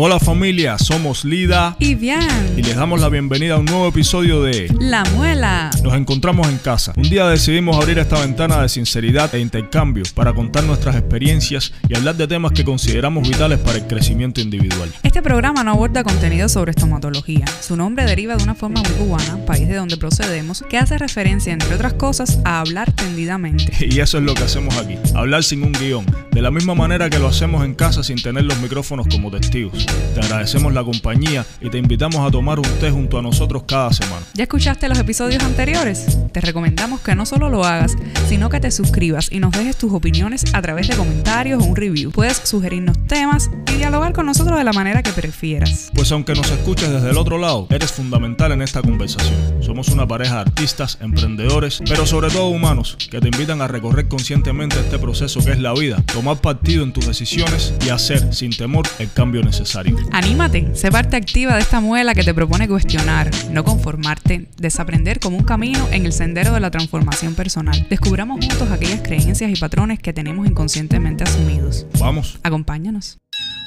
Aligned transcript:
Hola 0.00 0.20
familia, 0.20 0.78
somos 0.78 1.24
Lida 1.24 1.74
y 1.80 1.96
Bian. 1.96 2.56
Y 2.56 2.62
les 2.62 2.76
damos 2.76 3.00
la 3.00 3.08
bienvenida 3.08 3.54
a 3.54 3.58
un 3.58 3.64
nuevo 3.64 3.88
episodio 3.88 4.44
de 4.44 4.72
La 4.78 5.02
Muela. 5.16 5.72
Nos 5.82 5.92
encontramos 5.94 6.46
en 6.46 6.58
casa. 6.58 6.92
Un 6.96 7.10
día 7.10 7.26
decidimos 7.26 7.76
abrir 7.76 7.98
esta 7.98 8.20
ventana 8.20 8.62
de 8.62 8.68
sinceridad 8.68 9.34
e 9.34 9.40
intercambio 9.40 10.04
para 10.14 10.32
contar 10.32 10.62
nuestras 10.62 10.94
experiencias 10.94 11.72
y 11.88 11.96
hablar 11.96 12.14
de 12.14 12.28
temas 12.28 12.52
que 12.52 12.64
consideramos 12.64 13.28
vitales 13.28 13.58
para 13.58 13.78
el 13.78 13.88
crecimiento 13.88 14.40
individual. 14.40 14.88
Este 15.02 15.20
programa 15.20 15.64
no 15.64 15.72
aborda 15.72 16.04
contenido 16.04 16.48
sobre 16.48 16.70
estomatología. 16.70 17.46
Su 17.60 17.74
nombre 17.74 18.04
deriva 18.04 18.36
de 18.36 18.44
una 18.44 18.54
forma 18.54 18.80
muy 18.80 18.92
cubana, 18.92 19.44
país 19.46 19.66
de 19.66 19.74
donde 19.74 19.96
procedemos, 19.96 20.62
que 20.70 20.78
hace 20.78 20.96
referencia, 20.96 21.52
entre 21.52 21.74
otras 21.74 21.94
cosas, 21.94 22.38
a 22.44 22.60
hablar 22.60 22.92
tendidamente. 22.92 23.72
Y 23.88 23.98
eso 23.98 24.18
es 24.18 24.22
lo 24.22 24.34
que 24.34 24.44
hacemos 24.44 24.76
aquí, 24.76 24.94
hablar 25.16 25.42
sin 25.42 25.64
un 25.64 25.72
guion, 25.72 26.06
de 26.30 26.40
la 26.40 26.52
misma 26.52 26.76
manera 26.76 27.10
que 27.10 27.18
lo 27.18 27.26
hacemos 27.26 27.64
en 27.64 27.74
casa 27.74 28.04
sin 28.04 28.22
tener 28.22 28.44
los 28.44 28.60
micrófonos 28.60 29.08
como 29.08 29.28
testigos. 29.32 29.87
Te 30.14 30.20
agradecemos 30.20 30.72
la 30.72 30.82
compañía 30.82 31.44
y 31.60 31.70
te 31.70 31.78
invitamos 31.78 32.26
a 32.26 32.30
tomar 32.30 32.58
un 32.58 32.68
té 32.80 32.90
junto 32.90 33.18
a 33.18 33.22
nosotros 33.22 33.64
cada 33.66 33.92
semana. 33.92 34.22
¿Ya 34.34 34.44
escuchaste 34.44 34.88
los 34.88 34.98
episodios 34.98 35.42
anteriores? 35.42 36.18
Te 36.32 36.40
recomendamos 36.40 37.00
que 37.00 37.14
no 37.14 37.26
solo 37.26 37.48
lo 37.48 37.64
hagas, 37.64 37.96
sino 38.28 38.48
que 38.48 38.60
te 38.60 38.70
suscribas 38.70 39.30
y 39.30 39.40
nos 39.40 39.52
dejes 39.52 39.76
tus 39.76 39.92
opiniones 39.92 40.44
a 40.54 40.62
través 40.62 40.88
de 40.88 40.96
comentarios 40.96 41.62
o 41.62 41.66
un 41.66 41.76
review. 41.76 42.10
Puedes 42.10 42.38
sugerirnos 42.44 42.96
temas 43.06 43.50
y 43.72 43.76
dialogar 43.76 44.12
con 44.12 44.26
nosotros 44.26 44.58
de 44.58 44.64
la 44.64 44.72
manera 44.72 45.02
que 45.02 45.12
prefieras. 45.12 45.90
Pues 45.94 46.10
aunque 46.12 46.34
nos 46.34 46.50
escuches 46.50 46.90
desde 46.90 47.10
el 47.10 47.16
otro 47.16 47.38
lado, 47.38 47.66
eres 47.70 47.92
fundamental 47.92 48.52
en 48.52 48.62
esta 48.62 48.82
conversación. 48.82 49.62
Somos 49.62 49.88
una 49.88 50.06
pareja 50.06 50.34
de 50.36 50.40
artistas, 50.40 50.98
emprendedores, 51.00 51.80
pero 51.86 52.06
sobre 52.06 52.28
todo 52.30 52.48
humanos, 52.48 52.96
que 53.10 53.20
te 53.20 53.28
invitan 53.28 53.60
a 53.60 53.68
recorrer 53.68 54.08
conscientemente 54.08 54.78
este 54.80 54.98
proceso 54.98 55.44
que 55.44 55.52
es 55.52 55.58
la 55.58 55.72
vida, 55.72 56.02
tomar 56.12 56.40
partido 56.40 56.84
en 56.84 56.92
tus 56.92 57.06
decisiones 57.06 57.74
y 57.84 57.90
hacer 57.90 58.34
sin 58.34 58.50
temor 58.50 58.86
el 58.98 59.12
cambio 59.12 59.42
necesario. 59.42 59.77
Anímate, 60.12 60.74
sé 60.74 60.90
parte 60.90 61.16
activa 61.16 61.54
de 61.54 61.60
esta 61.60 61.80
muela 61.80 62.14
que 62.14 62.24
te 62.24 62.34
propone 62.34 62.66
cuestionar, 62.66 63.30
no 63.50 63.62
conformarte, 63.62 64.48
desaprender 64.56 65.20
como 65.20 65.36
un 65.36 65.44
camino 65.44 65.86
en 65.92 66.04
el 66.04 66.12
sendero 66.12 66.52
de 66.52 66.60
la 66.60 66.70
transformación 66.70 67.34
personal. 67.34 67.86
Descubramos 67.88 68.44
juntos 68.44 68.70
aquellas 68.70 69.02
creencias 69.02 69.50
y 69.50 69.54
patrones 69.54 70.00
que 70.00 70.12
tenemos 70.12 70.48
inconscientemente 70.48 71.24
asumidos. 71.24 71.86
Vamos. 72.00 72.40
Acompáñanos. 72.42 73.18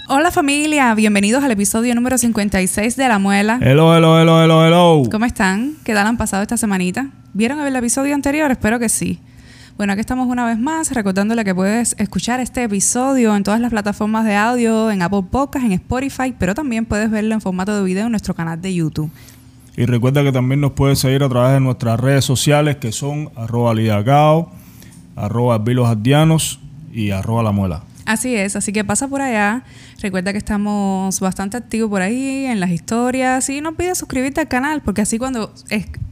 Hola 0.09 0.31
familia, 0.31 0.93
bienvenidos 0.95 1.43
al 1.43 1.51
episodio 1.51 1.95
número 1.95 2.17
56 2.17 2.97
de 2.97 3.07
La 3.07 3.17
Muela. 3.17 3.59
Hello, 3.61 3.95
hello, 3.95 4.19
hello, 4.19 4.43
hello, 4.43 4.65
hello. 4.65 5.09
¿Cómo 5.09 5.25
están? 5.25 5.75
¿Qué 5.85 5.93
tal 5.93 6.07
han 6.07 6.17
pasado 6.17 6.41
esta 6.41 6.57
semanita? 6.57 7.07
¿Vieron 7.33 7.65
el 7.65 7.73
episodio 7.73 8.13
anterior? 8.13 8.51
Espero 8.51 8.79
que 8.79 8.89
sí. 8.89 9.21
Bueno, 9.77 9.93
aquí 9.93 10.01
estamos 10.01 10.27
una 10.27 10.45
vez 10.45 10.59
más, 10.59 10.91
recordándole 10.91 11.43
que 11.43 11.55
puedes 11.55 11.95
escuchar 11.97 12.39
este 12.39 12.63
episodio 12.63 13.35
en 13.35 13.43
todas 13.43 13.59
las 13.59 13.71
plataformas 13.71 14.25
de 14.25 14.35
audio, 14.35 14.91
en 14.91 15.01
Apple 15.01 15.23
Podcasts, 15.31 15.65
en 15.65 15.71
Spotify, 15.71 16.35
pero 16.37 16.53
también 16.53 16.85
puedes 16.85 17.09
verlo 17.09 17.33
en 17.33 17.41
formato 17.41 17.75
de 17.75 17.83
video 17.83 18.05
en 18.05 18.11
nuestro 18.11 18.35
canal 18.35 18.61
de 18.61 18.73
YouTube. 18.73 19.09
Y 19.77 19.85
recuerda 19.85 20.23
que 20.23 20.31
también 20.31 20.61
nos 20.61 20.73
puedes 20.73 20.99
seguir 20.99 21.23
a 21.23 21.29
través 21.29 21.53
de 21.53 21.61
nuestras 21.61 21.99
redes 21.99 22.25
sociales 22.25 22.75
que 22.75 22.91
son 22.91 23.31
arroba 23.35 23.73
lidacao, 23.73 24.51
arroba 25.15 25.57
vilosardianos 25.57 26.59
y 26.91 27.11
arroba 27.11 27.41
la 27.41 27.51
muela. 27.51 27.83
Así 28.05 28.35
es, 28.35 28.55
así 28.55 28.73
que 28.73 28.83
pasa 28.83 29.07
por 29.07 29.21
allá. 29.21 29.63
Recuerda 30.01 30.33
que 30.33 30.37
estamos 30.37 31.19
bastante 31.19 31.55
activos 31.57 31.89
por 31.89 32.01
ahí 32.01 32.45
en 32.45 32.59
las 32.59 32.71
historias 32.71 33.49
y 33.49 33.61
no 33.61 33.73
pides 33.73 33.97
suscribirte 33.97 34.41
al 34.41 34.47
canal 34.47 34.81
porque 34.81 35.01
así 35.01 35.17
cuando 35.17 35.53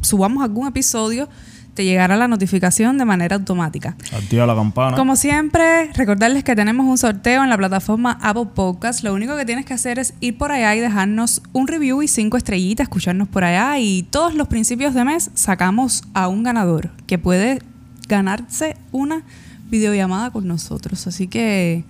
subamos 0.01 0.41
algún 0.43 0.67
episodio 0.67 1.27
te 1.73 1.85
llegará 1.85 2.17
la 2.17 2.27
notificación 2.27 2.97
de 2.97 3.05
manera 3.05 3.35
automática. 3.35 3.95
Activa 4.13 4.45
la 4.45 4.55
campana. 4.55 4.97
Como 4.97 5.15
siempre, 5.15 5.91
recordarles 5.93 6.43
que 6.43 6.55
tenemos 6.55 6.85
un 6.85 6.97
sorteo 6.97 7.43
en 7.43 7.49
la 7.49 7.57
plataforma 7.57 8.17
Apple 8.21 8.47
Podcast. 8.53 9.03
Lo 9.03 9.13
único 9.13 9.37
que 9.37 9.45
tienes 9.45 9.65
que 9.65 9.73
hacer 9.73 9.99
es 9.99 10.13
ir 10.19 10.37
por 10.37 10.51
allá 10.51 10.75
y 10.75 10.79
dejarnos 10.79 11.41
un 11.53 11.67
review 11.67 12.01
y 12.01 12.07
cinco 12.07 12.37
estrellitas, 12.37 12.85
escucharnos 12.85 13.27
por 13.27 13.43
allá 13.43 13.77
y 13.79 14.03
todos 14.03 14.33
los 14.33 14.47
principios 14.47 14.93
de 14.93 15.05
mes 15.05 15.31
sacamos 15.33 16.03
a 16.13 16.27
un 16.27 16.43
ganador 16.43 16.91
que 17.07 17.17
puede 17.17 17.61
ganarse 18.07 18.75
una 18.91 19.23
videollamada 19.69 20.31
con 20.31 20.47
nosotros. 20.47 21.07
Así 21.07 21.27
que 21.27 21.83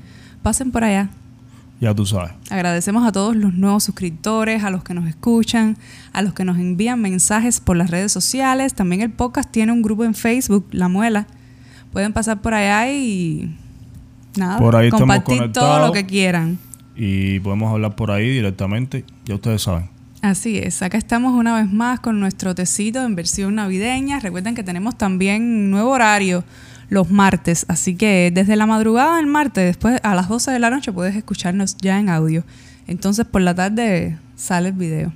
pasen 0.43 0.71
por 0.71 0.83
allá. 0.83 1.09
Ya 1.81 1.95
tú 1.95 2.05
sabes. 2.05 2.31
Agradecemos 2.49 3.07
a 3.07 3.11
todos 3.11 3.35
los 3.35 3.53
nuevos 3.53 3.85
suscriptores, 3.85 4.63
a 4.63 4.69
los 4.69 4.83
que 4.83 4.93
nos 4.93 5.07
escuchan, 5.07 5.77
a 6.11 6.21
los 6.21 6.33
que 6.33 6.43
nos 6.43 6.57
envían 6.57 7.01
mensajes 7.01 7.61
por 7.61 7.77
las 7.77 7.89
redes 7.89 8.11
sociales. 8.11 8.73
También 8.73 9.01
el 9.01 9.11
podcast 9.11 9.49
tiene 9.49 9.71
un 9.71 9.81
grupo 9.81 10.03
en 10.03 10.13
Facebook, 10.13 10.67
La 10.71 10.89
Muela. 10.89 11.25
Pueden 11.93 12.11
pasar 12.11 12.41
por 12.41 12.53
allá 12.53 12.91
y 12.91 13.55
nada, 14.35 14.59
por 14.59 14.75
ahí 14.75 14.89
compartir 14.89 15.51
todo 15.53 15.87
lo 15.87 15.93
que 15.93 16.05
quieran. 16.05 16.59
Y 16.95 17.39
podemos 17.39 17.71
hablar 17.71 17.95
por 17.95 18.11
ahí 18.11 18.29
directamente, 18.29 19.05
ya 19.25 19.35
ustedes 19.35 19.61
saben. 19.61 19.89
Así 20.21 20.57
es, 20.57 20.81
acá 20.81 20.97
estamos 20.97 21.33
una 21.33 21.55
vez 21.55 21.71
más 21.71 22.01
con 22.01 22.19
nuestro 22.19 22.53
tecito 22.53 23.01
en 23.05 23.15
versión 23.15 23.55
navideña. 23.55 24.19
Recuerden 24.19 24.53
que 24.53 24.63
tenemos 24.63 24.97
también 24.97 25.71
nuevo 25.71 25.91
horario 25.91 26.43
los 26.89 27.09
martes. 27.09 27.65
Así 27.69 27.95
que 27.95 28.31
desde 28.33 28.55
la 28.55 28.65
madrugada 28.65 29.17
del 29.17 29.27
martes, 29.27 29.65
después 29.65 29.99
a 30.03 30.15
las 30.15 30.27
12 30.27 30.51
de 30.51 30.59
la 30.59 30.69
noche, 30.69 30.91
puedes 30.91 31.15
escucharnos 31.15 31.77
ya 31.77 31.99
en 31.99 32.09
audio. 32.09 32.43
Entonces 32.87 33.25
por 33.25 33.41
la 33.41 33.55
tarde 33.55 34.17
sale 34.35 34.69
el 34.69 34.75
video. 34.75 35.13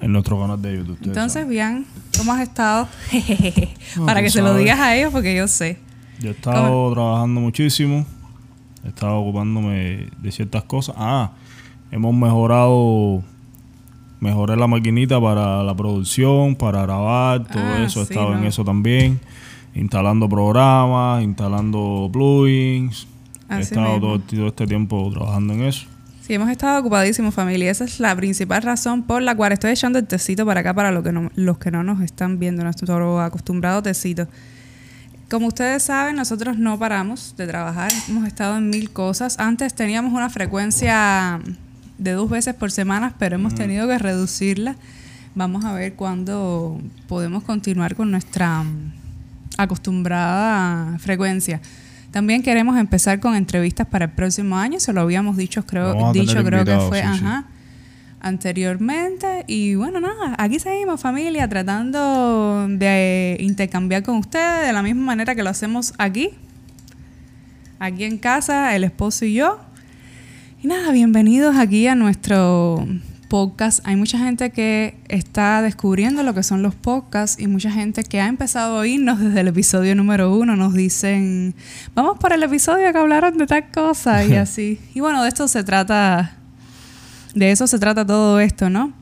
En 0.00 0.12
nuestro 0.12 0.40
canal 0.40 0.60
de 0.60 0.78
YouTube. 0.78 0.98
Entonces, 1.02 1.46
bien, 1.46 1.84
¿cómo 2.16 2.32
has 2.32 2.40
estado? 2.40 2.88
Para 4.06 4.22
que 4.22 4.30
se 4.30 4.40
lo 4.40 4.54
digas 4.54 4.80
a 4.80 4.96
ellos, 4.96 5.12
porque 5.12 5.36
yo 5.36 5.46
sé. 5.46 5.78
Yo 6.20 6.30
he 6.30 6.32
estado 6.32 6.90
trabajando 6.94 7.42
muchísimo. 7.42 8.06
He 8.82 8.88
estado 8.88 9.18
ocupándome 9.18 10.08
de 10.22 10.32
ciertas 10.32 10.62
cosas. 10.64 10.94
Ah, 10.98 11.32
hemos 11.90 12.14
mejorado. 12.14 13.22
Mejoré 14.20 14.56
la 14.56 14.66
maquinita 14.66 15.20
para 15.20 15.62
la 15.62 15.74
producción, 15.74 16.54
para 16.54 16.82
grabar, 16.82 17.46
todo 17.46 17.62
ah, 17.62 17.84
eso. 17.84 18.00
He 18.00 18.04
estado 18.04 18.34
en 18.34 18.44
eso 18.44 18.64
también 18.64 19.20
instalando 19.74 20.28
programas, 20.28 21.22
instalando 21.22 22.08
plugins. 22.12 23.06
He 23.50 23.60
estado 23.60 24.00
todo, 24.00 24.46
este 24.48 24.66
tiempo 24.66 25.10
trabajando 25.12 25.54
en 25.54 25.62
eso. 25.62 25.86
Sí, 26.22 26.34
hemos 26.34 26.50
estado 26.50 26.78
ocupadísimos, 26.78 27.34
familia. 27.34 27.70
Esa 27.70 27.84
es 27.84 27.98
la 27.98 28.14
principal 28.14 28.62
razón 28.62 29.02
por 29.02 29.22
la 29.22 29.34
cual 29.34 29.52
estoy 29.52 29.72
echando 29.72 29.98
el 29.98 30.06
tecito 30.06 30.46
para 30.46 30.60
acá 30.60 30.72
para 30.74 30.92
los 30.92 31.02
que 31.02 31.10
no, 31.10 31.30
los 31.34 31.58
que 31.58 31.72
no 31.72 31.82
nos 31.82 32.00
están 32.00 32.38
viendo, 32.38 32.62
nuestro 32.62 33.20
acostumbrado 33.20 33.82
tecito. 33.82 34.28
Como 35.28 35.48
ustedes 35.48 35.84
saben, 35.84 36.16
nosotros 36.16 36.58
no 36.58 36.78
paramos 36.78 37.34
de 37.36 37.46
trabajar. 37.46 37.92
Hemos 38.08 38.26
estado 38.26 38.56
en 38.56 38.70
mil 38.70 38.90
cosas. 38.90 39.38
Antes 39.38 39.74
teníamos 39.74 40.12
una 40.12 40.30
frecuencia 40.30 41.40
de 41.98 42.12
dos 42.12 42.30
veces 42.30 42.54
por 42.54 42.70
semana, 42.70 43.14
pero 43.18 43.36
hemos 43.36 43.54
tenido 43.54 43.86
que 43.88 43.98
reducirla. 43.98 44.76
Vamos 45.34 45.64
a 45.64 45.72
ver 45.72 45.94
cuándo 45.94 46.80
podemos 47.08 47.44
continuar 47.44 47.94
con 47.94 48.10
nuestra 48.10 48.64
acostumbrada 49.62 50.98
frecuencia. 50.98 51.60
También 52.10 52.42
queremos 52.42 52.76
empezar 52.76 53.20
con 53.20 53.34
entrevistas 53.36 53.86
para 53.86 54.06
el 54.06 54.10
próximo 54.10 54.56
año, 54.56 54.80
se 54.80 54.92
lo 54.92 55.00
habíamos 55.00 55.36
dicho, 55.36 55.64
creo, 55.64 56.12
dicho, 56.12 56.42
creo 56.42 56.64
que 56.64 56.76
fue 56.88 57.02
anteriormente. 58.20 59.44
Y 59.46 59.76
bueno, 59.76 60.00
nada, 60.00 60.34
aquí 60.38 60.58
seguimos 60.58 61.00
familia, 61.00 61.48
tratando 61.48 62.66
de 62.68 63.36
intercambiar 63.40 64.02
con 64.02 64.18
ustedes 64.18 64.66
de 64.66 64.72
la 64.72 64.82
misma 64.82 65.04
manera 65.04 65.34
que 65.34 65.42
lo 65.42 65.50
hacemos 65.50 65.94
aquí, 65.98 66.30
aquí 67.78 68.04
en 68.04 68.18
casa, 68.18 68.74
el 68.74 68.84
esposo 68.84 69.24
y 69.24 69.34
yo. 69.34 69.60
Y 70.62 70.66
nada, 70.66 70.92
bienvenidos 70.92 71.56
aquí 71.56 71.86
a 71.86 71.94
nuestro 71.94 72.86
podcasts. 73.30 73.80
Hay 73.86 73.96
mucha 73.96 74.18
gente 74.18 74.50
que 74.50 74.96
está 75.08 75.62
descubriendo 75.62 76.22
lo 76.22 76.34
que 76.34 76.42
son 76.42 76.62
los 76.62 76.74
podcasts 76.74 77.40
y 77.40 77.46
mucha 77.46 77.70
gente 77.70 78.04
que 78.04 78.20
ha 78.20 78.26
empezado 78.26 78.76
a 78.76 78.80
oírnos 78.80 79.20
desde 79.20 79.40
el 79.40 79.48
episodio 79.48 79.94
número 79.94 80.36
uno. 80.36 80.56
Nos 80.56 80.74
dicen, 80.74 81.54
vamos 81.94 82.18
por 82.18 82.34
el 82.34 82.42
episodio 82.42 82.92
que 82.92 82.98
hablaron 82.98 83.38
de 83.38 83.46
tal 83.46 83.70
cosa 83.70 84.22
y 84.24 84.34
así. 84.36 84.78
Y 84.92 85.00
bueno, 85.00 85.22
de 85.22 85.28
esto 85.28 85.48
se 85.48 85.64
trata, 85.64 86.34
de 87.34 87.52
eso 87.52 87.66
se 87.66 87.78
trata 87.78 88.04
todo 88.04 88.40
esto, 88.40 88.68
¿no? 88.68 88.92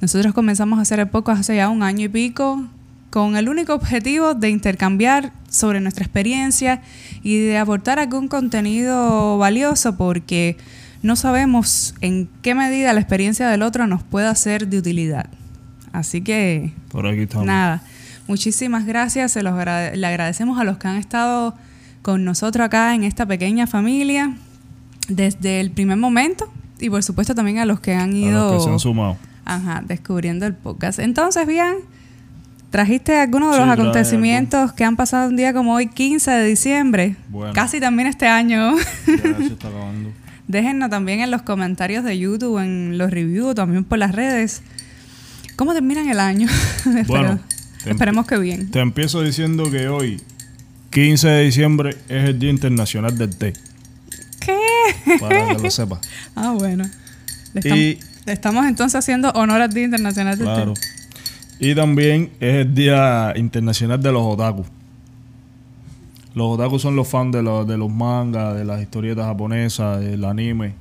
Nosotros 0.00 0.32
comenzamos 0.32 0.78
a 0.78 0.82
hacer 0.82 1.00
el 1.00 1.08
podcast 1.08 1.40
hace 1.40 1.56
ya 1.56 1.68
un 1.68 1.82
año 1.82 2.06
y 2.06 2.08
pico 2.08 2.64
con 3.10 3.36
el 3.36 3.48
único 3.48 3.74
objetivo 3.74 4.34
de 4.34 4.50
intercambiar 4.50 5.32
sobre 5.50 5.80
nuestra 5.80 6.04
experiencia 6.04 6.80
y 7.22 7.38
de 7.38 7.58
aportar 7.58 7.98
algún 7.98 8.28
contenido 8.28 9.36
valioso 9.36 9.96
porque 9.96 10.56
no 11.04 11.16
sabemos 11.16 11.94
en 12.00 12.30
qué 12.40 12.54
medida 12.54 12.94
la 12.94 13.00
experiencia 13.00 13.46
del 13.50 13.60
otro 13.60 13.86
nos 13.86 14.02
pueda 14.02 14.34
ser 14.34 14.68
de 14.68 14.78
utilidad. 14.78 15.26
Así 15.92 16.22
que, 16.22 16.72
Por 16.88 17.06
aquí 17.06 17.28
nada, 17.44 17.82
muchísimas 18.26 18.86
gracias, 18.86 19.32
se 19.32 19.42
los 19.42 19.54
le 19.54 20.06
agradecemos 20.06 20.58
a 20.58 20.64
los 20.64 20.78
que 20.78 20.88
han 20.88 20.96
estado 20.96 21.54
con 22.00 22.24
nosotros 22.24 22.64
acá 22.64 22.94
en 22.94 23.04
esta 23.04 23.26
pequeña 23.26 23.66
familia 23.66 24.34
desde 25.06 25.60
el 25.60 25.70
primer 25.70 25.98
momento 25.98 26.50
y 26.80 26.88
por 26.88 27.02
supuesto 27.02 27.34
también 27.34 27.58
a 27.58 27.66
los 27.66 27.80
que 27.80 27.94
han 27.94 28.16
ido... 28.16 28.48
A 28.48 28.52
los 28.54 28.62
que 28.62 28.64
se 28.64 28.72
han 28.72 28.80
sumado. 28.80 29.18
Ajá, 29.44 29.82
descubriendo 29.86 30.46
el 30.46 30.54
podcast. 30.54 31.00
Entonces, 31.00 31.46
bien, 31.46 31.74
¿trajiste 32.70 33.18
algunos 33.18 33.52
de 33.52 33.60
los 33.60 33.68
acontecimientos 33.68 34.72
que 34.72 34.84
han 34.84 34.96
pasado 34.96 35.28
un 35.28 35.36
día 35.36 35.52
como 35.52 35.74
hoy, 35.74 35.86
15 35.86 36.30
de 36.30 36.46
diciembre? 36.46 37.16
Casi 37.52 37.78
también 37.78 38.08
este 38.08 38.26
año. 38.26 38.74
Ya 39.06 39.36
se 39.36 39.44
está 39.48 39.68
acabando. 39.68 40.23
Déjennos 40.48 40.90
también 40.90 41.20
en 41.20 41.30
los 41.30 41.42
comentarios 41.42 42.04
de 42.04 42.18
YouTube, 42.18 42.58
en 42.58 42.98
los 42.98 43.10
reviews, 43.10 43.54
también 43.54 43.84
por 43.84 43.98
las 43.98 44.12
redes. 44.12 44.62
¿Cómo 45.56 45.72
terminan 45.72 46.08
el 46.08 46.20
año? 46.20 46.48
Bueno, 47.06 47.38
Esperemos 47.86 48.26
que 48.26 48.38
bien. 48.38 48.70
Te 48.70 48.80
empiezo 48.80 49.22
diciendo 49.22 49.70
que 49.70 49.88
hoy, 49.88 50.20
15 50.90 51.28
de 51.28 51.42
diciembre, 51.44 51.96
es 52.08 52.28
el 52.30 52.38
Día 52.38 52.50
Internacional 52.50 53.16
del 53.18 53.36
Té. 53.36 53.52
¿Qué? 54.40 54.56
Para 55.20 55.48
que 55.56 55.62
lo 55.62 55.70
sepas. 55.70 56.00
Ah, 56.36 56.52
bueno. 56.58 56.84
Le 57.52 57.60
estamos, 57.60 57.78
Y- 57.78 57.98
le 58.26 58.32
estamos 58.32 58.66
entonces 58.66 58.96
haciendo 58.98 59.30
honor 59.32 59.60
al 59.60 59.72
Día 59.72 59.84
Internacional 59.84 60.36
del 60.38 60.46
Té. 60.46 60.54
Claro. 60.54 60.74
Y 61.60 61.74
también 61.74 62.30
es 62.40 62.54
el 62.66 62.74
Día 62.74 63.32
Internacional 63.36 64.02
de 64.02 64.12
los 64.12 64.22
Otaku. 64.22 64.64
Los 66.34 66.46
otaku 66.48 66.78
son 66.78 66.96
los 66.96 67.06
fans 67.06 67.32
de, 67.32 67.42
los 67.42 67.66
de 67.66 67.76
los 67.76 67.90
mangas, 67.90 68.56
de 68.56 68.64
las 68.64 68.82
historietas 68.82 69.24
japonesas, 69.26 70.00
del 70.00 70.24
anime. 70.24 70.74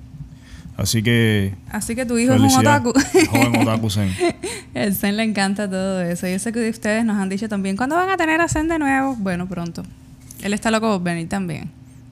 Así 0.75 1.03
que. 1.03 1.53
Así 1.69 1.95
que 1.95 2.05
tu 2.05 2.17
hijo 2.17 2.33
es 2.33 2.39
un 2.39 2.51
otaku. 2.51 2.93
Joven 3.29 3.61
otaku 3.61 3.89
Zen. 3.89 4.09
El 4.73 4.95
Zen 4.95 5.17
le 5.17 5.23
encanta 5.23 5.69
todo 5.69 6.01
eso. 6.01 6.27
Yo 6.27 6.39
sé 6.39 6.51
que 6.51 6.67
ustedes 6.67 7.05
nos 7.05 7.17
han 7.17 7.29
dicho 7.29 7.47
también, 7.47 7.77
¿cuándo 7.77 7.95
van 7.95 8.09
a 8.09 8.17
tener 8.17 8.41
a 8.41 8.47
Zen 8.47 8.67
de 8.67 8.79
nuevo? 8.79 9.15
Bueno, 9.15 9.47
pronto. 9.47 9.83
Él 10.41 10.53
está 10.53 10.71
loco 10.71 10.91
por 10.93 11.03
venir 11.03 11.29
también. 11.29 11.69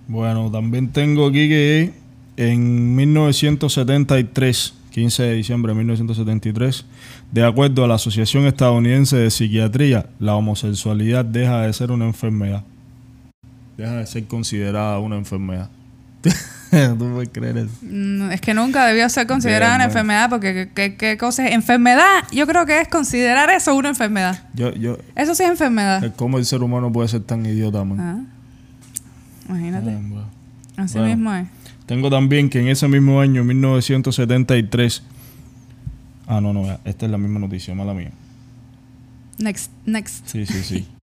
Bueno, 0.08 0.52
también 0.52 0.90
tengo 0.90 1.28
aquí 1.28 1.50
que 1.50 1.94
en 2.38 2.96
1973, 2.96 4.74
15 4.92 5.24
de 5.24 5.34
diciembre 5.34 5.72
de 5.72 5.78
1973, 5.80 6.86
de 7.32 7.44
acuerdo 7.44 7.84
a 7.84 7.88
la 7.88 7.96
Asociación 7.96 8.46
Estadounidense 8.46 9.18
de 9.18 9.32
Psiquiatría, 9.32 10.06
la 10.20 10.36
homosexualidad 10.36 11.26
deja 11.26 11.62
de 11.62 11.74
ser 11.74 11.92
una 11.92 12.06
enfermedad. 12.06 12.64
Deja 13.78 13.94
de 13.94 14.06
ser 14.06 14.26
considerada 14.26 15.00
una 15.00 15.18
enfermedad. 15.18 15.70
¿Tú 16.72 17.12
puedes 17.14 17.30
creer 17.30 17.58
eso? 17.58 18.32
Es 18.32 18.40
que 18.42 18.54
nunca 18.54 18.86
debió 18.86 19.10
ser 19.10 19.28
considerada 19.28 19.76
una 19.76 19.86
enfermedad 19.86 20.30
porque 20.30 20.70
¿qué, 20.74 21.18
cosa 21.18 21.48
es? 21.48 21.54
Enfermedad, 21.54 22.24
yo 22.32 22.48
creo 22.48 22.66
que 22.66 22.80
es 22.80 22.88
considerar 22.88 23.50
eso 23.50 23.76
una 23.76 23.90
enfermedad. 23.90 24.48
Yo, 24.54 24.74
yo, 24.74 24.98
Eso 25.16 25.36
sí 25.36 25.44
es 25.44 25.50
enfermedad. 25.50 26.14
¿Cómo 26.16 26.38
el 26.38 26.46
ser 26.46 26.64
humano 26.64 26.92
puede 26.92 27.10
ser 27.10 27.22
tan 27.24 27.46
idiota, 27.46 27.84
man? 27.84 28.00
Ah. 28.00 29.50
Imagínate. 29.50 29.92
Ah. 29.92 30.84
Así 30.84 30.98
Bueno. 30.98 31.16
mismo 31.16 31.34
es. 31.34 31.48
Tengo 31.86 32.10
también 32.10 32.50
que 32.50 32.60
en 32.62 32.70
ese 32.70 32.88
mismo 32.88 33.20
año, 33.20 33.44
1973. 33.44 35.04
Ah, 36.28 36.40
no, 36.40 36.54
no, 36.54 36.80
esta 36.86 37.06
es 37.06 37.12
la 37.12 37.18
misma 37.18 37.40
noticia, 37.40 37.76
mala 37.76 37.94
mía. 37.94 38.12
Next, 39.40 39.72
next. 39.86 40.26
Sí, 40.28 40.46
sí, 40.46 40.64
sí. 40.64 40.88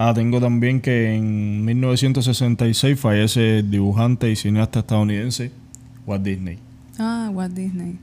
Ah, 0.00 0.14
tengo 0.14 0.40
también 0.40 0.80
que 0.80 1.14
en 1.14 1.64
1966 1.64 3.00
fallece 3.00 3.58
el 3.58 3.70
dibujante 3.70 4.30
y 4.30 4.36
cineasta 4.36 4.78
estadounidense 4.80 5.50
Walt 6.06 6.22
Disney. 6.22 6.58
Ah, 6.98 7.30
Walt 7.32 7.52
Disney. 7.52 7.98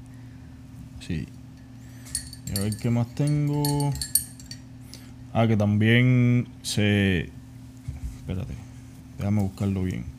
Sí. 1.00 1.26
Y 2.48 2.60
a 2.60 2.64
ver 2.64 2.76
qué 2.78 2.90
más 2.90 3.08
tengo. 3.16 3.94
Ah, 5.34 5.48
que 5.48 5.56
también 5.56 6.48
se. 6.62 7.30
Espérate. 8.18 8.54
Déjame 9.18 9.42
buscarlo 9.44 9.84
bien. 9.84 10.15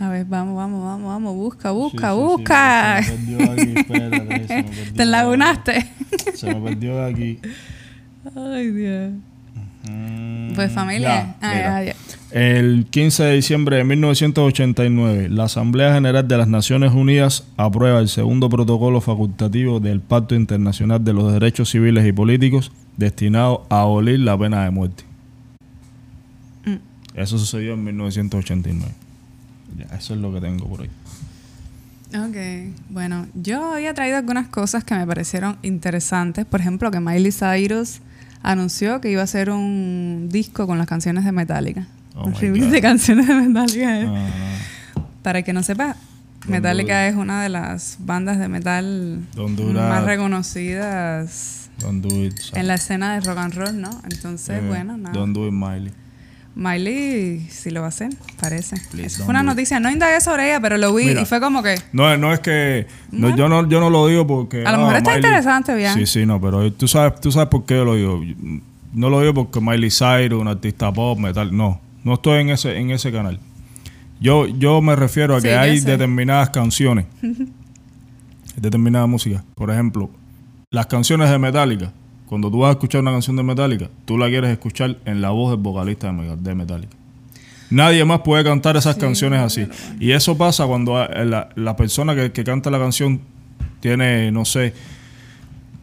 A 0.00 0.08
ver, 0.10 0.24
vamos, 0.26 0.56
vamos, 0.56 0.84
vamos, 0.84 1.06
vamos. 1.08 1.34
Busca, 1.34 1.70
busca, 1.72 2.08
Sí, 2.12 2.14
sí, 2.14 2.22
sí, 2.22 2.36
busca. 2.36 3.02
se 3.02 3.12
me 3.12 3.16
perdió 3.18 3.50
aquí, 3.52 3.72
espérate, 3.76 4.46
se 4.46 4.54
me 4.56 4.62
perdió 4.64 4.94
Te 4.94 5.02
enlagunaste. 5.02 5.86
Se 6.34 6.54
me 6.54 6.60
perdió 6.60 6.96
de 7.04 7.10
aquí. 7.12 7.38
Ay, 8.36 8.70
Dios. 8.70 9.12
Mm, 9.90 10.52
Pues 10.54 10.70
familia. 10.72 11.36
ya, 11.40 11.76
Ah, 11.76 11.82
ya. 11.82 11.94
El 12.30 12.86
15 12.90 13.24
de 13.24 13.34
diciembre 13.36 13.76
de 13.78 13.84
1989, 13.84 15.28
la 15.30 15.44
Asamblea 15.44 15.94
General 15.94 16.28
de 16.28 16.36
las 16.36 16.46
Naciones 16.46 16.92
Unidas 16.92 17.44
aprueba 17.56 17.98
el 18.00 18.08
segundo 18.08 18.48
protocolo 18.50 19.00
facultativo 19.00 19.80
del 19.80 20.00
Pacto 20.00 20.34
Internacional 20.34 21.02
de 21.02 21.14
los 21.14 21.32
Derechos 21.32 21.70
Civiles 21.70 22.06
y 22.06 22.12
Políticos 22.12 22.70
destinado 22.98 23.66
a 23.70 23.80
abolir 23.80 24.20
la 24.20 24.36
pena 24.38 24.62
de 24.64 24.70
muerte. 24.70 25.04
Mm. 26.66 26.76
Eso 27.18 27.38
sucedió 27.38 27.72
en 27.74 27.84
1989. 27.84 28.92
Eso 29.96 30.14
es 30.14 30.20
lo 30.20 30.32
que 30.32 30.40
tengo 30.40 30.66
por 30.68 30.82
ahí. 30.82 30.90
Ok, 32.14 32.74
bueno, 32.88 33.26
yo 33.34 33.74
había 33.74 33.92
traído 33.92 34.16
algunas 34.16 34.48
cosas 34.48 34.82
que 34.84 34.94
me 34.94 35.06
parecieron 35.06 35.58
interesantes. 35.62 36.46
Por 36.46 36.60
ejemplo, 36.60 36.90
que 36.90 37.00
Miley 37.00 37.32
Cyrus 37.32 38.00
anunció 38.42 39.00
que 39.00 39.10
iba 39.10 39.20
a 39.20 39.24
hacer 39.24 39.50
un 39.50 40.28
disco 40.30 40.66
con 40.66 40.78
las 40.78 40.86
canciones 40.86 41.24
de 41.24 41.32
Metallica. 41.32 41.86
Oh 42.14 42.26
un 42.26 42.34
remix 42.34 42.70
de 42.70 42.80
canciones 42.80 43.26
de 43.28 43.34
Metallica. 43.34 44.04
Ah, 44.06 44.28
Para 45.22 45.42
que 45.42 45.52
no 45.52 45.62
sepa, 45.62 45.96
Metallica 46.46 47.06
es 47.06 47.14
una 47.14 47.42
de 47.42 47.50
las 47.50 47.98
bandas 48.00 48.38
de 48.38 48.48
metal 48.48 49.26
más 49.36 50.04
reconocidas 50.04 51.68
do 51.78 52.24
it. 52.24 52.34
En 52.54 52.66
la 52.66 52.74
escena 52.74 53.14
de 53.14 53.20
rock 53.20 53.38
and 53.38 53.54
roll, 53.54 53.80
¿no? 53.80 53.90
Entonces, 54.10 54.62
Eh, 54.62 54.66
bueno, 54.66 54.96
nada. 54.96 55.14
Don't 55.14 55.34
do 55.34 55.46
it, 55.46 55.52
Miley. 55.52 55.92
Miley 56.58 57.46
sí 57.50 57.70
lo 57.70 57.82
va 57.82 57.86
a 57.86 57.90
hacer, 57.90 58.10
parece. 58.40 58.74
Eso 59.00 59.22
fue 59.22 59.30
una 59.30 59.44
noticia. 59.44 59.78
No 59.78 59.92
indagué 59.92 60.20
sobre 60.20 60.48
ella, 60.48 60.60
pero 60.60 60.76
lo 60.76 60.92
vi 60.92 61.04
Mira. 61.04 61.22
y 61.22 61.24
fue 61.24 61.40
como 61.40 61.62
que... 61.62 61.76
No, 61.92 62.16
no 62.16 62.32
es 62.32 62.40
que. 62.40 62.88
no, 63.12 63.36
yo, 63.36 63.48
no, 63.48 63.68
yo 63.68 63.78
no 63.78 63.90
lo 63.90 64.08
digo 64.08 64.26
porque. 64.26 64.64
A 64.66 64.72
lo 64.72 64.78
ah, 64.78 64.80
mejor 64.80 64.96
está 64.96 65.12
Miley- 65.12 65.16
interesante, 65.18 65.76
bien. 65.76 65.94
Sí, 65.94 66.06
sí, 66.06 66.26
no, 66.26 66.40
pero 66.40 66.72
tú 66.72 66.88
sabes, 66.88 67.20
tú 67.20 67.30
sabes 67.30 67.48
por 67.48 67.64
qué 67.64 67.76
yo 67.76 67.84
lo 67.84 67.94
digo. 67.94 68.20
No 68.92 69.08
lo 69.08 69.20
digo 69.20 69.34
porque 69.34 69.60
Miley 69.60 69.88
Cyrus, 69.88 70.40
un 70.40 70.48
artista 70.48 70.92
pop, 70.92 71.16
metal. 71.16 71.56
No, 71.56 71.80
no 72.02 72.14
estoy 72.14 72.40
en 72.40 72.50
ese, 72.50 72.76
en 72.76 72.90
ese 72.90 73.12
canal. 73.12 73.38
Yo, 74.20 74.48
yo 74.48 74.82
me 74.82 74.96
refiero 74.96 75.36
a 75.36 75.40
que 75.40 75.54
hay 75.54 75.78
determinadas 75.78 76.50
canciones, 76.50 77.06
determinada 78.56 79.06
música. 79.06 79.44
Por 79.54 79.70
ejemplo, 79.70 80.10
las 80.72 80.86
canciones 80.86 81.30
de 81.30 81.38
Metallica. 81.38 81.92
Cuando 82.28 82.50
tú 82.50 82.58
vas 82.60 82.68
a 82.68 82.72
escuchar 82.72 83.00
una 83.00 83.10
canción 83.12 83.36
de 83.36 83.42
Metallica, 83.42 83.88
tú 84.04 84.18
la 84.18 84.28
quieres 84.28 84.50
escuchar 84.50 84.96
en 85.04 85.20
la 85.20 85.30
voz 85.30 85.50
del 85.52 85.60
vocalista 85.60 86.08
de 86.08 86.12
Me- 86.12 86.36
de 86.36 86.54
Metallica. 86.54 86.96
Nadie 87.70 88.04
más 88.04 88.20
puede 88.20 88.44
cantar 88.44 88.76
esas 88.76 88.96
canciones 88.96 89.40
así. 89.40 89.66
Y 90.00 90.12
eso 90.12 90.36
pasa 90.38 90.66
cuando 90.66 91.02
eh, 91.02 91.24
la, 91.24 91.48
la 91.54 91.76
persona 91.76 92.14
que, 92.14 92.32
que 92.32 92.44
canta 92.44 92.70
la 92.70 92.78
canción 92.78 93.20
tiene, 93.80 94.30
no 94.32 94.44
sé, 94.44 94.72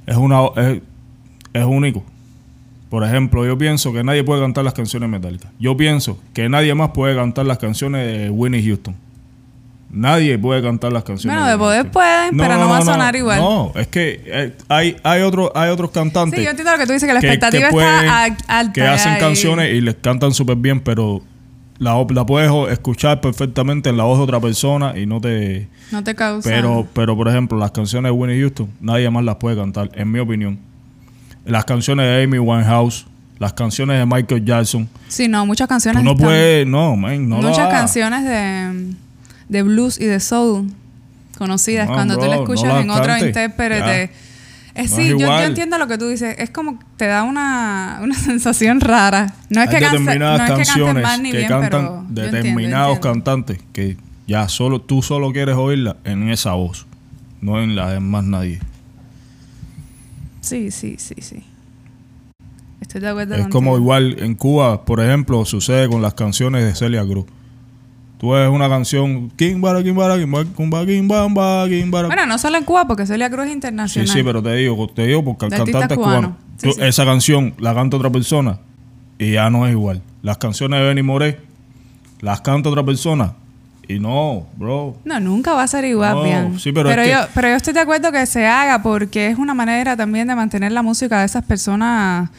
es 0.06 0.16
una 0.18 0.46
es, 0.58 0.82
es 1.54 1.64
único. 1.66 2.04
Por 2.90 3.04
ejemplo, 3.04 3.46
yo 3.46 3.58
pienso 3.58 3.92
que 3.94 4.04
nadie 4.04 4.24
puede 4.24 4.42
cantar 4.42 4.64
las 4.64 4.74
canciones 4.74 5.10
metálicas. 5.10 5.52
Yo 5.60 5.76
pienso 5.76 6.20
que 6.34 6.48
nadie 6.50 6.74
más 6.76 6.92
puede 6.92 7.16
cantar 7.16 7.46
las 7.46 7.58
canciones 7.58 8.06
de 8.06 8.30
Winnie 8.30 8.64
Houston. 8.64 8.96
Nadie 9.96 10.38
puede 10.38 10.62
cantar 10.62 10.92
las 10.92 11.04
canciones. 11.06 11.40
Bueno, 11.40 11.50
de 11.50 11.58
poder 11.58 11.90
pueden, 11.90 12.36
pero 12.38 12.58
no 12.58 12.70
va 12.70 12.80
a 12.80 12.82
sonar 12.82 13.16
igual. 13.16 13.40
No, 13.40 13.72
es 13.76 13.88
que 13.88 14.22
eh, 14.26 14.54
hay, 14.68 14.98
hay, 15.04 15.22
otro, 15.22 15.52
hay 15.56 15.70
otros 15.72 15.90
cantantes 15.92 16.38
Sí, 16.38 16.44
yo 16.44 16.52
entiendo 16.52 16.72
lo 16.74 16.78
que 16.78 16.86
tú 16.86 16.92
dices, 16.94 17.08
que 17.08 17.14
la 17.14 17.22
que- 17.22 17.28
expectativa 17.28 17.68
que 17.70 17.74
pueden- 17.74 17.96
está 18.04 18.24
al- 18.26 18.38
alta. 18.48 18.74
que 18.74 18.82
hacen 18.86 19.18
canciones 19.20 19.74
y 19.74 19.80
les 19.82 19.96
cantan 19.96 20.34
súper 20.34 20.58
bien, 20.58 20.82
pero 20.82 21.22
la, 21.80 22.06
la 22.10 22.26
puedes 22.26 22.52
escuchar 22.74 23.22
perfectamente 23.22 23.90
en 23.90 23.96
la 23.98 24.04
voz 24.04 24.18
de 24.18 24.24
otra 24.26 24.40
persona 24.42 24.98
y 24.98 25.06
no 25.06 25.22
te... 25.22 25.68
No 25.92 26.04
te 26.04 26.14
causa... 26.14 26.50
Pero, 26.50 26.86
pero 26.94 27.16
por 27.16 27.28
ejemplo, 27.30 27.58
las 27.58 27.72
canciones 27.72 28.10
de 28.10 28.12
Winnie 28.12 28.40
Houston, 28.42 28.70
nadie 28.82 29.10
más 29.10 29.24
las 29.24 29.36
puede 29.36 29.56
cantar, 29.56 29.90
en 29.94 30.12
mi 30.12 30.20
opinión. 30.20 30.60
Las 31.46 31.64
canciones 31.64 32.06
de 32.06 32.24
Amy 32.24 32.40
Winehouse, 32.40 33.06
las 33.40 33.54
canciones 33.54 34.00
de 34.00 34.06
Michael 34.06 34.44
Jackson. 34.44 34.90
Sí, 35.08 35.28
no, 35.28 35.46
muchas 35.46 35.68
Tú 35.68 35.74
canciones 35.74 36.04
no 36.04 36.12
están- 36.12 36.26
puedes, 36.26 36.66
no, 36.68 36.96
man, 36.96 37.30
no 37.30 37.38
muchas 37.38 37.70
canciones 37.70 38.24
de, 38.26 38.94
de 39.50 39.64
blues 39.64 40.00
y 40.00 40.06
de 40.06 40.20
soul 40.20 40.72
conocidas. 41.38 41.88
No, 41.88 41.94
Cuando 41.96 42.18
tú 42.18 42.26
la 42.26 42.36
escuchas 42.38 42.82
en 42.84 42.90
otro 42.90 43.18
intérprete... 43.18 44.04
Es, 44.04 44.92
No 44.92 44.98
es 44.98 45.04
sí, 45.06 45.10
yo, 45.10 45.18
yo 45.20 45.40
entiendo 45.44 45.78
lo 45.78 45.88
que 45.88 45.98
tú 45.98 46.10
dices. 46.10 46.36
Es 46.38 46.50
como 46.50 46.78
te 46.98 47.06
da 47.08 47.24
una, 47.24 48.00
una 48.04 48.14
sensación 48.20 48.82
rara. 48.82 49.34
No 49.50 49.62
es 49.62 49.70
Hay 49.70 49.76
que, 49.76 49.86
determinadas 49.86 50.38
no 50.38 50.44
es 50.46 50.50
que 50.52 50.66
canciones 50.66 51.04
mal 51.04 51.24
ni 51.24 51.32
que 51.32 51.38
bien, 51.38 51.50
cantan 51.50 51.72
pero 51.72 52.06
determinados 52.10 52.96
entiendo. 52.98 53.14
cantantes 53.14 53.60
que 53.72 53.96
ya 54.28 54.50
solo 54.50 54.82
tú 54.82 55.02
solo 55.02 55.32
quieres 55.32 55.56
oírla 55.56 55.96
en 56.04 56.30
esa 56.30 56.54
voz, 56.56 56.86
no 57.40 57.62
en 57.64 57.76
la 57.78 57.90
de 57.92 58.00
más 58.02 58.26
nadie. 58.26 58.60
Sí, 60.42 60.72
sí, 60.72 60.96
sí, 61.00 61.16
sí. 61.22 61.44
Estoy 62.82 63.02
de 63.02 63.08
acuerdo 63.10 63.36
Es 63.36 63.42
contigo. 63.44 63.58
como 63.58 63.78
igual 63.78 64.18
en 64.20 64.36
Cuba, 64.36 64.84
por 64.86 65.00
ejemplo, 65.00 65.44
sucede 65.46 65.88
con 65.90 66.02
las 66.02 66.14
canciones 66.16 66.66
de 66.66 66.76
Celia 66.76 67.04
Cruz. 67.06 67.26
Tú 68.26 68.32
ves 68.32 68.50
una 68.50 68.68
canción, 68.68 69.30
Kimbara, 69.36 69.84
Kimbara, 69.84 70.18
Kimbara, 70.18 70.46
Kimbara, 70.58 70.86
Kimbara, 70.88 71.70
Kimbara. 71.70 72.08
Bueno, 72.08 72.26
no 72.26 72.40
solo 72.40 72.58
en 72.58 72.64
Cuba, 72.64 72.88
porque 72.88 73.06
Celia 73.06 73.30
Cruz 73.30 73.42
es 73.46 73.50
Sí, 73.50 73.54
internacional. 73.54 74.08
sí, 74.08 74.24
pero 74.24 74.42
te 74.42 74.56
digo, 74.56 74.88
te 74.88 75.06
digo 75.06 75.24
porque 75.24 75.46
el 75.46 75.52
De 75.52 75.58
cantante 75.58 75.94
es 75.94 76.00
cubano. 76.00 76.36
Sí, 76.58 76.70
Tú- 76.70 76.74
sí. 76.74 76.82
Esa 76.82 77.06
canción 77.06 77.54
la 77.60 77.76
canta 77.76 77.98
otra 77.98 78.10
persona 78.10 78.58
y 79.20 79.34
ya 79.34 79.52
no 79.52 79.68
es 79.68 79.74
igual. 79.74 80.02
Las 80.24 80.40
canciones 80.40 80.80
de 80.80 80.88
Benny 80.88 81.04
Moré 81.04 81.40
las 82.22 82.42
canta 82.42 82.68
otra 82.70 82.84
persona 82.84 83.34
y 83.88 84.00
no, 84.00 84.48
bro. 84.58 84.98
No, 85.06 85.20
nunca 85.20 85.54
va 85.54 85.62
a 85.62 85.68
ser 85.68 85.86
igual, 85.86 86.16
No, 86.16 86.58
sí, 86.58 86.72
pero 86.72 86.90
es 86.90 86.98
que- 86.98 87.12
yo, 87.12 87.20
pero 87.36 87.50
yo 87.50 87.56
estoy 87.58 87.74
de 87.76 87.82
acuerdo 87.82 88.12
que 88.12 88.26
se 88.26 88.48
haga 88.48 88.82
porque 88.82 89.28
es 89.28 89.38
una 89.38 89.54
manera 89.54 89.96
también 89.96 90.28
de 90.28 90.36
mantener 90.36 90.72
la 90.72 90.82
música 90.82 91.20
de 91.20 91.26
esas 91.28 91.46
personas 91.46 92.32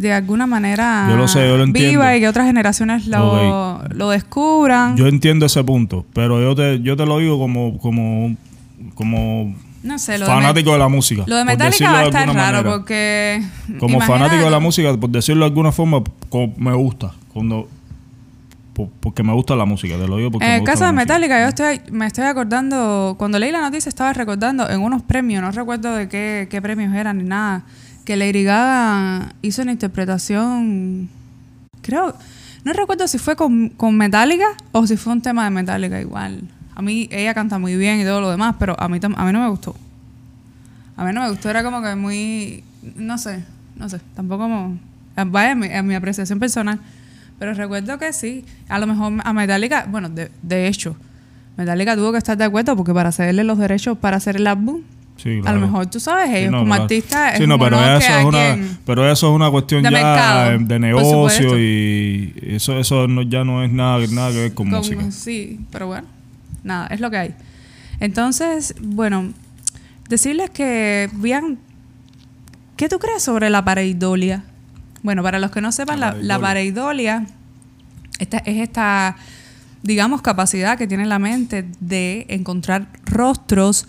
de 0.00 0.14
alguna 0.14 0.46
manera 0.46 1.06
Yo 1.10 1.16
lo 1.16 1.28
sé, 1.28 1.46
yo 1.46 1.58
lo 1.58 1.64
entiendo. 1.64 1.90
viva 1.90 2.16
y 2.16 2.20
que 2.20 2.28
otras 2.28 2.46
generaciones 2.46 3.06
lo, 3.06 3.82
lo 3.90 4.10
descubran. 4.10 4.96
Yo 4.96 5.06
entiendo 5.06 5.44
ese 5.44 5.62
punto, 5.62 6.06
pero 6.14 6.40
yo 6.40 6.54
te, 6.54 6.80
yo 6.80 6.96
te 6.96 7.04
lo 7.04 7.18
digo 7.18 7.38
como, 7.38 7.76
como, 7.78 8.34
como 8.94 9.54
no 9.82 9.98
sé, 9.98 10.16
lo 10.16 10.24
de 10.24 10.32
fanático 10.32 10.72
de, 10.72 10.78
la 10.78 10.88
música. 10.88 11.24
Lo 11.26 11.36
de 11.36 11.44
Metallica 11.44 11.92
va 11.92 12.00
a 12.00 12.04
estar 12.04 12.26
raro 12.28 12.34
manera. 12.34 12.62
porque... 12.62 13.42
Como 13.78 14.00
fanático 14.00 14.44
de 14.44 14.50
la 14.50 14.58
música, 14.58 14.96
por 14.96 15.10
decirlo 15.10 15.40
de 15.44 15.50
alguna 15.50 15.70
forma, 15.70 16.02
me 16.56 16.74
gusta. 16.74 17.12
Cuando, 17.34 17.68
por- 18.72 18.88
porque 19.00 19.22
me 19.22 19.34
gusta 19.34 19.54
la 19.54 19.66
música, 19.66 19.98
te 19.98 20.08
lo 20.08 20.16
digo 20.16 20.30
porque 20.30 20.46
En 20.46 20.52
el 20.60 20.64
caso 20.64 20.86
de. 20.86 20.92
Metallica, 20.92 21.42
yo 21.42 21.48
estoy, 21.48 21.80
me 21.92 22.06
estoy 22.06 22.24
acordando, 22.24 23.16
cuando 23.18 23.38
leí 23.38 23.52
la 23.52 23.60
noticia 23.60 23.90
estaba 23.90 24.14
recordando 24.14 24.68
en 24.68 24.80
unos 24.80 25.02
premios, 25.02 25.42
no 25.42 25.50
recuerdo 25.50 25.94
de 25.94 26.08
qué, 26.08 26.48
qué 26.50 26.62
premios 26.62 26.94
eran 26.94 27.18
ni 27.18 27.24
nada, 27.24 27.64
que 28.10 28.16
Lady 28.16 28.42
Gaga 28.42 29.36
hizo 29.40 29.62
una 29.62 29.70
interpretación, 29.70 31.08
creo, 31.80 32.12
no 32.64 32.72
recuerdo 32.72 33.06
si 33.06 33.18
fue 33.18 33.36
con, 33.36 33.68
con 33.68 33.96
Metallica 33.96 34.46
o 34.72 34.84
si 34.84 34.96
fue 34.96 35.12
un 35.12 35.22
tema 35.22 35.44
de 35.44 35.50
Metallica 35.50 36.00
igual. 36.00 36.40
A 36.74 36.82
mí 36.82 37.08
ella 37.12 37.34
canta 37.34 37.60
muy 37.60 37.76
bien 37.76 38.00
y 38.00 38.02
todo 38.02 38.20
lo 38.20 38.28
demás, 38.28 38.56
pero 38.58 38.74
a 38.80 38.88
mí, 38.88 38.98
a 39.00 39.24
mí 39.24 39.32
no 39.32 39.40
me 39.40 39.48
gustó. 39.48 39.76
A 40.96 41.04
mí 41.04 41.12
no 41.12 41.20
me 41.20 41.30
gustó, 41.30 41.50
era 41.50 41.62
como 41.62 41.80
que 41.82 41.94
muy, 41.94 42.64
no 42.96 43.16
sé, 43.16 43.44
no 43.76 43.88
sé, 43.88 44.00
tampoco 44.16 44.42
como, 44.42 44.76
vaya, 45.26 45.52
en 45.52 45.60
mi, 45.60 45.68
mi 45.84 45.94
apreciación 45.94 46.40
personal. 46.40 46.80
Pero 47.38 47.54
recuerdo 47.54 47.96
que 48.00 48.12
sí, 48.12 48.44
a 48.68 48.80
lo 48.80 48.88
mejor 48.88 49.20
a 49.22 49.32
Metallica, 49.32 49.86
bueno, 49.88 50.08
de, 50.08 50.32
de 50.42 50.66
hecho, 50.66 50.96
Metallica 51.56 51.94
tuvo 51.94 52.10
que 52.10 52.18
estar 52.18 52.36
de 52.36 52.42
acuerdo 52.42 52.74
porque 52.76 52.92
para 52.92 53.12
cederle 53.12 53.44
los 53.44 53.56
derechos 53.56 53.96
para 53.98 54.16
hacer 54.16 54.34
el 54.34 54.48
álbum, 54.48 54.80
Sí, 55.22 55.40
a 55.44 55.52
lo 55.52 55.60
mejor 55.60 55.86
tú 55.86 56.00
sabes, 56.00 56.30
Sí, 56.30 56.36
ellos 56.36 56.52
no, 56.52 56.58
como 56.60 56.68
claro. 56.70 56.82
artistas 56.84 57.36
Sí, 57.36 57.42
es 57.42 57.48
no, 57.48 57.58
pero 57.58 57.76
eso, 57.96 58.18
es 58.18 58.24
una, 58.24 58.56
pero 58.86 59.10
eso 59.10 59.28
es 59.28 59.34
una 59.36 59.50
cuestión 59.50 59.82
de 59.82 59.90
ya 59.90 59.96
mercado, 59.98 60.50
de 60.52 60.58
por 60.66 60.80
negocio 60.80 61.58
y 61.58 62.34
eso, 62.42 62.78
eso 62.78 63.06
no- 63.06 63.22
ya 63.22 63.44
no 63.44 63.62
es 63.62 63.70
nada, 63.70 63.98
nada 64.10 64.30
que 64.32 64.38
ver 64.38 64.54
con, 64.54 64.70
con- 64.70 64.78
música. 64.78 65.10
Sí, 65.10 65.60
pero 65.70 65.88
bueno, 65.88 66.06
nada, 66.64 66.86
es 66.86 67.00
lo 67.00 67.10
que 67.10 67.18
hay. 67.18 67.34
Entonces, 68.00 68.74
bueno, 68.80 69.32
decirles 70.08 70.48
que 70.50 71.10
vean, 71.12 71.58
¿qué 72.76 72.88
tú 72.88 72.98
crees 72.98 73.22
sobre 73.22 73.50
la 73.50 73.62
pareidolia? 73.64 74.44
Bueno, 75.02 75.22
para 75.22 75.38
los 75.38 75.50
que 75.50 75.60
no 75.60 75.70
sepan, 75.72 76.00
La 76.00 76.12
la, 76.14 76.22
la 76.22 76.38
pareidolia 76.38 77.26
esta, 78.18 78.38
es 78.38 78.56
esta, 78.58 79.16
digamos, 79.82 80.22
capacidad 80.22 80.78
que 80.78 80.86
tiene 80.86 81.04
la 81.06 81.18
mente 81.18 81.66
de 81.80 82.24
encontrar 82.30 82.88
rostros 83.04 83.86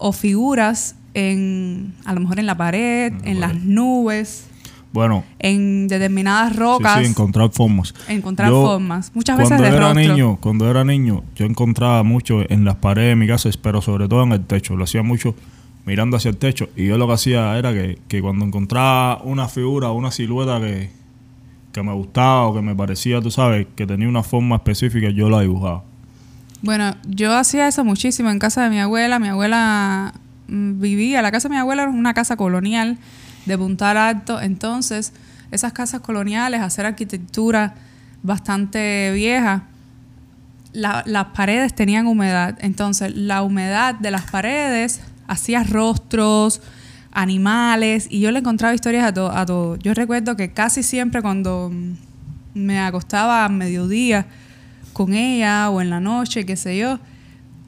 o 0.00 0.12
figuras 0.12 0.96
en, 1.14 1.94
a 2.04 2.12
lo 2.14 2.20
mejor 2.20 2.38
en 2.40 2.46
la 2.46 2.56
pared, 2.56 3.12
En 3.12 3.20
la 3.22 3.30
en 3.30 3.40
las 3.40 3.54
nubes, 3.64 4.46
Bueno, 4.92 5.24
en 5.38 5.86
determinadas 5.88 6.52
sí, 6.52 6.58
rocas, 6.58 6.98
sí, 7.00 7.06
encontrar 7.10 7.50
formas. 7.50 7.94
encontrar 8.08 8.50
Yo, 8.50 8.62
formas, 8.64 9.12
muchas 9.14 9.36
veces 9.38 9.48
cuando 9.58 9.64
de 9.64 9.76
era 9.76 9.92
rostro. 9.92 10.02
niño, 10.14 10.38
cuando 10.40 10.70
era 10.70 10.84
niño, 10.84 11.22
yo 11.36 11.46
encontraba 11.46 12.02
mucho 12.02 12.42
en 12.50 12.64
las 12.64 12.76
paredes 12.76 13.10
de 13.10 13.16
mi 13.16 13.26
casa, 13.26 13.48
pero 13.62 13.80
sobre 13.82 14.08
todo 14.08 14.22
en 14.24 14.32
el 14.32 14.44
techo. 14.44 14.76
Lo 14.76 14.84
hacía 14.84 15.02
mucho 15.02 15.34
mirando 15.86 16.16
hacia 16.16 16.30
el 16.30 16.36
techo. 16.36 16.68
Y 16.76 16.86
yo 16.86 16.98
lo 16.98 17.06
que 17.06 17.12
hacía 17.14 17.56
era 17.58 17.72
que, 17.72 17.98
que 18.08 18.20
cuando 18.20 18.44
encontraba 18.44 19.20
una 19.22 19.48
figura, 19.48 19.90
una 19.92 20.10
silueta 20.10 20.60
que, 20.60 20.90
que 21.72 21.82
me 21.82 21.92
gustaba 21.92 22.46
o 22.46 22.54
que 22.54 22.60
me 22.62 22.74
parecía, 22.74 23.20
tú 23.20 23.30
sabes, 23.30 23.66
que 23.76 23.86
tenía 23.86 24.08
una 24.08 24.22
forma 24.22 24.56
específica, 24.56 25.10
yo 25.10 25.28
la 25.30 25.40
dibujaba. 25.40 25.84
Bueno, 26.62 26.94
yo 27.06 27.32
hacía 27.36 27.68
eso 27.68 27.84
muchísimo 27.84 28.30
en 28.30 28.38
casa 28.38 28.62
de 28.64 28.70
mi 28.70 28.78
abuela. 28.80 29.18
Mi 29.18 29.28
abuela 29.28 30.12
mm, 30.48 30.80
vivía, 30.80 31.22
la 31.22 31.30
casa 31.30 31.48
de 31.48 31.54
mi 31.54 31.58
abuela 31.58 31.82
era 31.82 31.90
una 31.90 32.14
casa 32.14 32.36
colonial 32.36 32.98
de 33.46 33.56
Puntal 33.58 33.96
Alto. 33.96 34.40
Entonces, 34.40 35.12
esas 35.50 35.72
casas 35.72 36.00
coloniales, 36.00 36.60
hacer 36.60 36.84
arquitectura 36.86 37.74
bastante 38.22 39.10
vieja, 39.14 39.64
la- 40.72 41.02
las 41.06 41.26
paredes 41.28 41.74
tenían 41.74 42.06
humedad. 42.06 42.58
Entonces, 42.60 43.14
la 43.16 43.42
humedad 43.42 43.94
de 43.94 44.10
las 44.10 44.30
paredes 44.30 45.00
hacía 45.26 45.64
rostros, 45.64 46.60
animales, 47.12 48.06
y 48.10 48.20
yo 48.20 48.30
le 48.30 48.38
encontraba 48.40 48.74
historias 48.74 49.04
a 49.06 49.14
todo. 49.14 49.32
A 49.32 49.46
todo. 49.46 49.76
Yo 49.76 49.94
recuerdo 49.94 50.36
que 50.36 50.52
casi 50.52 50.82
siempre 50.82 51.22
cuando 51.22 51.70
mm, 51.72 51.92
me 52.54 52.78
acostaba 52.80 53.44
a 53.46 53.48
mediodía 53.48 54.26
con 55.00 55.14
ella 55.14 55.70
o 55.70 55.80
en 55.80 55.88
la 55.88 55.98
noche, 55.98 56.44
qué 56.44 56.56
sé 56.56 56.76
yo, 56.76 56.98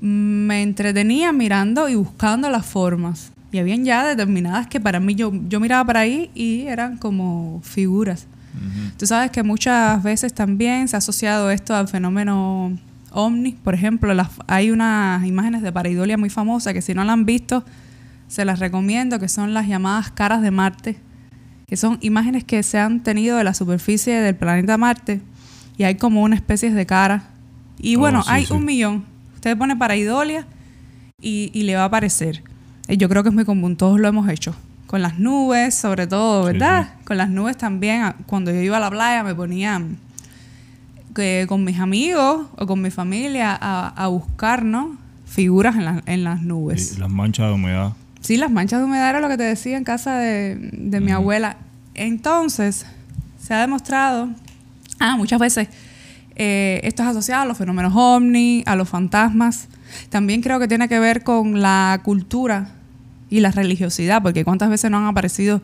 me 0.02 0.60
entretenía 0.62 1.32
mirando 1.32 1.88
y 1.88 1.94
buscando 1.94 2.50
las 2.50 2.66
formas. 2.66 3.32
Y 3.50 3.58
habían 3.58 3.86
ya 3.86 4.04
determinadas 4.06 4.66
que 4.66 4.80
para 4.80 5.00
mí 5.00 5.14
yo, 5.14 5.32
yo 5.48 5.58
miraba 5.58 5.82
para 5.86 6.00
ahí 6.00 6.30
y 6.34 6.62
eran 6.66 6.98
como 6.98 7.60
figuras. 7.64 8.26
Tú 8.98 9.06
sabes 9.06 9.30
que 9.30 9.42
muchas 9.42 10.02
veces 10.02 10.34
también 10.34 10.88
se 10.88 10.96
ha 10.96 10.98
asociado 10.98 11.50
esto 11.50 11.74
al 11.74 11.88
fenómeno 11.88 12.76
ovni. 13.10 13.52
Por 13.52 13.72
ejemplo, 13.72 14.12
las- 14.12 14.28
hay 14.46 14.70
unas 14.70 15.24
imágenes 15.26 15.62
de 15.62 15.72
pareidolia 15.72 16.18
muy 16.18 16.28
famosas 16.28 16.74
que 16.74 16.82
si 16.82 16.92
no 16.92 17.02
la 17.02 17.14
han 17.14 17.24
visto, 17.24 17.64
se 18.28 18.44
las 18.44 18.58
recomiendo, 18.58 19.18
que 19.18 19.28
son 19.30 19.54
las 19.54 19.66
llamadas 19.68 20.10
caras 20.10 20.42
de 20.42 20.50
Marte, 20.50 20.96
que 21.66 21.78
son 21.78 21.96
imágenes 22.02 22.44
que 22.44 22.62
se 22.62 22.78
han 22.78 23.02
tenido 23.02 23.38
de 23.38 23.44
la 23.44 23.54
superficie 23.54 24.20
del 24.20 24.34
planeta 24.36 24.76
Marte 24.76 25.22
y 25.78 25.84
hay 25.84 25.94
como 25.96 26.22
una 26.22 26.34
especie 26.36 26.70
de 26.72 26.86
cara. 26.86 27.24
Y 27.78 27.96
Oh, 27.96 28.00
bueno, 28.00 28.22
sí, 28.22 28.28
hay 28.30 28.46
sí. 28.46 28.52
un 28.52 28.64
millón. 28.64 29.04
Usted 29.34 29.56
pone 29.56 29.76
pareidolia 29.76 30.46
y, 31.20 31.50
y 31.54 31.62
le 31.64 31.74
va 31.74 31.82
a 31.82 31.86
aparecer. 31.86 32.42
Eh, 32.88 32.96
Yo 32.96 33.08
creo 33.08 33.22
que 33.22 33.28
es 33.30 33.34
muy 33.34 33.44
común, 33.44 33.76
todos 33.76 33.98
lo 34.00 34.08
hemos 34.08 34.28
hecho. 34.28 34.54
Con 34.86 35.00
las 35.02 35.18
nubes, 35.18 35.74
sobre 35.74 36.06
todo, 36.06 36.42
Sí, 36.46 36.52
¿verdad? 36.52 36.94
Con 37.04 37.16
las 37.16 37.30
nubes 37.30 37.56
también. 37.56 38.02
a- 38.02 38.14
Cuando 38.26 38.50
yo 38.50 38.60
iba 38.60 38.76
a 38.76 38.80
la 38.80 38.90
playa 38.90 39.22
me 39.24 39.34
ponía 39.34 39.78
mm, 39.78 39.96
que 41.14 41.46
con 41.48 41.64
mis 41.64 41.78
amigos 41.78 42.46
o 42.56 42.66
con 42.66 42.80
mi 42.82 42.90
familia 42.90 43.56
a, 43.60 43.88
a 43.88 44.06
buscar, 44.08 44.64
¿no? 44.64 44.96
Figuras 45.26 45.76
en, 45.76 45.84
la- 45.86 46.02
en 46.06 46.24
las 46.24 46.42
nubes. 46.42 46.96
Y 46.96 47.00
las 47.00 47.10
manchas 47.10 47.46
de 47.48 47.52
humedad. 47.54 47.92
Sí, 48.20 48.36
las 48.36 48.50
manchas 48.50 48.80
de 48.80 48.84
humedad 48.84 49.10
era 49.10 49.20
lo 49.20 49.28
que 49.28 49.36
te 49.36 49.42
decía 49.44 49.76
en 49.76 49.84
casa 49.84 50.16
de, 50.16 50.56
de 50.72 51.00
mi 51.00 51.10
abuela. 51.10 51.56
Entonces, 51.94 52.86
se 53.42 53.54
ha 53.54 53.60
demostrado, 53.60 54.28
ah, 55.02 55.16
muchas 55.16 55.40
veces, 55.40 55.68
eh, 56.36 56.80
esto 56.84 57.02
es 57.02 57.08
asociado 57.08 57.42
a 57.42 57.44
los 57.44 57.58
fenómenos 57.58 57.92
ovni, 57.94 58.62
a 58.66 58.76
los 58.76 58.88
fantasmas. 58.88 59.68
También 60.08 60.40
creo 60.40 60.58
que 60.58 60.68
tiene 60.68 60.88
que 60.88 60.98
ver 60.98 61.22
con 61.22 61.60
la 61.60 62.00
cultura 62.02 62.70
y 63.28 63.40
la 63.40 63.50
religiosidad, 63.50 64.22
porque 64.22 64.44
cuántas 64.44 64.70
veces 64.70 64.90
no 64.90 64.98
han 64.98 65.06
aparecido 65.06 65.60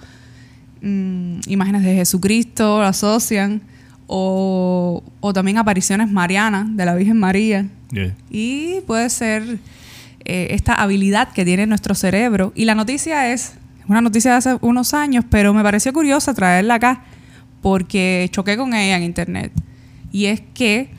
mm, 0.83 1.41
imágenes 1.47 1.85
de 1.85 1.95
Jesucristo, 1.95 2.81
lo 2.81 2.87
asocian, 2.87 3.63
o, 4.07 5.03
o 5.21 5.33
también 5.33 5.59
apariciones 5.59 6.11
marianas 6.11 6.77
de 6.77 6.85
la 6.85 6.95
Virgen 6.95 7.19
María. 7.19 7.67
Yeah. 7.91 8.15
Y 8.31 8.81
puede 8.87 9.09
ser 9.11 9.59
eh, 10.25 10.49
esta 10.51 10.75
habilidad 10.75 11.33
que 11.33 11.45
tiene 11.45 11.67
nuestro 11.67 11.95
cerebro. 11.95 12.53
Y 12.55 12.65
la 12.65 12.75
noticia 12.75 13.33
es, 13.33 13.53
una 13.87 14.01
noticia 14.01 14.33
de 14.33 14.37
hace 14.37 14.59
unos 14.61 14.93
años, 14.93 15.25
pero 15.31 15.55
me 15.55 15.63
pareció 15.63 15.93
curiosa 15.93 16.35
traerla 16.35 16.75
acá 16.75 17.03
porque 17.63 18.29
choqué 18.33 18.57
con 18.57 18.75
ella 18.75 18.97
en 18.97 19.03
internet. 19.03 19.53
Y 20.13 20.27
es 20.27 20.41
que 20.55 20.91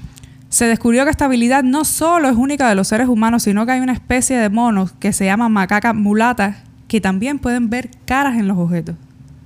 se 0.49 0.65
descubrió 0.65 1.05
que 1.05 1.11
esta 1.11 1.25
habilidad 1.25 1.63
no 1.63 1.85
solo 1.85 2.27
es 2.27 2.35
única 2.35 2.67
de 2.67 2.75
los 2.75 2.87
seres 2.87 3.07
humanos, 3.07 3.43
sino 3.43 3.65
que 3.65 3.73
hay 3.73 3.79
una 3.81 3.93
especie 3.93 4.37
de 4.37 4.49
monos 4.49 4.91
que 4.93 5.13
se 5.13 5.25
llama 5.25 5.47
macaca 5.47 5.93
mulata 5.93 6.63
que 6.87 6.99
también 6.99 7.37
pueden 7.37 7.69
ver 7.69 7.91
caras 8.05 8.37
en 8.37 8.47
los 8.47 8.57
objetos. 8.57 8.95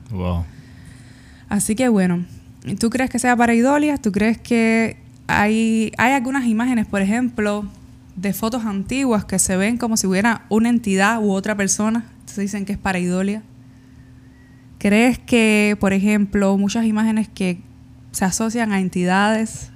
Wow. 0.09 0.45
Así 1.49 1.75
que 1.75 1.89
bueno, 1.89 2.25
¿tú 2.79 2.89
crees 2.89 3.09
que 3.09 3.19
sea 3.19 3.35
pareidolia? 3.35 3.97
¿Tú 3.97 4.11
crees 4.11 4.37
que 4.37 4.97
hay, 5.27 5.91
hay 5.97 6.13
algunas 6.13 6.45
imágenes, 6.45 6.85
por 6.87 7.01
ejemplo, 7.01 7.65
de 8.15 8.33
fotos 8.33 8.65
antiguas 8.65 9.25
que 9.25 9.39
se 9.39 9.57
ven 9.57 9.77
como 9.77 9.97
si 9.97 10.07
hubiera 10.07 10.45
una 10.47 10.69
entidad 10.69 11.21
u 11.21 11.31
otra 11.31 11.55
persona? 11.55 12.05
Entonces 12.21 12.37
dicen 12.37 12.65
que 12.65 12.71
es 12.71 12.79
pareidolia. 12.79 13.43
¿Crees 14.83 15.17
que, 15.17 15.77
por 15.79 15.93
ejemplo, 15.93 16.57
muchas 16.57 16.85
imágenes 16.85 17.29
que 17.29 17.59
se 18.11 18.25
asocian 18.25 18.73
a 18.73 18.81
entidades, 18.81 19.71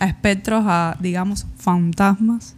a 0.00 0.06
espectros, 0.06 0.64
a, 0.66 0.96
digamos, 1.00 1.46
fantasmas, 1.58 2.56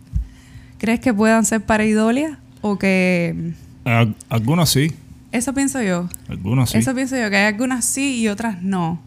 ¿crees 0.79 1.00
que 1.00 1.12
puedan 1.12 1.45
ser 1.45 1.62
pareidolia? 1.67 2.38
¿O 2.62 2.79
que... 2.79 3.55
Al- 3.85 4.14
algunas 4.29 4.71
sí, 4.71 4.93
Eso 5.33 5.52
pienso 5.52 5.83
yo. 5.83 6.09
algunas 6.29 6.71
sí. 6.71 6.79
Eso 6.79 6.95
pienso 6.95 7.17
yo, 7.17 7.29
que 7.29 7.37
hay 7.38 7.47
algunas 7.52 7.85
sí 7.85 8.21
y 8.21 8.29
otras 8.29 8.62
no. 8.62 9.00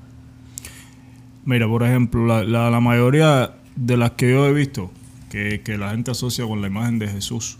Mira, 1.46 1.68
por 1.70 1.84
ejemplo, 1.84 2.26
la, 2.26 2.44
la, 2.44 2.70
la 2.70 2.82
mayoría 2.82 3.54
de 3.78 3.96
las 3.96 4.12
que 4.12 4.30
yo 4.30 4.46
he 4.46 4.52
visto 4.54 4.92
que, 5.30 5.62
que 5.64 5.78
la 5.78 5.92
gente 5.92 6.12
asocia 6.12 6.46
con 6.46 6.60
la 6.62 6.68
imagen 6.68 7.00
de 7.00 7.08
Jesús. 7.08 7.58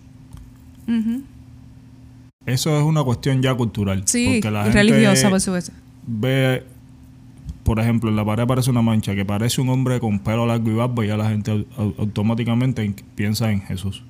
Eso 2.46 2.78
es 2.78 2.84
una 2.84 3.04
cuestión 3.04 3.42
ya 3.42 3.54
cultural. 3.54 4.04
Sí, 4.06 4.40
porque 4.42 4.52
la 4.52 4.64
gente 4.64 4.78
religiosa, 4.80 5.30
por 5.30 5.40
supuesto. 5.42 5.72
ve, 6.06 6.64
por 7.64 7.80
ejemplo, 7.80 8.10
en 8.10 8.16
la 8.18 8.26
pared 8.26 8.44
aparece 8.44 8.70
una 8.70 8.82
mancha 8.82 9.16
que 9.16 9.24
parece 9.24 9.62
un 9.62 9.70
hombre 9.70 10.00
con 10.00 10.20
pelo 10.20 10.46
largo 10.46 10.70
y 10.70 10.74
barba 10.74 11.06
y 11.06 11.08
ya 11.08 11.16
la 11.18 11.30
gente 11.30 11.52
au- 11.52 11.66
au- 11.78 11.96
automáticamente 11.98 12.84
en- 12.84 12.94
piensa 13.16 13.52
en 13.52 13.62
Jesús. 13.62 14.04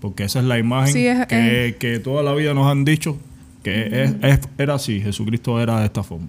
Porque 0.00 0.24
esa 0.24 0.40
es 0.40 0.44
la 0.44 0.58
imagen 0.58 0.92
Sí, 0.92 1.06
es- 1.06 1.26
que, 1.26 1.76
que 1.78 1.98
toda 1.98 2.22
la 2.22 2.34
vida 2.34 2.52
nos 2.54 2.70
han 2.70 2.84
dicho 2.84 3.18
Que 3.62 4.04
es- 4.04 4.14
es- 4.22 4.40
era 4.58 4.74
así, 4.74 5.00
Jesucristo 5.00 5.58
era 5.60 5.80
de 5.80 5.86
esta 5.86 6.02
forma. 6.02 6.28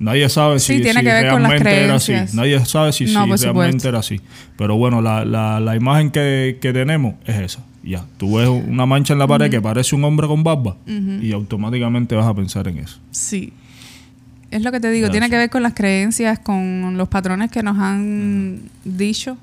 Nadie 0.00 0.28
sabe 0.28 0.58
Sí, 0.58 0.76
si, 0.78 0.82
tiene 0.82 1.00
si 1.00 1.06
que 1.06 1.12
ver 1.12 1.30
con 1.30 1.42
las 1.42 1.52
realmente 1.52 1.84
era 1.84 1.94
así. 1.94 2.14
Nadie 2.34 2.64
sabe 2.64 2.92
si, 2.92 3.04
No, 3.04 3.10
si 3.10 3.14
realmente 3.14 3.46
supuesto. 3.46 3.88
era 3.90 3.98
así. 4.00 4.20
Pero 4.56 4.76
bueno, 4.76 5.00
la, 5.00 5.24
la, 5.24 5.60
la 5.60 5.76
imagen 5.76 6.10
que, 6.10 6.58
que 6.60 6.72
tenemos 6.72 7.14
es 7.26 7.36
esa. 7.38 7.64
Ya, 7.82 8.04
tú 8.18 8.36
ves 8.36 8.48
una 8.48 8.84
mancha 8.84 9.14
en 9.14 9.18
la 9.18 9.26
pared 9.26 9.50
que 9.50 9.60
parece 9.60 9.94
un 9.96 10.04
hombre 10.04 10.26
con 10.26 10.42
barba 10.44 10.76
y 10.86 11.32
automáticamente 11.32 12.14
vas 12.14 12.26
a 12.26 12.34
pensar 12.34 12.68
en 12.68 12.78
eso. 12.78 12.98
Sí. 13.10 13.52
Es 14.50 14.62
lo 14.62 14.70
que 14.72 14.80
te 14.80 14.90
digo, 14.90 15.10
tiene 15.10 15.30
que 15.30 15.36
ver 15.36 15.48
con 15.48 15.62
las 15.62 15.74
creencias, 15.74 16.38
con 16.40 16.96
los 16.98 17.08
patrones 17.08 17.50
que 17.50 17.62
nos 17.62 17.78
han 17.78 18.60
dicho 18.84 19.38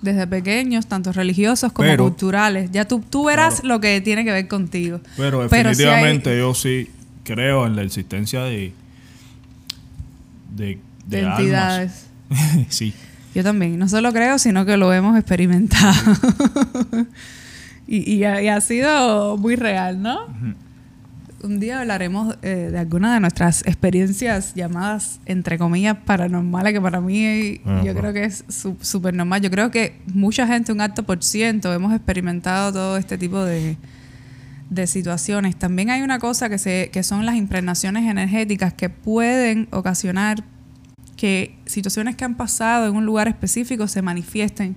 desde 0.00 0.26
pequeños, 0.26 0.86
tanto 0.86 1.12
religiosos 1.12 1.72
como 1.72 1.88
Pero- 1.88 2.04
culturales. 2.04 2.70
Ya 2.72 2.86
tú, 2.86 3.00
tú 3.10 3.24
verás 3.24 3.60
Claro. 3.60 3.74
lo 3.76 3.80
que 3.80 4.00
tiene 4.00 4.24
que 4.24 4.32
ver 4.32 4.48
contigo. 4.48 5.00
Pero 5.16 5.42
definitivamente 5.42 6.38
yo 6.38 6.54
sí 6.54 6.88
creo 7.24 7.66
en 7.66 7.74
la 7.76 7.82
existencia 7.82 8.42
de 8.44 8.72
de, 10.54 10.66
De, 10.66 10.78
de 11.06 11.18
almas. 11.20 11.38
entidades. 11.40 12.06
sí. 12.68 12.94
Yo 13.34 13.42
también. 13.42 13.78
No 13.78 13.88
solo 13.88 14.12
creo, 14.12 14.38
sino 14.38 14.64
que 14.64 14.76
lo 14.76 14.92
hemos 14.92 15.16
experimentado. 15.18 15.94
y, 17.86 18.10
y 18.14 18.24
ha, 18.24 18.42
y 18.42 18.48
ha 18.48 18.60
sido 18.60 19.36
muy 19.36 19.56
real, 19.56 20.00
¿no? 20.02 20.18
Un 21.42 21.60
día 21.60 21.80
hablaremos 21.80 22.38
eh, 22.40 22.70
de 22.72 22.78
alguna 22.78 23.12
de 23.12 23.20
nuestras 23.20 23.66
experiencias 23.66 24.54
llamadas, 24.54 25.20
entre 25.26 25.58
comillas, 25.58 25.96
paranormales, 26.06 26.72
que 26.72 26.80
para 26.80 27.00
mí 27.02 27.60
Ah, 27.66 27.82
yo 27.84 27.94
creo 27.94 28.14
que 28.14 28.24
es 28.24 28.44
su- 28.48 28.78
súper 28.80 29.12
normal. 29.12 29.42
Yo 29.42 29.50
creo 29.50 29.70
que 29.70 30.00
mucha 30.06 30.46
gente, 30.46 30.72
un 30.72 30.80
alto 30.80 31.02
por 31.02 31.22
ciento, 31.22 31.72
hemos 31.74 31.92
experimentado 31.94 32.72
todo 32.72 32.96
este 32.96 33.18
tipo 33.18 33.44
de, 33.44 33.76
de 34.70 34.86
situaciones. 34.86 35.56
También 35.56 35.90
hay 35.90 36.00
una 36.00 36.18
cosa 36.18 36.48
que, 36.48 36.56
se, 36.56 36.88
que 36.90 37.02
son 37.02 37.26
las 37.26 37.34
impregnaciones 37.34 38.08
energéticas 38.10 38.72
que 38.72 38.88
pueden 38.88 39.68
ocasionar 39.70 40.44
que 41.16 41.56
situaciones 41.66 42.16
que 42.16 42.24
han 42.24 42.34
pasado 42.36 42.86
en 42.88 42.96
un 42.96 43.06
lugar 43.06 43.28
específico 43.28 43.86
se 43.88 44.02
manifiesten. 44.02 44.76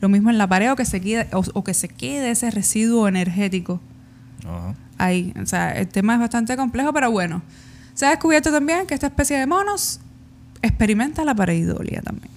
Lo 0.00 0.08
mismo 0.08 0.30
en 0.30 0.38
la 0.38 0.46
pared 0.46 0.70
o 0.70 0.76
que 0.76 0.84
se 0.84 1.00
quede, 1.00 1.26
o, 1.32 1.42
o 1.54 1.64
que 1.64 1.74
se 1.74 1.88
quede 1.88 2.30
ese 2.30 2.50
residuo 2.50 3.08
energético 3.08 3.80
ahí. 4.98 5.32
O 5.40 5.46
sea, 5.46 5.70
el 5.72 5.88
tema 5.88 6.14
es 6.14 6.20
bastante 6.20 6.56
complejo, 6.56 6.92
pero 6.92 7.10
bueno. 7.10 7.42
Se 7.94 8.06
ha 8.06 8.10
descubierto 8.10 8.52
también 8.52 8.86
que 8.86 8.94
esta 8.94 9.08
especie 9.08 9.36
de 9.38 9.46
monos 9.46 10.00
experimenta 10.62 11.24
la 11.24 11.34
pareidolia 11.34 12.00
también. 12.02 12.30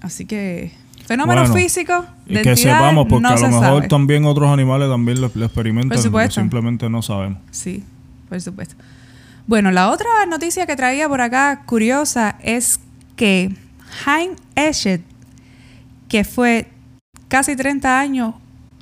Así 0.00 0.24
que 0.24 0.72
fenómenos 1.06 1.50
Bueno, 1.50 1.62
físicos 1.62 2.06
Y 2.26 2.40
que 2.40 2.56
sepamos, 2.56 3.06
porque 3.08 3.22
no 3.22 3.28
a 3.28 3.36
lo 3.36 3.48
mejor 3.48 3.62
sabe. 3.62 3.88
también 3.88 4.24
otros 4.24 4.50
animales 4.50 4.88
también 4.88 5.20
lo, 5.20 5.30
lo 5.34 5.44
experimentan, 5.44 5.90
Por 5.96 5.98
supuesto. 6.02 6.40
simplemente 6.40 6.88
no 6.88 7.02
sabemos. 7.02 7.38
Sí, 7.50 7.84
por 8.28 8.40
supuesto. 8.40 8.76
Bueno, 9.46 9.70
la 9.70 9.90
otra 9.90 10.08
noticia 10.26 10.64
que 10.64 10.74
traía 10.74 11.06
por 11.06 11.20
acá 11.20 11.64
curiosa 11.66 12.36
es 12.42 12.80
que 13.14 13.54
Hein 14.06 14.36
Eshet, 14.54 15.02
que 16.08 16.24
fue 16.24 16.68
casi 17.28 17.54
30 17.54 18.00
años 18.00 18.34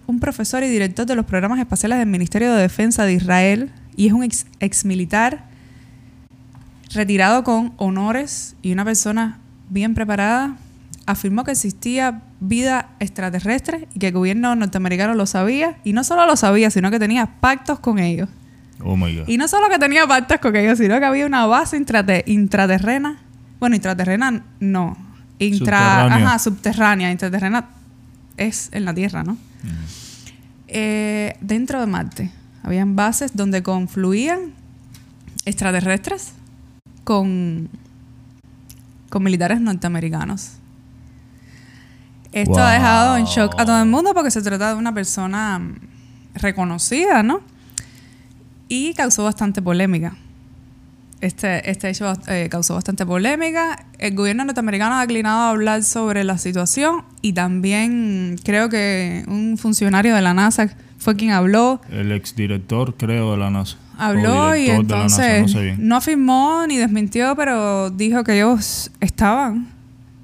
un 0.07 0.21
profesor 0.21 0.63
y 0.63 0.69
director 0.69 1.05
de 1.05 1.17
los 1.17 1.27
programas 1.27 1.59
espaciales 1.59 1.99
del 1.99 2.07
Ministerio 2.07 2.53
de 2.53 2.63
Defensa 2.63 3.05
de 3.05 3.15
Israel 3.15 3.73
y 3.97 4.07
es 4.07 4.13
un 4.13 4.23
ex 4.23 4.85
militar 4.85 5.47
retirado 6.95 7.43
con 7.43 7.73
honores 7.77 8.55
y 8.63 8.73
una 8.73 8.85
persona 8.85 9.41
bien 9.69 9.95
preparada, 9.95 10.57
afirmó 11.07 11.43
que 11.43 11.51
existía 11.51 12.23
vida 12.39 12.91
extraterrestre 13.01 13.89
y 13.95 13.99
que 13.99 14.09
el 14.09 14.13
gobierno 14.13 14.55
norteamericano 14.55 15.15
lo 15.15 15.27
sabía 15.27 15.79
y 15.83 15.93
no 15.93 16.05
solo 16.05 16.25
lo 16.25 16.37
sabía, 16.37 16.71
sino 16.71 16.93
que 16.93 17.01
tenía 17.01 17.41
pactos 17.41 17.81
con 17.81 17.99
ellos. 17.99 18.29
Oh 18.85 18.97
my 18.97 19.17
God. 19.19 19.29
Y 19.29 19.37
no 19.39 19.49
solo 19.49 19.69
que 19.69 19.79
tenía 19.79 20.07
pactos 20.07 20.39
con 20.39 20.55
ellos, 20.57 20.79
sino 20.79 20.99
que 20.99 21.05
había 21.05 21.27
una 21.27 21.47
base 21.47 21.77
intrate- 21.79 22.25
intraterrena. 22.27 23.19
Bueno, 23.61 23.77
intraterrena 23.77 24.45
no. 24.61 24.97
Intra, 25.39 25.79
Subterránea. 25.79 26.27
ajá, 26.29 26.39
subterránea. 26.39 27.11
Intraterrena 27.13 27.69
es 28.37 28.69
en 28.73 28.85
la 28.85 28.95
Tierra, 28.95 29.23
¿no? 29.25 29.37
Eh, 30.69 31.37
dentro 31.41 31.81
de 31.81 31.87
Marte. 31.87 32.31
Habían 32.63 32.95
bases 32.97 33.37
donde 33.37 33.63
confluían 33.63 34.53
extraterrestres 35.45 36.33
con, 37.05 37.69
con 39.11 39.23
militares 39.23 39.61
norteamericanos. 39.61 40.53
Esto 42.33 42.59
ha 42.63 42.73
dejado 42.73 43.17
en 43.19 43.25
shock 43.27 43.55
a 43.59 43.65
todo 43.67 43.79
el 43.83 43.89
mundo 43.89 44.15
porque 44.15 44.31
se 44.31 44.41
trata 44.41 44.71
de 44.71 44.77
una 44.77 44.95
persona 44.95 45.61
reconocida, 46.35 47.23
¿no? 47.23 47.41
Y 48.73 48.95
causó 48.95 49.25
bastante 49.25 49.61
polémica. 49.61 50.17
Este, 51.21 51.71
este 51.71 51.91
hecho 51.91 52.11
eh, 52.27 52.49
causó 52.51 52.75
bastante 52.75 53.05
polémica. 53.05 53.85
El 53.99 54.15
gobierno 54.15 54.47
norteamericano 54.47 54.95
ha 54.95 55.03
declinado 55.03 55.43
a 55.43 55.51
hablar 55.51 55.83
sobre 55.83 56.25
la 56.25 56.39
situación 56.39 57.05
y 57.21 57.35
también 57.35 58.37
creo 58.43 58.71
que 58.71 59.25
un 59.29 59.59
funcionario 59.59 60.15
de 60.15 60.23
la 60.23 60.33
NASA 60.33 60.75
fue 60.97 61.17
quien 61.17 61.33
habló 61.33 61.83
El 61.91 62.13
exdirector, 62.13 62.95
creo, 62.97 63.33
de 63.33 63.37
la 63.37 63.51
NASA. 63.51 63.77
Habló 63.99 64.57
y 64.57 64.69
NASA, 64.69 64.77
entonces 64.77 65.43
no 65.43 65.49
sé 65.49 65.75
no 65.77 65.97
afirmó 65.97 66.65
ni 66.67 66.79
desmintió, 66.79 67.37
pero 67.37 67.91
dijo 67.91 68.25
que 68.25 68.37
ellos 68.37 68.91
estaban 69.01 69.69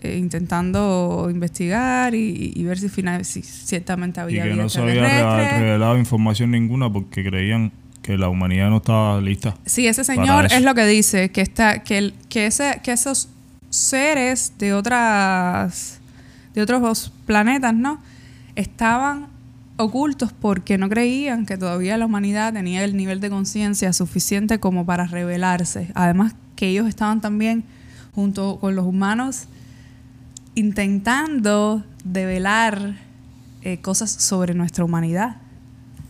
eh, 0.01 0.17
intentando 0.17 1.29
investigar 1.31 2.15
y, 2.15 2.55
y 2.57 2.65
ver 2.65 2.79
si, 2.79 2.89
final, 2.89 3.27
si 3.27 3.43
ciertamente 3.43 4.21
Y 4.21 4.23
había 4.23 4.45
que 4.45 4.49
vida 4.49 4.63
no 4.63 4.69
se 4.71 4.81
había 4.81 5.59
revelado 5.59 5.99
información 5.99 6.53
ninguna 6.53 6.91
porque 6.91 7.23
creían 7.23 7.73
que 8.09 8.17
la 8.17 8.31
humanidad 8.31 8.71
no 8.71 8.79
estaba 8.79 9.21
lista. 9.21 9.55
Sí, 9.67 9.87
ese 9.87 10.03
señor 10.03 10.47
es 10.47 10.63
lo 10.63 10.75
que 10.75 10.87
dice, 10.87 11.29
que 11.31 11.43
está, 11.43 11.83
que, 11.83 11.99
el- 11.99 12.15
que 12.31 12.47
ese, 12.47 12.81
que 12.83 12.93
esos 12.93 13.29
seres 13.69 14.55
de 14.59 14.73
otras, 14.73 16.01
de 16.55 16.63
otros 16.63 17.13
planetas, 17.27 17.75
¿no? 17.75 18.01
Estaban 18.57 19.27
ocultos 19.77 20.33
porque 20.33 20.79
no 20.79 20.89
creían 20.89 21.45
que 21.45 21.59
todavía 21.59 21.99
la 21.99 22.07
humanidad 22.07 22.55
tenía 22.55 22.83
el 22.83 22.97
nivel 22.97 23.21
de 23.21 23.29
conciencia 23.29 23.93
suficiente 23.93 24.59
como 24.59 24.87
para 24.87 25.07
revelarse. 25.07 25.91
Además 25.95 26.35
que 26.57 26.69
ellos 26.69 26.89
estaban 26.89 27.21
también 27.21 27.63
junto 28.15 28.59
con 28.59 28.75
los 28.75 28.87
humanos 28.87 29.49
intentando 30.55 31.85
develar 32.05 32.95
eh, 33.61 33.83
cosas 33.83 34.11
sobre 34.11 34.55
nuestra 34.55 34.83
humanidad. 34.83 35.37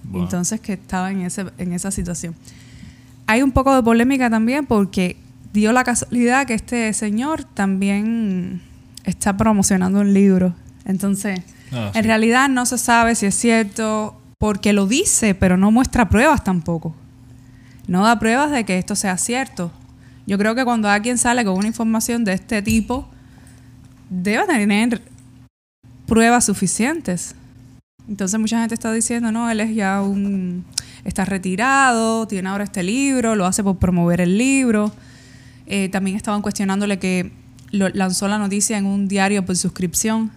Wow. 0.09 0.23
Entonces 0.23 0.61
que 0.61 0.75
estaba 0.75 1.11
en, 1.11 1.23
ese, 1.23 1.47
en 1.59 1.73
esa 1.73 1.91
situación. 1.91 2.35
Hay 3.27 3.43
un 3.43 3.53
poco 3.53 3.75
de 3.75 3.83
polémica 3.83 4.31
también 4.31 4.67
porque 4.67 5.17
dio 5.53 5.73
la 5.73 5.85
casualidad 5.85 6.47
que 6.47 6.55
este 6.55 6.93
señor 6.93 7.45
también 7.45 8.63
está 9.05 9.37
promocionando 9.37 10.01
un 10.01 10.15
libro. 10.15 10.55
Entonces, 10.85 11.41
Ah, 11.73 11.91
en 11.95 12.05
realidad 12.05 12.49
no 12.49 12.67
se 12.67 12.79
sabe 12.79 13.15
si 13.15 13.27
es 13.27 13.35
cierto 13.35 14.21
porque 14.39 14.73
lo 14.73 14.87
dice, 14.87 15.35
pero 15.35 15.57
no 15.57 15.71
muestra 15.71 16.09
pruebas 16.09 16.45
tampoco. 16.45 16.95
No 17.87 18.05
da 18.05 18.19
pruebas 18.19 18.51
de 18.51 18.65
que 18.65 18.79
esto 18.79 18.95
sea 18.95 19.17
cierto. 19.19 19.71
Yo 20.27 20.39
creo 20.39 20.55
que 20.55 20.65
cuando 20.65 20.89
alguien 20.89 21.19
sale 21.19 21.45
con 21.45 21.57
una 21.57 21.67
información 21.67 22.25
de 22.25 22.35
este 22.35 22.63
tipo, 22.63 23.09
debe 24.11 24.47
tener 24.47 25.03
pruebas 26.07 26.45
suficientes. 26.45 27.35
Entonces 28.09 28.41
mucha 28.41 28.59
gente 28.61 28.75
está 28.75 28.93
diciendo, 28.93 29.31
no, 29.33 29.51
él 29.51 29.61
es 29.61 29.75
ya 29.75 30.01
un... 30.03 30.65
está 31.05 31.25
retirado, 31.25 32.27
tiene 32.27 32.49
ahora 32.49 32.65
este 32.65 32.83
libro, 32.83 33.35
lo 33.37 33.45
hace 33.47 33.63
por 33.63 33.77
promover 33.79 34.21
el 34.21 34.39
libro. 34.39 34.93
Eh, 35.67 35.89
también 35.91 36.17
estaban 36.17 36.41
cuestionándole 36.41 36.99
que 36.99 37.31
lo- 37.71 37.91
lanzó 37.91 38.27
la 38.29 38.39
noticia 38.39 38.79
en 38.79 38.87
un 38.87 39.09
diario 39.09 39.45
por 39.45 39.57
suscripción. 39.57 40.31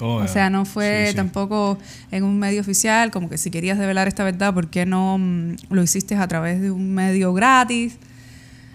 Oh, 0.00 0.18
O 0.22 0.28
sea, 0.28 0.48
no 0.48 0.64
fue 0.64 1.06
Sí, 1.06 1.10
sí. 1.10 1.16
tampoco 1.16 1.76
en 2.12 2.22
un 2.22 2.38
medio 2.38 2.60
oficial, 2.60 3.10
como 3.10 3.28
que 3.28 3.36
si 3.36 3.50
querías 3.50 3.78
develar 3.80 4.06
esta 4.06 4.22
verdad, 4.22 4.54
¿por 4.54 4.70
qué 4.70 4.86
no 4.86 5.18
mm, 5.18 5.56
lo 5.70 5.82
hiciste 5.82 6.14
a 6.14 6.28
través 6.28 6.60
de 6.60 6.70
un 6.70 6.94
medio 6.94 7.32
gratis? 7.34 7.96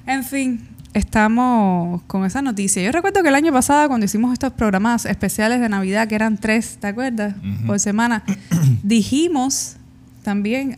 En 0.05 0.25
fin, 0.25 0.67
estamos 0.93 2.01
con 2.03 2.25
esa 2.25 2.41
noticia. 2.41 2.81
Yo 2.83 2.91
recuerdo 2.91 3.21
que 3.23 3.29
el 3.29 3.35
año 3.35 3.51
pasado, 3.51 3.87
cuando 3.87 4.05
hicimos 4.05 4.33
estos 4.33 4.53
programas 4.53 5.05
especiales 5.05 5.59
de 5.59 5.69
Navidad, 5.69 6.07
que 6.07 6.15
eran 6.15 6.37
tres, 6.37 6.77
¿te 6.79 6.87
acuerdas? 6.87 7.35
Por 7.65 7.79
semana, 7.79 8.23
dijimos 8.83 9.77
también, 10.23 10.77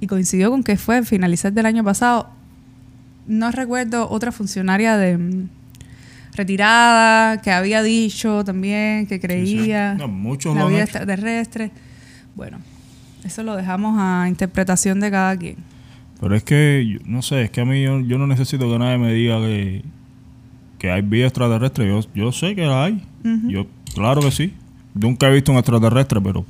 y 0.00 0.06
coincidió 0.06 0.50
con 0.50 0.62
que 0.62 0.76
fue 0.76 0.96
al 0.96 1.06
finalizar 1.06 1.52
del 1.52 1.66
año 1.66 1.84
pasado, 1.84 2.30
no 3.26 3.50
recuerdo 3.50 4.08
otra 4.10 4.32
funcionaria 4.32 4.96
de 4.96 5.18
mm, 5.18 5.48
retirada 6.34 7.40
que 7.42 7.50
había 7.52 7.82
dicho 7.82 8.44
también 8.44 9.06
que 9.06 9.20
creía 9.20 9.94
No, 9.94 10.08
muchos 10.08 10.56
la 10.56 10.64
vida 10.66 10.78
hecho. 10.78 10.84
extraterrestre. 10.84 11.70
Bueno, 12.34 12.58
eso 13.24 13.42
lo 13.42 13.56
dejamos 13.56 13.96
a 13.98 14.26
interpretación 14.28 15.00
de 15.00 15.10
cada 15.10 15.36
quien. 15.36 15.56
Pero 16.20 16.34
es 16.36 16.42
que, 16.44 16.98
no 17.06 17.22
sé, 17.22 17.42
es 17.44 17.50
que 17.50 17.62
a 17.62 17.64
mí 17.64 17.82
yo, 17.82 18.00
yo 18.00 18.18
no 18.18 18.26
necesito 18.26 18.70
que 18.70 18.78
nadie 18.78 18.98
me 18.98 19.12
diga 19.14 19.38
que, 19.40 19.82
que 20.78 20.90
hay 20.90 21.00
vida 21.02 21.26
extraterrestre. 21.26 21.88
Yo, 21.88 22.00
yo 22.14 22.30
sé 22.32 22.54
que 22.54 22.62
la 22.66 22.84
hay. 22.84 23.02
Yo, 23.48 23.66
claro 23.94 24.20
que 24.20 24.30
sí. 24.30 24.52
Nunca 24.94 25.28
he 25.28 25.32
visto 25.32 25.50
un 25.52 25.58
extraterrestre, 25.58 26.20
pero 26.20 26.44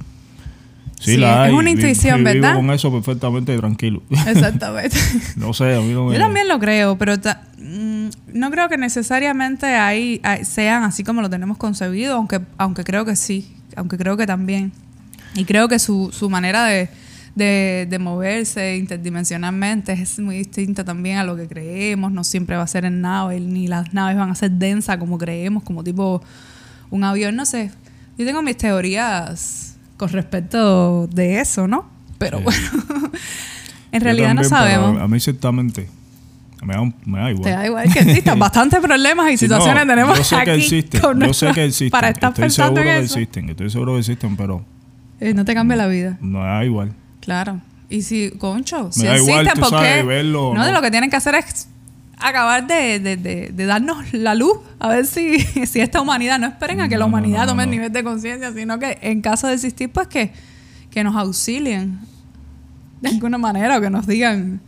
Sí, 0.99 1.13
Sí, 1.13 1.17
la 1.17 1.47
es 1.47 1.53
hay. 1.53 1.59
una 1.59 1.71
intuición, 1.71 2.19
vivo 2.25 2.31
¿verdad? 2.43 2.55
con 2.57 2.71
eso 2.73 2.93
perfectamente 2.93 3.57
tranquilo. 3.57 4.03
Exactamente. 4.27 4.97
no 5.37 5.55
sé, 5.55 5.75
a 5.75 5.81
mí 5.81 5.95
no 5.95 6.07
me... 6.07 6.15
Yo 6.15 6.21
también 6.21 6.47
lo 6.47 6.59
creo, 6.59 6.99
pero 6.99 7.15
mm, 7.17 8.09
no 8.35 8.51
creo 8.51 8.69
que 8.69 8.77
necesariamente 8.77 9.67
hay- 9.67 10.21
sean 10.45 10.83
así 10.83 11.03
como 11.03 11.23
lo 11.23 11.31
tenemos 11.31 11.57
concebido, 11.57 12.17
aunque, 12.17 12.41
aunque 12.59 12.85
creo 12.85 13.07
que 13.07 13.17
sí, 13.17 13.51
aunque 13.77 13.97
creo 13.97 14.19
que 14.19 14.27
también. 14.27 14.73
Y 15.35 15.45
creo 15.47 15.69
que 15.69 15.79
su, 15.79 16.11
su 16.13 16.29
manera 16.29 16.67
de, 16.67 16.91
de, 17.41 17.87
de 17.91 17.99
moverse 17.99 18.77
interdimensionalmente 18.77 19.93
es 19.93 20.19
muy 20.21 20.37
distinta 20.37 20.85
también 20.85 21.19
a 21.19 21.25
lo 21.25 21.35
que 21.37 21.49
creemos. 21.49 22.13
No 22.13 22.23
siempre 22.23 22.57
va 22.57 22.63
a 22.63 22.67
ser 22.69 22.85
en 22.85 23.01
nave, 23.01 23.41
ni 23.41 23.67
las 23.67 23.93
naves 23.93 24.17
van 24.17 24.31
a 24.31 24.35
ser 24.37 24.53
densas 24.53 24.97
como 24.99 25.19
creemos, 25.19 25.63
como 25.65 25.83
tipo 25.83 26.23
un 26.91 27.03
avión, 27.05 27.35
no 27.37 27.45
sé. 27.45 27.71
Yo 28.17 28.25
tengo 28.27 28.43
mis 28.43 28.57
teorías 28.57 29.77
con 29.97 30.09
respecto 30.11 31.07
de 31.09 31.41
eso, 31.41 31.67
¿no? 31.67 31.87
Pero 32.19 32.39
Sí. 32.39 32.45
bueno, 32.45 32.69
en 33.93 34.01
realidad 34.01 34.35
no 34.35 34.43
también, 34.43 34.51
pero 34.69 34.73
sabemos. 34.83 35.03
A 35.03 35.09
mí 35.09 35.21
ciertamente 35.21 35.89
me 36.63 36.75
da, 36.75 36.83
me 37.07 37.19
da 37.19 37.31
igual. 37.31 37.45
Te 37.45 37.51
da 37.51 37.67
igual 37.67 37.93
que 37.93 37.99
existan 38.01 38.39
bastantes 38.39 38.81
problemas 38.81 39.29
y 39.29 39.33
Sí, 39.33 39.47
situaciones 39.47 39.87
no, 39.87 39.93
tenemos 39.93 40.19
yo 40.19 40.25
sé 40.25 40.37
aquí 40.37 40.45
que 40.45 40.55
existen, 40.57 41.01
con 41.01 41.19
yo 41.19 41.27
nuestra- 41.27 41.49
sé 41.49 41.55
que 41.55 41.65
existen, 41.65 41.91
para 41.91 42.09
estar 42.11 42.31
estoy 42.33 42.51
seguro 42.51 42.83
que 42.83 42.99
eso. 42.99 43.19
existen, 43.19 43.49
estoy 43.51 43.71
seguro 43.71 43.93
que 43.95 43.99
existen, 44.01 44.37
pero 44.37 44.65
Eh, 45.21 45.33
no 45.35 45.45
te 45.45 45.55
cambia 45.55 45.77
la 45.77 45.87
vida, 45.87 46.19
no 46.21 46.41
da 46.41 46.65
igual. 46.65 46.93
Claro. 47.21 47.61
Y 47.89 48.03
si, 48.03 48.31
concho, 48.33 48.91
si 48.93 49.07
existen, 49.07 49.49
tú 49.55 49.61
¿por 49.61 49.71
sabes, 49.71 49.97
qué? 49.97 50.03
verlo 50.05 50.55
no, 50.55 50.63
de 50.65 50.71
no. 50.71 50.77
lo 50.77 50.83
que 50.83 50.91
tienen 50.93 51.11
que 51.11 51.17
hacer 51.17 51.35
es 51.35 51.67
acabar 52.19 52.67
de, 52.67 53.01
de- 53.01 53.17
de- 53.17 53.49
de 53.53 53.67
darnos 53.67 54.13
la 54.13 54.35
luz, 54.35 54.59
a 54.79 54.89
ver 54.89 55.07
si, 55.07 55.39
si 55.67 55.81
esta 55.81 56.01
humanidad, 56.01 56.39
no 56.39 56.47
esperen 56.47 56.81
a 56.81 56.89
que 56.89 56.97
la 56.97 57.01
No, 57.01 57.07
humanidad 57.09 57.41
no, 57.41 57.47
tome 57.49 57.65
el 57.65 57.71
nivel 57.71 57.93
de 57.93 58.05
conciencia, 58.05 58.53
sino 58.53 58.79
que 58.79 58.99
en 59.03 59.21
caso 59.23 59.47
de 59.49 59.55
existir, 59.55 59.91
pues 59.91 60.07
que, 60.07 60.33
que 60.91 61.03
nos 61.03 61.17
auxilien 61.17 61.99
de 63.01 63.09
alguna 63.09 63.39
manera 63.39 63.79
o 63.79 63.81
que 63.81 63.91
nos 63.91 64.07
digan, 64.07 64.61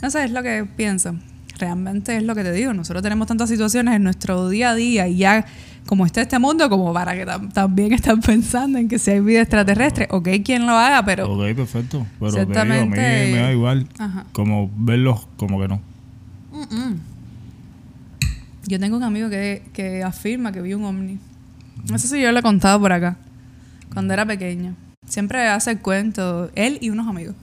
no 0.00 0.10
sé, 0.10 0.24
es 0.24 0.30
lo 0.30 0.42
que 0.42 0.64
pienso. 0.76 1.16
Realmente 1.58 2.16
es 2.16 2.22
lo 2.22 2.34
que 2.34 2.42
te 2.44 2.52
digo, 2.52 2.72
nosotros 2.74 3.02
tenemos 3.02 3.26
tantas 3.28 3.48
situaciones 3.48 3.94
en 3.96 4.02
nuestro 4.04 4.48
día 4.48 4.70
a 4.70 4.74
día 4.74 5.08
y 5.08 5.16
ya 5.16 5.46
como 5.86 6.06
está 6.06 6.22
este 6.22 6.38
mundo, 6.38 6.68
como 6.70 6.92
para 6.92 7.14
que 7.14 7.26
tam- 7.26 7.52
también 7.52 7.92
están 7.92 8.20
pensando 8.22 8.78
en 8.78 8.88
que 8.88 8.98
si 8.98 9.10
hay 9.10 9.20
vida 9.20 9.40
extraterrestre, 9.40 10.08
ok, 10.10 10.28
quien 10.44 10.66
lo 10.66 10.72
haga, 10.72 11.04
pero... 11.04 11.30
ok, 11.32 11.54
perfecto. 11.56 12.06
Pero 12.20 12.32
te 12.32 12.46
digo, 12.46 12.60
a 12.60 12.64
mí 12.64 12.88
me 12.88 13.30
da 13.38 13.52
igual. 13.52 13.86
Ajá. 13.98 14.24
Como 14.32 14.70
verlos, 14.76 15.26
como 15.36 15.60
que 15.60 15.68
no. 15.68 15.80
Yo 18.66 18.78
tengo 18.78 18.96
un 18.96 19.02
amigo 19.02 19.28
que, 19.28 19.62
que 19.72 20.02
afirma 20.02 20.52
que 20.52 20.62
vio 20.62 20.78
un 20.78 20.84
ovni. 20.84 21.18
No 21.90 21.98
sé 21.98 22.06
si 22.08 22.20
yo 22.20 22.30
lo 22.32 22.38
he 22.38 22.42
contado 22.42 22.78
por 22.80 22.92
acá. 22.92 23.16
Cuando 23.92 24.14
era 24.14 24.24
pequeño. 24.24 24.74
Siempre 25.06 25.48
hace 25.48 25.72
el 25.72 25.78
cuento, 25.80 26.50
él 26.54 26.78
y 26.80 26.90
unos 26.90 27.08
amigos. 27.08 27.34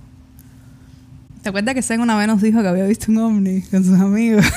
¿Te 1.44 1.50
acuerdas 1.50 1.76
que 1.76 1.82
Sen 1.82 2.00
una 2.02 2.18
vez 2.18 2.28
nos 2.28 2.42
dijo 2.42 2.62
que 2.62 2.68
había 2.68 2.86
visto 2.86 3.12
un 3.12 3.18
ovni 3.18 3.62
con 3.64 3.84
sus 3.84 4.00
amigos? 4.00 4.46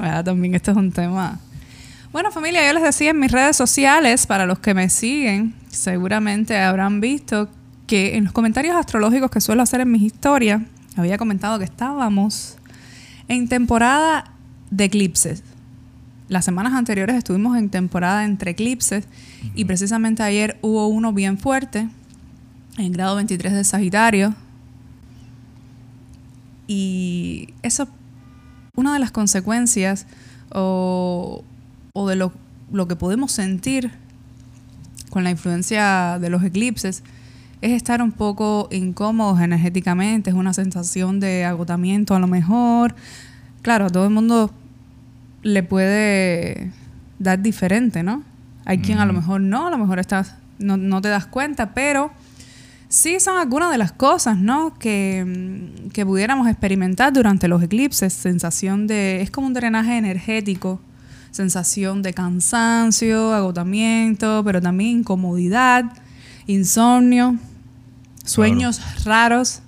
Ah, 0.00 0.22
también 0.22 0.54
esto 0.54 0.70
es 0.70 0.76
un 0.76 0.92
tema. 0.92 1.40
Bueno, 2.10 2.32
familia, 2.32 2.66
yo 2.66 2.72
les 2.72 2.82
decía 2.82 3.10
en 3.10 3.20
mis 3.20 3.30
redes 3.30 3.54
sociales, 3.54 4.26
para 4.26 4.46
los 4.46 4.60
que 4.60 4.72
me 4.72 4.88
siguen, 4.88 5.54
seguramente 5.68 6.56
habrán 6.56 7.02
visto 7.02 7.50
que 7.86 8.16
en 8.16 8.24
los 8.24 8.32
comentarios 8.32 8.76
astrológicos 8.76 9.30
que 9.30 9.42
suelo 9.42 9.62
hacer 9.62 9.82
en 9.82 9.92
mis 9.92 10.00
historias, 10.00 10.62
había 10.96 11.18
comentado 11.18 11.58
que 11.58 11.66
estábamos 11.66 12.56
en 13.28 13.46
temporada 13.46 14.32
de 14.70 14.84
eclipses. 14.84 15.42
Las 16.28 16.46
semanas 16.46 16.72
anteriores 16.72 17.14
estuvimos 17.14 17.58
en 17.58 17.68
temporada 17.68 18.24
entre 18.24 18.52
eclipses 18.52 19.06
y 19.54 19.66
precisamente 19.66 20.22
ayer 20.22 20.58
hubo 20.62 20.86
uno 20.86 21.12
bien 21.12 21.36
fuerte 21.36 21.90
en 22.78 22.92
grado 22.92 23.16
23 23.16 23.52
de 23.52 23.64
Sagitario. 23.64 24.34
Y 26.66 27.52
eso, 27.62 27.86
una 28.74 28.94
de 28.94 28.98
las 28.98 29.10
consecuencias 29.10 30.06
o, 30.50 31.44
o 31.98 32.06
de 32.06 32.14
lo, 32.14 32.32
lo 32.72 32.86
que 32.86 32.94
podemos 32.94 33.32
sentir 33.32 33.90
con 35.10 35.24
la 35.24 35.30
influencia 35.30 36.18
de 36.20 36.30
los 36.30 36.44
eclipses 36.44 37.02
es 37.60 37.72
estar 37.72 38.02
un 38.02 38.12
poco 38.12 38.68
incómodos 38.70 39.40
energéticamente, 39.40 40.30
es 40.30 40.36
una 40.36 40.52
sensación 40.52 41.18
de 41.18 41.44
agotamiento 41.44 42.14
a 42.14 42.20
lo 42.20 42.28
mejor. 42.28 42.94
Claro, 43.62 43.86
a 43.86 43.90
todo 43.90 44.04
el 44.04 44.10
mundo 44.10 44.52
le 45.42 45.64
puede 45.64 46.70
dar 47.18 47.42
diferente, 47.42 48.04
¿no? 48.04 48.22
Hay 48.64 48.78
quien 48.78 48.98
a 48.98 49.06
lo 49.06 49.12
mejor 49.12 49.40
no, 49.40 49.66
a 49.66 49.70
lo 49.70 49.78
mejor 49.78 49.98
estás, 49.98 50.36
no, 50.60 50.76
no 50.76 51.00
te 51.00 51.08
das 51.08 51.26
cuenta, 51.26 51.74
pero 51.74 52.12
sí 52.88 53.18
son 53.18 53.38
algunas 53.38 53.72
de 53.72 53.78
las 53.78 53.90
cosas, 53.90 54.38
¿no? 54.38 54.78
Que, 54.78 55.72
que 55.92 56.06
pudiéramos 56.06 56.46
experimentar 56.46 57.12
durante 57.12 57.48
los 57.48 57.60
eclipses. 57.60 58.12
Sensación 58.12 58.86
de, 58.86 59.20
es 59.20 59.32
como 59.32 59.48
un 59.48 59.54
drenaje 59.54 59.96
energético, 59.96 60.80
sensación 61.30 62.02
de 62.02 62.14
cansancio, 62.14 63.32
agotamiento, 63.32 64.42
pero 64.44 64.60
también 64.60 65.00
incomodidad, 65.00 65.84
insomnio, 66.46 67.36
sueños 68.24 68.80
raros. 69.04 69.60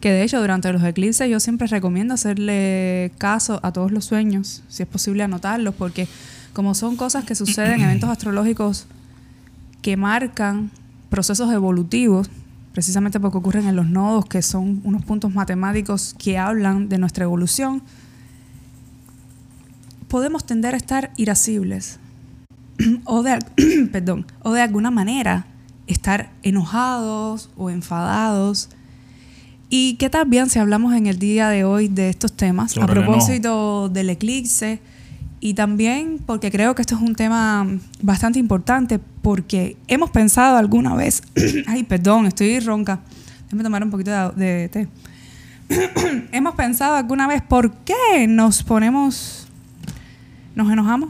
Que 0.00 0.10
de 0.10 0.22
hecho 0.22 0.40
durante 0.40 0.72
los 0.72 0.82
eclipses 0.82 1.28
yo 1.28 1.40
siempre 1.40 1.66
recomiendo 1.66 2.14
hacerle 2.14 3.12
caso 3.18 3.60
a 3.62 3.72
todos 3.72 3.92
los 3.92 4.06
sueños, 4.06 4.62
si 4.68 4.82
es 4.82 4.88
posible 4.88 5.22
anotarlos, 5.22 5.74
porque 5.74 6.08
como 6.54 6.74
son 6.74 6.96
cosas 6.96 7.24
que 7.24 7.34
suceden, 7.34 7.80
eventos 7.80 8.08
astrológicos 8.10 8.86
que 9.82 9.96
marcan 9.96 10.70
procesos 11.10 11.52
evolutivos, 11.52 12.30
precisamente 12.72 13.20
porque 13.20 13.38
ocurren 13.38 13.66
en 13.66 13.76
los 13.76 13.88
nodos, 13.88 14.24
que 14.26 14.42
son 14.42 14.80
unos 14.84 15.04
puntos 15.04 15.34
matemáticos 15.34 16.14
que 16.18 16.38
hablan 16.38 16.88
de 16.88 16.98
nuestra 16.98 17.24
evolución, 17.24 17.82
podemos 20.10 20.44
tender 20.44 20.74
a 20.74 20.76
estar 20.76 21.12
irascibles 21.16 22.00
o 23.04 23.22
de, 23.22 23.38
perdón, 23.92 24.26
o 24.42 24.52
de 24.52 24.60
alguna 24.60 24.90
manera 24.90 25.46
estar 25.86 26.30
enojados 26.42 27.48
o 27.56 27.70
enfadados. 27.70 28.68
¿Y 29.70 29.94
qué 29.94 30.10
tal 30.10 30.26
bien 30.26 30.50
si 30.50 30.58
hablamos 30.58 30.94
en 30.94 31.06
el 31.06 31.18
día 31.18 31.48
de 31.48 31.64
hoy 31.64 31.88
de 31.88 32.10
estos 32.10 32.32
temas? 32.32 32.72
Sobre 32.72 33.00
a 33.00 33.04
propósito 33.04 33.88
del 33.88 34.10
eclipse 34.10 34.80
y 35.38 35.54
también 35.54 36.18
porque 36.26 36.50
creo 36.50 36.74
que 36.74 36.82
esto 36.82 36.96
es 36.96 37.00
un 37.00 37.14
tema 37.14 37.66
bastante 38.02 38.40
importante 38.40 38.98
porque 39.22 39.76
hemos 39.86 40.10
pensado 40.10 40.56
alguna 40.56 40.96
vez, 40.96 41.22
ay, 41.68 41.84
perdón, 41.84 42.26
estoy 42.26 42.58
ronca, 42.58 43.00
déjame 43.44 43.62
tomar 43.62 43.84
un 43.84 43.90
poquito 43.90 44.10
de, 44.32 44.44
de 44.44 44.68
té. 44.68 44.88
hemos 46.32 46.56
pensado 46.56 46.96
alguna 46.96 47.28
vez 47.28 47.42
por 47.42 47.72
qué 47.72 48.26
nos 48.28 48.64
ponemos, 48.64 49.39
nos 50.54 50.70
enojamos. 50.70 51.08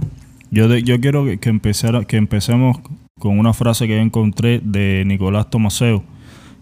Yo, 0.51 0.69
de- 0.69 0.83
yo 0.83 1.01
quiero 1.01 1.25
que, 1.25 1.39
que, 1.39 1.51
empezara- 1.51 2.05
que 2.05 2.17
empecemos 2.17 2.79
con 3.19 3.39
una 3.39 3.53
frase 3.53 3.87
que 3.87 3.95
yo 3.97 4.01
encontré 4.03 4.61
de 4.65 5.05
Nicolás 5.07 5.49
Tomaseo, 5.51 6.03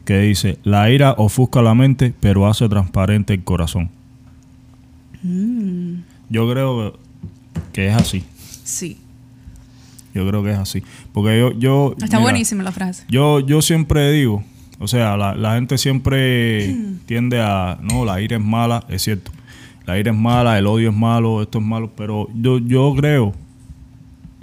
que 0.04 0.18
dice, 0.20 0.58
la 0.64 0.90
ira 0.90 1.14
ofusca 1.18 1.62
la 1.62 1.74
mente, 1.74 2.12
pero 2.20 2.46
hace 2.46 2.68
transparente 2.68 3.34
el 3.34 3.44
corazón. 3.44 3.90
Mm, 5.22 6.00
Yo 6.30 6.50
creo 6.50 6.98
que 7.72 7.88
es 7.88 7.94
así. 7.94 8.24
sí, 8.64 8.98
Yo 10.14 10.26
creo 10.28 10.42
que 10.42 10.50
es 10.52 10.58
así. 10.58 10.82
Porque 11.12 11.38
yo... 11.38 11.52
yo 11.58 11.92
está 11.98 12.06
mira, 12.18 12.20
buenísima 12.20 12.62
la 12.62 12.72
frase. 12.72 13.04
Yo, 13.08 13.40
yo 13.40 13.62
siempre 13.62 14.10
digo, 14.12 14.42
o 14.78 14.88
sea, 14.88 15.16
la, 15.16 15.34
la 15.34 15.54
gente 15.54 15.78
siempre 15.78 16.74
tiende 17.06 17.40
a, 17.40 17.78
no, 17.82 18.04
la 18.04 18.20
ira 18.20 18.36
es 18.36 18.42
mala, 18.42 18.84
es 18.88 19.02
cierto. 19.02 19.30
La 19.88 19.98
ira 19.98 20.12
es 20.12 20.18
mala, 20.18 20.58
el 20.58 20.66
odio 20.66 20.90
es 20.90 20.94
malo, 20.94 21.40
esto 21.40 21.60
es 21.60 21.64
malo, 21.64 21.90
pero 21.96 22.28
yo, 22.34 22.58
yo 22.58 22.92
creo 22.94 23.32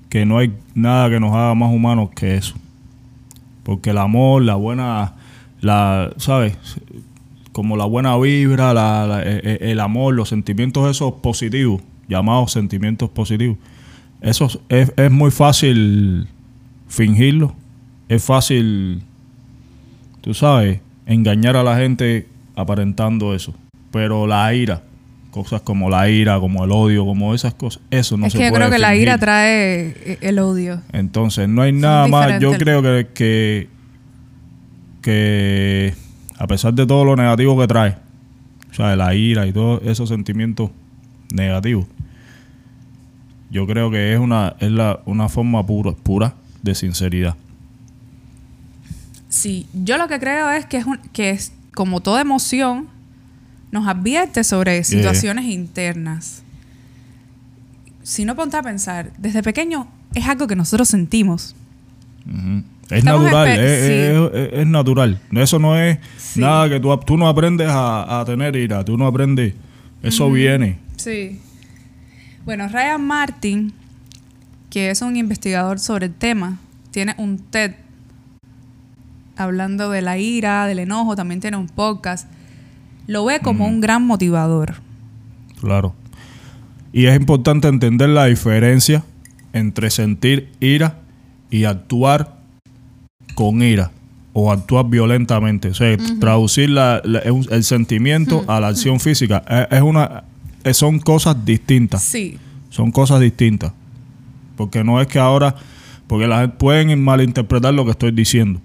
que 0.09 0.25
no 0.25 0.39
hay 0.39 0.51
nada 0.73 1.07
que 1.07 1.19
nos 1.19 1.35
haga 1.35 1.53
más 1.53 1.71
humanos 1.71 2.09
que 2.15 2.33
eso. 2.33 2.55
Porque 3.61 3.91
el 3.91 3.99
amor, 3.99 4.41
la 4.41 4.55
buena, 4.55 5.13
la, 5.61 6.11
¿sabes? 6.17 6.57
Como 7.51 7.77
la 7.77 7.85
buena 7.85 8.17
vibra, 8.17 9.21
e- 9.23 9.59
e- 9.61 9.71
el 9.71 9.81
amor, 9.81 10.15
los 10.15 10.29
sentimientos 10.29 10.89
esos 10.89 11.13
positivos, 11.13 11.79
llamados 12.09 12.51
sentimientos 12.51 13.11
positivos. 13.11 13.59
Eso 14.21 14.47
es, 14.67 14.91
es 14.97 15.11
muy 15.11 15.29
fácil 15.29 16.27
fingirlo. 16.87 17.53
Es 18.09 18.23
fácil, 18.23 19.03
tú 20.21 20.33
sabes, 20.33 20.81
engañar 21.05 21.55
a 21.55 21.61
la 21.61 21.77
gente 21.77 22.27
aparentando 22.55 23.35
eso. 23.35 23.53
Pero 23.91 24.25
la 24.25 24.51
ira, 24.55 24.81
cosas 25.35 25.61
como 25.61 25.89
la 25.89 26.09
ira, 26.09 26.39
como 26.39 26.63
el 26.63 26.71
odio, 26.71 27.03
como 27.05 27.35
esas 27.35 27.53
cosas, 27.53 27.81
eso 27.91 28.15
no 28.15 28.25
es 28.25 28.31
se 28.31 28.37
que 28.39 28.45
yo 28.45 28.49
puede 28.51 28.61
creo 28.61 28.71
que 28.71 28.79
la 28.79 28.95
ira 28.95 29.17
trae 29.17 29.87
eh, 30.05 30.17
el 30.21 30.39
odio. 30.39 30.81
Entonces, 30.93 31.49
no 31.49 31.61
hay 31.61 31.73
nada 31.73 32.07
más. 32.07 32.39
Yo 32.39 32.53
creo 32.53 32.81
que, 32.81 33.09
que, 33.13 33.67
que 35.01 35.93
a 36.39 36.47
pesar 36.47 36.73
de 36.73 36.85
todo 36.85 37.03
lo 37.05 37.15
negativo 37.15 37.59
que 37.59 37.67
trae, 37.67 37.97
o 38.71 38.73
sea, 38.73 38.95
la 38.95 39.13
ira 39.13 39.45
y 39.45 39.51
todos 39.51 39.81
esos 39.83 40.07
sentimientos 40.09 40.71
negativos, 41.33 41.85
yo 43.51 43.67
creo 43.67 43.91
que 43.91 44.13
es 44.13 44.19
una, 44.19 44.55
es 44.59 44.71
la, 44.71 44.99
una 45.05 45.27
forma 45.29 45.65
pura, 45.65 45.91
pura 45.91 46.33
de 46.63 46.75
sinceridad. 46.75 47.35
Sí, 49.29 49.67
yo 49.73 49.97
lo 49.97 50.07
que 50.07 50.19
creo 50.19 50.49
es 50.51 50.65
que 50.65 50.77
es, 50.77 50.85
un- 50.85 50.99
que 51.13 51.29
es 51.31 51.51
como 51.73 51.99
toda 51.99 52.21
emoción, 52.21 52.87
nos 53.75 53.87
advierte 53.87 54.43
sobre 54.43 54.83
situaciones 54.83 55.45
internas. 55.45 56.41
Si 58.03 58.25
no 58.25 58.35
ponte 58.35 58.57
a 58.57 58.63
pensar, 58.63 59.11
desde 59.17 59.43
pequeño 59.43 59.87
es 60.13 60.25
algo 60.27 60.47
que 60.47 60.55
nosotros 60.55 60.87
sentimos. 60.87 61.55
Es 62.89 62.99
Estamos 62.99 63.23
natural, 63.25 63.59
es, 63.59 63.85
sí. 63.85 63.91
es- 63.93 64.47
es- 64.53 64.59
es 64.59 64.67
natural. 64.67 65.19
Eso 65.31 65.59
no 65.59 65.77
es 65.79 65.97
Sí. 66.17 66.39
nada 66.39 66.69
que 66.69 66.79
tú, 66.79 66.95
tú 67.05 67.17
no 67.17 67.27
aprendes 67.27 67.67
a, 67.69 68.19
a 68.21 68.25
tener 68.25 68.55
ira, 68.55 68.83
tú 68.85 68.97
no 68.97 69.05
aprendes. 69.07 69.53
Eso 70.01 70.31
viene. 70.31 70.77
Sí. 70.97 71.39
Bueno, 72.45 72.67
Ryan 72.67 73.03
Martin, 73.05 73.73
que 74.69 74.91
es 74.91 75.01
un 75.01 75.15
investigador 75.17 75.79
sobre 75.79 76.05
el 76.07 76.13
tema, 76.13 76.59
tiene 76.91 77.15
un 77.17 77.39
TED 77.39 77.73
hablando 79.35 79.89
de 79.89 80.01
la 80.01 80.17
ira, 80.17 80.65
del 80.67 80.79
enojo, 80.79 81.15
también 81.15 81.41
tiene 81.41 81.57
un 81.57 81.67
podcast. 81.67 82.27
Lo 83.07 83.25
ve 83.25 83.39
como 83.39 83.67
un 83.67 83.81
gran 83.81 84.05
motivador. 84.05 84.75
Claro. 85.59 85.93
Y 86.91 87.05
es 87.05 87.15
importante 87.15 87.67
entender 87.67 88.09
la 88.09 88.25
diferencia 88.25 89.03
entre 89.53 89.89
sentir 89.89 90.49
ira 90.59 90.97
y 91.49 91.65
actuar 91.65 92.37
con 93.35 93.61
ira 93.61 93.91
o 94.33 94.51
actuar 94.51 94.89
violentamente. 94.89 95.69
O 95.69 95.73
sea, 95.73 95.95
traducir 96.19 96.69
la- 96.69 97.01
la- 97.03 97.19
el 97.19 97.63
sentimiento 97.63 98.43
a 98.47 98.59
la 98.59 98.67
acción 98.69 98.99
física. 98.99 99.43
Es, 99.47 99.77
es 99.77 99.81
una, 99.81 100.23
son 100.73 100.99
cosas 100.99 101.43
distintas. 101.45 102.01
Sí, 102.03 102.37
Son 102.69 102.91
cosas 102.91 103.21
distintas. 103.21 103.71
Porque 104.57 104.83
no 104.83 104.99
es 104.99 105.07
que 105.07 105.19
ahora, 105.19 105.55
porque 106.07 106.27
la 106.27 106.41
gente 106.41 106.57
pueden 106.57 107.01
malinterpretar 107.01 107.73
lo 107.73 107.85
que 107.85 107.91
estoy 107.91 108.11
diciendo. 108.11 108.59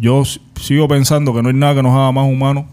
Yo 0.00 0.22
sigo 0.60 0.86
pensando 0.88 1.34
que 1.34 1.42
no 1.42 1.48
hay 1.48 1.54
nada 1.54 1.74
que 1.76 1.82
nos 1.82 1.92
haga 1.92 2.12
más 2.12 2.26
humanos 2.30 2.64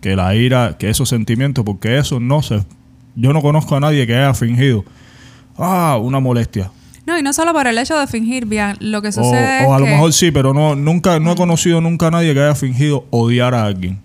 que 0.00 0.16
la 0.16 0.34
ira, 0.34 0.76
que 0.78 0.90
esos 0.90 1.08
sentimientos, 1.08 1.64
porque 1.64 1.98
eso 1.98 2.20
no 2.20 2.42
se... 2.42 2.62
Yo 3.16 3.32
no 3.32 3.40
conozco 3.42 3.76
a 3.76 3.80
nadie 3.80 4.06
que 4.06 4.14
haya 4.14 4.34
fingido, 4.34 4.84
ah, 5.56 5.98
una 6.02 6.20
molestia. 6.20 6.70
No, 7.06 7.18
y 7.18 7.22
no 7.22 7.32
solo 7.32 7.52
por 7.52 7.66
el 7.66 7.76
hecho 7.78 7.98
de 7.98 8.06
fingir 8.06 8.44
bien, 8.46 8.76
lo 8.80 9.00
que 9.02 9.08
O, 9.08 9.12
sucede 9.12 9.64
o 9.66 9.72
a 9.72 9.76
es 9.76 9.80
lo 9.80 9.86
que- 9.86 9.92
mejor 9.92 10.12
sí, 10.12 10.30
pero 10.30 10.52
no, 10.54 10.74
nunca, 10.74 11.18
no 11.20 11.32
he 11.32 11.36
conocido 11.36 11.80
nunca 11.80 12.08
a 12.08 12.10
nadie 12.10 12.34
que 12.34 12.40
haya 12.40 12.54
fingido 12.54 13.06
odiar 13.10 13.54
a 13.54 13.64
alguien. 13.64 13.98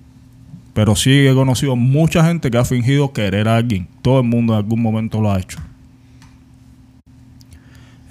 Pero 0.74 0.96
sí 0.96 1.12
he 1.28 1.34
conocido 1.34 1.76
mucha 1.76 2.24
gente 2.26 2.50
que 2.52 2.58
ha 2.58 2.64
fingido 2.66 3.12
querer 3.12 3.48
a 3.50 3.56
alguien. 3.58 3.88
Todo 4.02 4.20
el 4.20 4.28
mundo 4.28 4.54
en 4.54 4.60
algún 4.60 4.82
momento 4.82 5.20
lo 5.22 5.32
ha 5.32 5.40
hecho. 5.40 5.58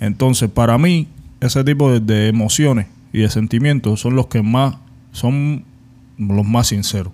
Entonces, 0.00 0.50
para 0.50 0.78
mí, 0.78 1.08
ese 1.40 1.64
tipo 1.64 1.90
de, 1.90 2.00
de 2.00 2.28
emociones 2.28 2.86
y 3.12 3.20
de 3.20 3.30
sentimientos 3.30 4.00
son 4.00 4.14
los 4.16 4.26
que 4.26 4.42
más, 4.42 4.76
son 5.18 5.64
los 6.16 6.46
más 6.46 6.68
sinceros. 6.68 7.12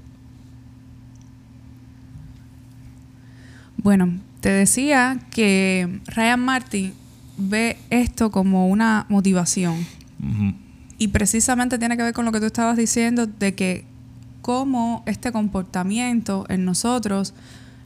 Bueno, 3.76 4.14
te 4.40 4.50
decía 4.50 5.18
que 5.30 6.00
Ryan 6.06 6.40
Martin 6.40 6.94
ve 7.36 7.76
esto 7.90 8.30
como 8.30 8.68
una 8.68 9.06
motivación. 9.08 9.86
Y 10.96 11.08
precisamente 11.08 11.78
tiene 11.78 11.96
que 11.96 12.02
ver 12.02 12.14
con 12.14 12.24
lo 12.24 12.32
que 12.32 12.40
tú 12.40 12.46
estabas 12.46 12.76
diciendo 12.76 13.26
de 13.26 13.54
que 13.54 13.84
cómo 14.40 15.02
este 15.06 15.32
comportamiento 15.32 16.46
en 16.48 16.64
nosotros 16.64 17.34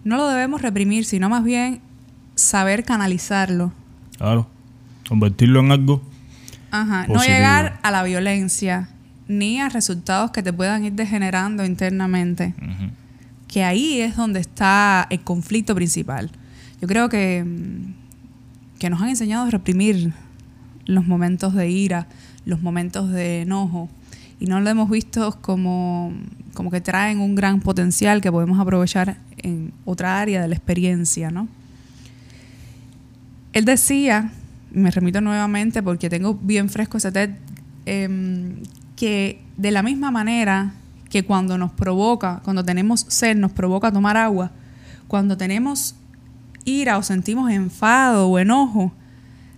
no 0.04 0.16
lo 0.16 0.28
debemos 0.28 0.62
reprimir, 0.62 1.04
sino 1.04 1.28
más 1.28 1.42
bien 1.42 1.80
saber 2.34 2.84
canalizarlo. 2.84 3.72
Claro. 4.16 4.48
Convertirlo 5.08 5.60
en 5.60 5.72
algo. 5.72 6.02
Ajá, 6.70 7.06
no 7.08 7.14
Positivo. 7.14 7.36
llegar 7.36 7.80
a 7.82 7.90
la 7.90 8.02
violencia 8.02 8.88
ni 9.28 9.60
a 9.60 9.68
resultados 9.68 10.30
que 10.30 10.42
te 10.42 10.52
puedan 10.52 10.84
ir 10.84 10.94
degenerando 10.94 11.64
internamente. 11.64 12.54
Que 13.46 13.64
ahí 13.64 14.00
es 14.00 14.16
donde 14.16 14.40
está 14.40 15.06
el 15.10 15.20
conflicto 15.20 15.74
principal. 15.74 16.30
Yo 16.80 16.88
creo 16.88 17.08
que, 17.08 17.44
mm, 17.44 18.78
que 18.78 18.90
nos 18.90 19.00
han 19.00 19.08
enseñado 19.08 19.46
a 19.46 19.50
reprimir 19.50 20.12
los 20.86 21.06
momentos 21.06 21.54
de 21.54 21.70
ira, 21.70 22.06
los 22.44 22.62
momentos 22.62 23.10
de 23.10 23.42
enojo, 23.42 23.88
y 24.40 24.46
no 24.46 24.60
lo 24.60 24.70
hemos 24.70 24.88
visto 24.88 25.38
como, 25.40 26.12
como 26.54 26.70
que 26.70 26.80
traen 26.80 27.20
un 27.20 27.34
gran 27.34 27.60
potencial 27.60 28.20
que 28.20 28.30
podemos 28.30 28.58
aprovechar 28.58 29.18
en 29.38 29.72
otra 29.84 30.20
área 30.20 30.40
de 30.40 30.48
la 30.48 30.54
experiencia, 30.54 31.30
¿no? 31.30 31.48
Él 33.52 33.64
decía, 33.64 34.30
me 34.70 34.90
remito 34.90 35.20
nuevamente 35.20 35.82
porque 35.82 36.08
tengo 36.08 36.34
bien 36.34 36.68
fresco 36.68 36.98
ese 36.98 37.10
TED, 37.10 37.30
em, 37.86 38.56
que 38.98 39.40
de 39.56 39.70
la 39.70 39.84
misma 39.84 40.10
manera 40.10 40.72
que 41.08 41.24
cuando 41.24 41.56
nos 41.56 41.70
provoca, 41.70 42.40
cuando 42.42 42.64
tenemos 42.64 43.06
sed, 43.06 43.36
nos 43.36 43.52
provoca 43.52 43.92
tomar 43.92 44.16
agua, 44.16 44.50
cuando 45.06 45.36
tenemos 45.36 45.94
ira 46.64 46.98
o 46.98 47.04
sentimos 47.04 47.48
enfado 47.52 48.28
o 48.28 48.40
enojo, 48.40 48.92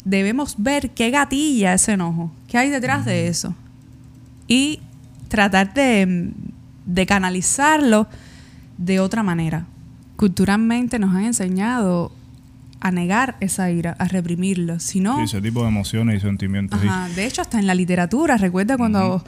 debemos 0.04 0.56
ver 0.58 0.90
qué 0.90 1.08
gatilla 1.10 1.72
ese 1.72 1.92
enojo, 1.92 2.30
qué 2.48 2.58
hay 2.58 2.68
detrás 2.68 3.06
de 3.06 3.28
eso. 3.28 3.54
Y 4.46 4.80
tratar 5.28 5.72
de, 5.72 6.32
de 6.84 7.06
canalizarlo 7.06 8.08
de 8.76 9.00
otra 9.00 9.22
manera. 9.22 9.64
Culturalmente 10.16 10.98
nos 10.98 11.14
han 11.14 11.24
enseñado 11.24 12.12
a 12.80 12.90
negar 12.90 13.36
esa 13.40 13.70
ira, 13.70 13.94
a 13.98 14.08
reprimirlo. 14.08 14.80
Si 14.80 15.00
no, 15.00 15.16
Sí, 15.18 15.24
ese 15.24 15.40
tipo 15.42 15.62
de 15.62 15.68
emociones 15.68 16.16
y 16.18 16.20
sentimientos. 16.20 16.80
sí. 16.80 16.88
De 17.14 17.26
hecho, 17.26 17.42
hasta 17.42 17.58
en 17.58 17.66
la 17.66 17.74
literatura, 17.74 18.36
recuerda 18.38 18.76
cuando 18.78 19.22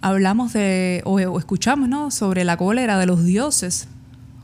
hablamos 0.00 0.52
de, 0.54 1.02
o, 1.04 1.14
o 1.20 1.38
escuchamos, 1.38 1.88
¿no? 1.88 2.10
Sobre 2.10 2.44
la 2.44 2.56
cólera 2.56 2.98
de 2.98 3.06
los 3.06 3.24
dioses, 3.24 3.88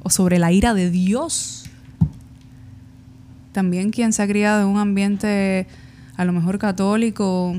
o 0.03 0.11
sobre 0.11 0.39
la 0.39 0.53
ira 0.53 0.75
de 0.75 0.91
Dios. 0.91 1.65
También 3.53 3.91
quien 3.91 4.13
se 4.13 4.23
ha 4.23 4.27
criado 4.27 4.63
en 4.63 4.69
un 4.69 4.79
ambiente, 4.79 5.67
a 6.17 6.25
lo 6.25 6.33
mejor 6.33 6.59
católico, 6.59 7.57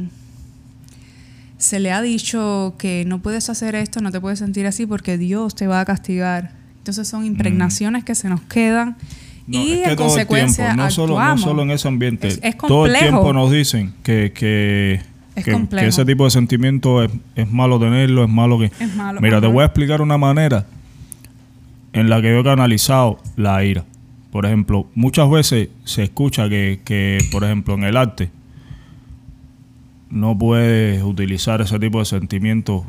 se 1.57 1.79
le 1.79 1.91
ha 1.91 2.01
dicho 2.01 2.75
que 2.77 3.03
no 3.05 3.21
puedes 3.21 3.49
hacer 3.49 3.75
esto, 3.75 4.01
no 4.01 4.11
te 4.11 4.19
puedes 4.21 4.39
sentir 4.39 4.65
así 4.67 4.85
porque 4.85 5.17
Dios 5.17 5.53
te 5.55 5.67
va 5.67 5.79
a 5.81 5.85
castigar. 5.85 6.53
Entonces 6.77 7.07
son 7.07 7.25
impregnaciones 7.25 8.03
que 8.03 8.15
se 8.15 8.29
nos 8.29 8.41
quedan 8.41 8.95
No, 9.47 9.57
y 9.59 9.59
es 9.59 9.67
que 9.67 9.73
en 9.73 9.81
todo 9.83 9.91
el 9.91 9.95
consecuencia 9.97 10.65
tiempo, 10.67 10.83
no 10.83 10.91
solo, 10.91 11.13
no 11.13 11.19
actuamos. 11.19 11.41
solo 11.41 11.61
en 11.63 11.71
ese 11.71 11.87
ambiente, 11.87 12.27
Es- 12.27 12.39
es 12.43 12.57
todo 12.57 12.85
el 12.85 12.95
tiempo 12.95 13.33
nos 13.33 13.51
dicen 13.51 13.93
que, 14.03 14.31
que, 14.33 15.01
Es 15.35 15.43
que- 15.45 15.87
ese 15.87 16.05
tipo 16.05 16.25
de 16.25 16.29
sentimiento 16.31 17.03
es, 17.03 17.11
es 17.35 17.51
malo 17.51 17.79
tenerlo, 17.79 18.23
es 18.23 18.29
malo 18.29 18.59
que... 18.59 18.71
Malo, 18.95 19.19
Mira, 19.21 19.41
te 19.41 19.47
voy 19.47 19.63
a 19.63 19.65
explicar 19.65 20.01
una 20.01 20.17
manera 20.17 20.65
en 21.93 22.09
la 22.09 22.21
que 22.21 22.29
yo 22.29 22.39
he 22.39 22.43
canalizado 22.43 23.19
la 23.35 23.63
ira. 23.65 23.83
Por 24.31 24.45
ejemplo, 24.45 24.87
muchas 24.95 25.29
veces 25.29 25.69
se 25.83 26.03
escucha 26.03 26.47
que, 26.47 26.79
que, 26.85 27.17
por 27.31 27.43
ejemplo, 27.43 27.73
en 27.73 27.83
el 27.83 27.97
arte 27.97 28.29
no 30.09 30.37
puedes 30.37 31.01
utilizar 31.03 31.61
ese 31.61 31.79
tipo 31.79 31.99
de 31.99 32.05
sentimientos 32.05 32.83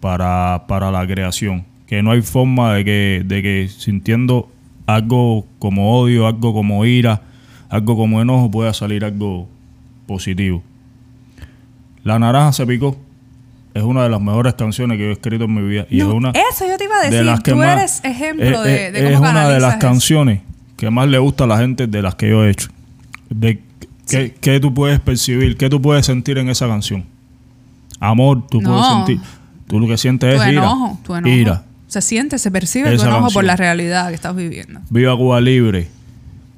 para, 0.00 0.64
para 0.68 0.90
la 0.90 1.06
creación. 1.06 1.64
Que 1.86 2.02
no 2.02 2.10
hay 2.12 2.22
forma 2.22 2.74
de 2.74 2.84
que, 2.84 3.22
de 3.24 3.42
que 3.42 3.68
sintiendo 3.68 4.50
algo 4.86 5.46
como 5.58 5.98
odio, 6.00 6.26
algo 6.26 6.52
como 6.52 6.84
ira, 6.84 7.22
algo 7.68 7.96
como 7.96 8.20
enojo, 8.20 8.50
pueda 8.50 8.72
salir 8.74 9.04
algo 9.04 9.48
positivo. 10.06 10.62
La 12.02 12.18
naranja 12.18 12.52
se 12.52 12.66
picó. 12.66 12.96
Es 13.72 13.82
una 13.82 14.04
de 14.04 14.08
las 14.10 14.20
mejores 14.20 14.54
canciones 14.54 14.98
que 14.98 15.04
yo 15.04 15.08
he 15.10 15.12
escrito 15.14 15.44
en 15.44 15.54
mi 15.54 15.62
vida. 15.68 15.86
Y 15.90 15.98
No, 15.98 16.08
es 16.10 16.14
una 16.14 16.30
eso 16.30 16.64
yo 16.68 16.76
te 16.76 16.84
iba 16.84 16.94
a 16.96 16.98
decir. 17.02 17.18
de 17.18 17.24
las 17.24 17.40
que 17.40 17.50
Tú 17.50 17.56
más- 17.56 17.76
eres 17.78 18.00
ejemplo 18.04 18.44
es- 18.44 18.62
de, 18.64 18.86
es- 18.86 18.92
de 18.92 19.12
cómo 19.14 19.24
es 19.26 19.30
una 19.32 19.48
de 19.48 19.60
las 19.60 19.70
eso. 19.72 19.78
canciones 19.80 20.40
que 20.76 20.90
más 20.90 21.08
le 21.08 21.18
gusta 21.18 21.44
a 21.44 21.46
la 21.48 21.58
gente 21.58 21.86
de 21.88 22.02
las 22.02 22.14
que 22.14 22.28
yo 22.28 22.44
he 22.44 22.50
hecho. 22.50 22.68
De 23.30 23.60
qué, 24.08 24.34
qué 24.40 24.60
tú 24.60 24.72
puedes 24.72 25.00
percibir, 25.00 25.56
qué 25.56 25.68
tú 25.68 25.80
puedes 25.82 26.06
sentir 26.06 26.38
en 26.38 26.48
esa 26.50 26.68
canción. 26.68 27.04
Amor, 27.98 28.46
tú 28.48 28.60
No. 28.60 28.70
puedes 28.70 28.86
sentir. 28.86 29.20
Tú 29.66 29.80
lo 29.80 29.88
que 29.88 29.96
sientes 29.96 30.36
Tu 30.36 30.42
es 30.42 30.48
ira. 30.52 30.62
enojo, 30.62 30.98
tu 31.02 31.14
enojo. 31.16 31.34
Ira. 31.34 31.64
Se 31.94 32.02
siente, 32.02 32.38
se 32.40 32.50
percibe 32.50 32.96
tu 32.96 33.02
enojo 33.02 33.18
por 33.20 33.22
canción. 33.26 33.46
la 33.46 33.56
realidad 33.56 34.08
que 34.08 34.14
estás 34.16 34.34
viviendo. 34.34 34.80
Viva 34.90 35.16
Cuba 35.16 35.40
Libre. 35.40 35.88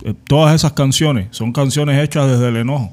Eh, 0.05 0.15
Todas 0.27 0.55
esas 0.55 0.73
canciones 0.73 1.29
son 1.31 1.53
canciones 1.53 2.03
hechas 2.03 2.27
desde 2.31 2.49
el 2.49 2.57
enojo, 2.57 2.91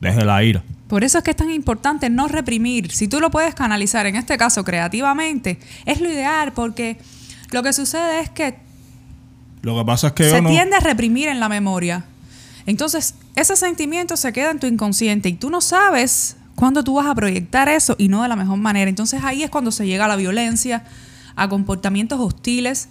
desde 0.00 0.24
la 0.24 0.42
ira. 0.44 0.62
Por 0.86 1.02
eso 1.02 1.18
es 1.18 1.24
que 1.24 1.30
es 1.32 1.36
tan 1.36 1.50
importante 1.50 2.08
no 2.10 2.28
reprimir. 2.28 2.92
Si 2.92 3.08
tú 3.08 3.18
lo 3.20 3.30
puedes 3.30 3.54
canalizar, 3.56 4.06
en 4.06 4.14
este 4.14 4.36
caso 4.38 4.62
creativamente, 4.64 5.58
es 5.84 6.00
lo 6.00 6.08
ideal 6.08 6.52
porque 6.52 6.96
lo 7.50 7.62
que 7.64 7.72
sucede 7.72 8.20
es 8.20 8.30
que 8.30 8.54
Lo 9.62 9.76
que 9.76 9.84
pasa 9.84 10.06
es 10.08 10.12
que 10.14 10.30
se 10.30 10.40
no. 10.42 10.48
tiende 10.50 10.76
a 10.76 10.80
reprimir 10.80 11.28
en 11.28 11.40
la 11.40 11.48
memoria. 11.48 12.04
Entonces, 12.66 13.14
ese 13.34 13.56
sentimiento 13.56 14.16
se 14.16 14.32
queda 14.32 14.52
en 14.52 14.60
tu 14.60 14.66
inconsciente 14.68 15.28
y 15.28 15.32
tú 15.34 15.50
no 15.50 15.60
sabes 15.60 16.36
cuándo 16.54 16.84
tú 16.84 16.94
vas 16.94 17.06
a 17.06 17.14
proyectar 17.16 17.68
eso 17.68 17.96
y 17.98 18.08
no 18.08 18.22
de 18.22 18.28
la 18.28 18.36
mejor 18.36 18.58
manera. 18.58 18.88
Entonces 18.88 19.22
ahí 19.24 19.42
es 19.42 19.50
cuando 19.50 19.72
se 19.72 19.86
llega 19.86 20.04
a 20.04 20.08
la 20.08 20.16
violencia, 20.16 20.84
a 21.36 21.48
comportamientos 21.48 22.18
hostiles 22.20 22.88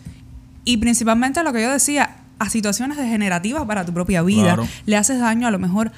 y 0.66 0.78
principalmente 0.78 1.44
lo 1.44 1.54
que 1.54 1.62
yo 1.62 1.72
decía, 1.72 2.18
a 2.40 2.50
situaciones 2.50 2.98
degenerativas 2.98 3.66
para 3.66 3.86
tu 3.86 3.94
propia 3.94 4.22
vida. 4.22 4.56
Claro. 4.56 4.68
Le 4.86 4.96
haces 4.96 5.20
daño 5.20 5.48
a 5.48 5.52
lo 5.52 5.60
mejor 5.60 5.92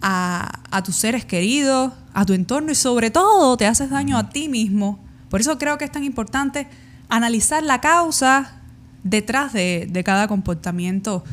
a, 0.00 0.60
a 0.70 0.82
tus 0.82 0.96
seres 0.96 1.24
queridos, 1.24 1.92
a 2.14 2.24
tu 2.24 2.32
entorno 2.32 2.70
y 2.70 2.74
sobre 2.74 3.10
todo 3.10 3.56
te 3.56 3.66
haces 3.66 3.90
daño 3.90 4.16
a 4.16 4.30
ti 4.30 4.48
mismo. 4.48 4.98
Por 5.28 5.40
eso 5.40 5.58
creo 5.58 5.76
que 5.78 5.84
es 5.84 5.92
tan 5.92 6.04
importante 6.04 6.68
analizar 7.08 7.62
la 7.62 7.80
causa 7.80 8.60
detrás 9.02 9.52
de, 9.52 9.88
de 9.90 10.04
cada 10.04 10.28
comportamiento 10.28 11.24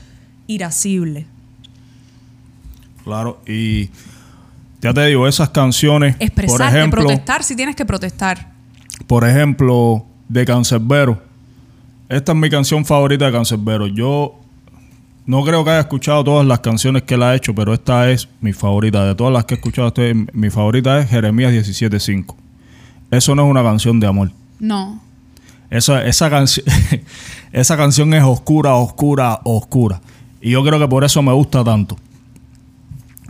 irascible. 0.48 1.28
Claro, 3.04 3.40
y 3.46 3.90
ya 4.82 4.94
te 4.94 5.06
digo, 5.06 5.28
esas 5.28 5.50
canciones, 5.50 6.16
por 6.16 6.24
Expresarte, 6.24 6.78
ejemplo, 6.78 7.02
protestar 7.02 7.44
si 7.44 7.56
tienes 7.56 7.76
que 7.76 7.86
protestar. 7.86 8.52
por 9.08 9.28
ejemplo, 9.28 10.06
de 10.30 10.46
Cancerbero. 10.46 11.22
Esta 12.10 12.32
es 12.34 12.38
mi 12.38 12.50
canción 12.50 12.86
favorita 12.86 13.26
de 13.26 13.32
Cancerbero. 13.32 13.88
Yo 13.88 14.36
no 15.26 15.44
creo 15.44 15.64
que 15.64 15.72
haya 15.72 15.80
escuchado 15.82 16.24
todas 16.24 16.46
las 16.46 16.60
canciones 16.60 17.04
que 17.04 17.16
él 17.16 17.24
ha 17.24 17.36
hecho, 17.36 17.54
pero 17.56 17.74
esta 17.74 18.10
es 18.12 18.28
mi 18.42 18.54
favorita. 18.54 19.06
De 19.06 19.16
todas 19.16 19.34
las 19.34 19.46
que 19.46 19.56
he 19.56 19.58
escuchado, 19.58 19.88
este- 19.90 20.14
mi 20.34 20.50
favorita 20.50 21.00
es 21.00 21.10
Jeremías 21.10 21.52
17.5. 21.52 22.36
Eso 23.12 23.36
no 23.36 23.46
es 23.46 23.50
una 23.52 23.64
canción 23.64 24.00
de 24.00 24.08
amor. 24.08 24.32
No. 24.60 25.02
Esa, 25.70 26.06
esa, 26.06 26.30
esa 27.52 27.78
canción 27.78 28.14
es 28.14 28.24
oscura, 28.24 28.76
oscura, 28.76 29.40
oscura. 29.44 30.02
Y 30.42 30.52
yo 30.52 30.64
creo 30.64 30.80
que 30.80 30.88
por 30.88 31.04
eso 31.04 31.22
me 31.24 31.32
gusta 31.34 31.64
tanto. 31.64 31.98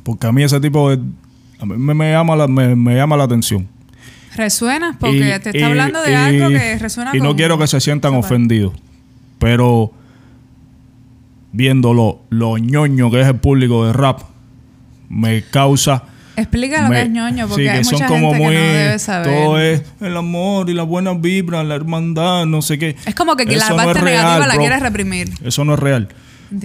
Porque 0.03 0.27
a 0.27 0.31
mí 0.31 0.43
ese 0.43 0.59
tipo 0.59 0.89
de... 0.89 0.99
A 1.59 1.65
mí 1.65 1.77
me 1.93 2.11
llama, 2.11 2.35
la, 2.35 2.47
me, 2.47 2.75
me 2.75 2.95
llama 2.95 3.15
la 3.15 3.23
atención. 3.23 3.67
Resuenas 4.35 4.97
porque 4.99 5.17
Y- 5.17 5.39
te 5.39 5.49
está 5.49 5.57
y- 5.57 5.61
hablando 5.63 6.01
de 6.01 6.11
y- 6.11 6.15
algo 6.15 6.49
que 6.49 6.77
resuena 6.77 7.11
Y 7.15 7.19
no 7.19 7.27
con- 7.29 7.37
quiero 7.37 7.57
que 7.57 7.67
se 7.67 7.79
sientan 7.79 8.13
ofendidos. 8.15 8.73
Pero 9.39 9.91
viendo 11.51 11.93
lo, 12.29 12.57
ñoño 12.57 13.11
que 13.11 13.21
es 13.21 13.27
el 13.27 13.35
público 13.37 13.85
de 13.85 13.93
rap, 13.93 14.21
me 15.09 15.43
causa... 15.43 16.03
Explica 16.37 16.81
lo 16.83 16.89
me- 16.89 16.95
que 16.97 17.01
es 17.03 17.09
ñoño, 17.11 17.47
porque 17.47 17.63
sí, 17.63 17.69
hay 17.69 17.77
que 17.79 17.83
mucha 17.85 17.97
son 17.97 18.07
como 18.07 18.31
gente 18.33 18.43
muy... 18.45 18.53
que 18.55 18.59
no 18.59 18.73
debe 18.73 18.99
saber. 18.99 19.27
Todo 19.43 19.59
es 19.59 19.83
el 20.01 20.17
amor 20.17 20.69
y 20.69 20.73
la 20.73 20.83
buena 20.83 21.13
vibra, 21.13 21.63
la 21.63 21.75
hermandad, 21.75 22.45
no 22.45 22.61
sé 22.61 22.77
qué. 22.77 22.97
Es 23.05 23.15
como 23.15 23.37
que 23.37 23.45
la 23.45 23.69
no 23.69 23.75
parte 23.77 24.01
real, 24.01 24.23
negativa 24.25 24.47
la 24.47 24.57
quieres 24.57 24.81
reprimir. 24.81 25.29
Eso 25.45 25.63
no 25.63 25.75
es 25.75 25.79
real. 25.79 26.09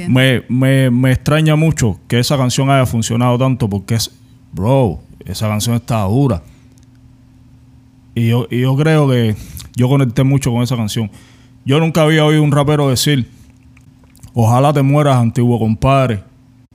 Me, 0.08 0.42
me, 0.48 0.90
me 0.90 1.12
extraña 1.12 1.54
mucho 1.54 2.00
que 2.08 2.18
esa 2.18 2.36
canción 2.36 2.68
haya 2.70 2.84
funcionado 2.84 3.38
tanto 3.38 3.68
porque 3.68 3.94
es, 3.94 4.10
bro, 4.52 5.00
esa 5.24 5.46
canción 5.48 5.76
está 5.76 6.02
dura. 6.02 6.42
Y 8.14 8.28
yo, 8.28 8.46
y 8.50 8.60
yo 8.60 8.76
creo 8.76 9.08
que 9.08 9.36
yo 9.76 9.88
conecté 9.88 10.24
mucho 10.24 10.50
con 10.52 10.62
esa 10.62 10.76
canción. 10.76 11.10
Yo 11.64 11.78
nunca 11.78 12.02
había 12.02 12.24
oído 12.24 12.42
un 12.42 12.52
rapero 12.52 12.88
decir, 12.88 13.28
ojalá 14.34 14.72
te 14.72 14.82
mueras, 14.82 15.16
antiguo 15.16 15.58
compadre, 15.58 16.22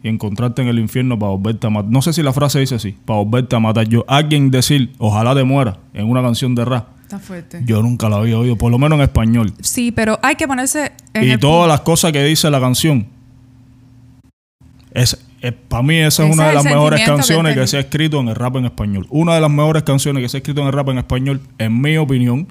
y 0.02 0.08
encontrarte 0.08 0.62
en 0.62 0.68
el 0.68 0.80
infierno 0.80 1.18
para 1.18 1.32
volverte 1.32 1.68
a 1.68 1.70
matar. 1.70 1.92
No 1.92 2.02
sé 2.02 2.14
si 2.14 2.22
la 2.22 2.32
frase 2.32 2.60
dice 2.60 2.76
así, 2.76 2.96
para 3.06 3.20
volverte 3.20 3.56
a 3.56 3.60
matar. 3.60 3.88
Yo, 3.88 4.06
alguien 4.08 4.52
decir, 4.52 4.94
ojalá 5.00 5.34
te 5.36 5.44
mueras, 5.44 5.78
en 5.94 6.08
una 6.10 6.22
canción 6.22 6.54
de 6.56 6.64
rap, 6.64 6.88
Está 7.02 7.20
fuerte. 7.20 7.62
yo 7.66 7.82
nunca 7.82 8.08
la 8.10 8.18
había 8.18 8.38
oído, 8.38 8.56
por 8.56 8.72
lo 8.72 8.78
menos 8.78 8.98
en 8.98 9.04
español. 9.04 9.54
Sí, 9.62 9.92
pero 9.92 10.20
hay 10.22 10.36
que 10.36 10.48
ponerse 10.48 10.92
en 11.14 11.24
Y 11.24 11.32
el 11.32 11.40
todas 11.40 11.68
las 11.68 11.82
cosas 11.82 12.12
que 12.12 12.24
dice 12.24 12.50
la 12.52 12.60
canción. 12.60 13.08
Es, 14.92 15.25
para 15.52 15.84
mí 15.84 15.98
esa 15.98 16.24
es 16.24 16.30
Ese 16.30 16.34
una 16.34 16.48
de 16.50 16.56
las 16.56 16.64
mejores 16.64 17.00
que 17.00 17.06
canciones 17.06 17.56
que, 17.56 17.68
se 17.68 17.78
ha 17.78 17.80
escrito 17.82 18.20
en 18.20 18.30
el 18.30 18.36
rap 18.36 18.56
en 18.56 18.66
español. 18.66 19.06
Una 19.10 19.36
de 19.36 19.42
las 19.42 19.52
mejores 19.52 19.84
canciones 19.84 20.24
que 20.24 20.30
se 20.30 20.38
ha 20.38 20.40
escrito 20.40 20.62
en 20.62 20.68
el 20.68 20.74
rap 20.74 20.90
en 20.90 20.98
español, 20.98 21.42
en 21.58 21.82
mi 21.82 21.98
opinión, 21.98 22.48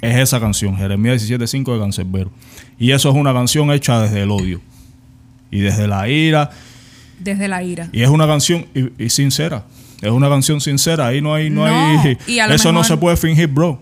es 0.00 0.16
esa 0.16 0.40
canción, 0.40 0.76
Jeremías 0.76 1.22
17.5 1.28 1.74
de 1.74 1.80
Cancerbero. 1.80 2.30
Y 2.78 2.90
eso 2.90 3.08
es 3.08 3.14
una 3.14 3.32
canción 3.32 3.70
hecha 3.72 4.00
desde 4.00 4.22
el 4.22 4.30
odio. 4.30 4.60
Y 5.50 5.60
desde 5.60 5.86
la 5.86 6.08
ira. 6.08 6.50
desde 7.18 7.48
la 7.48 7.62
ira. 7.62 7.88
Y 7.92 8.02
es 8.02 8.08
una 8.08 8.26
canción 8.26 8.66
y, 8.74 9.04
y 9.04 9.10
sincera. 9.10 9.64
Es 10.02 10.10
una 10.10 10.28
canción 10.28 10.60
sincera. 10.60 11.06
Ahí 11.06 11.22
no 11.22 11.34
hay... 11.34 11.48
No, 11.48 11.66
No, 11.66 12.00
hay 12.00 12.18
eso 12.50 12.72
no 12.72 12.84
se 12.84 12.96
puede 12.96 13.16
fingir, 13.16 13.46
bro. 13.48 13.80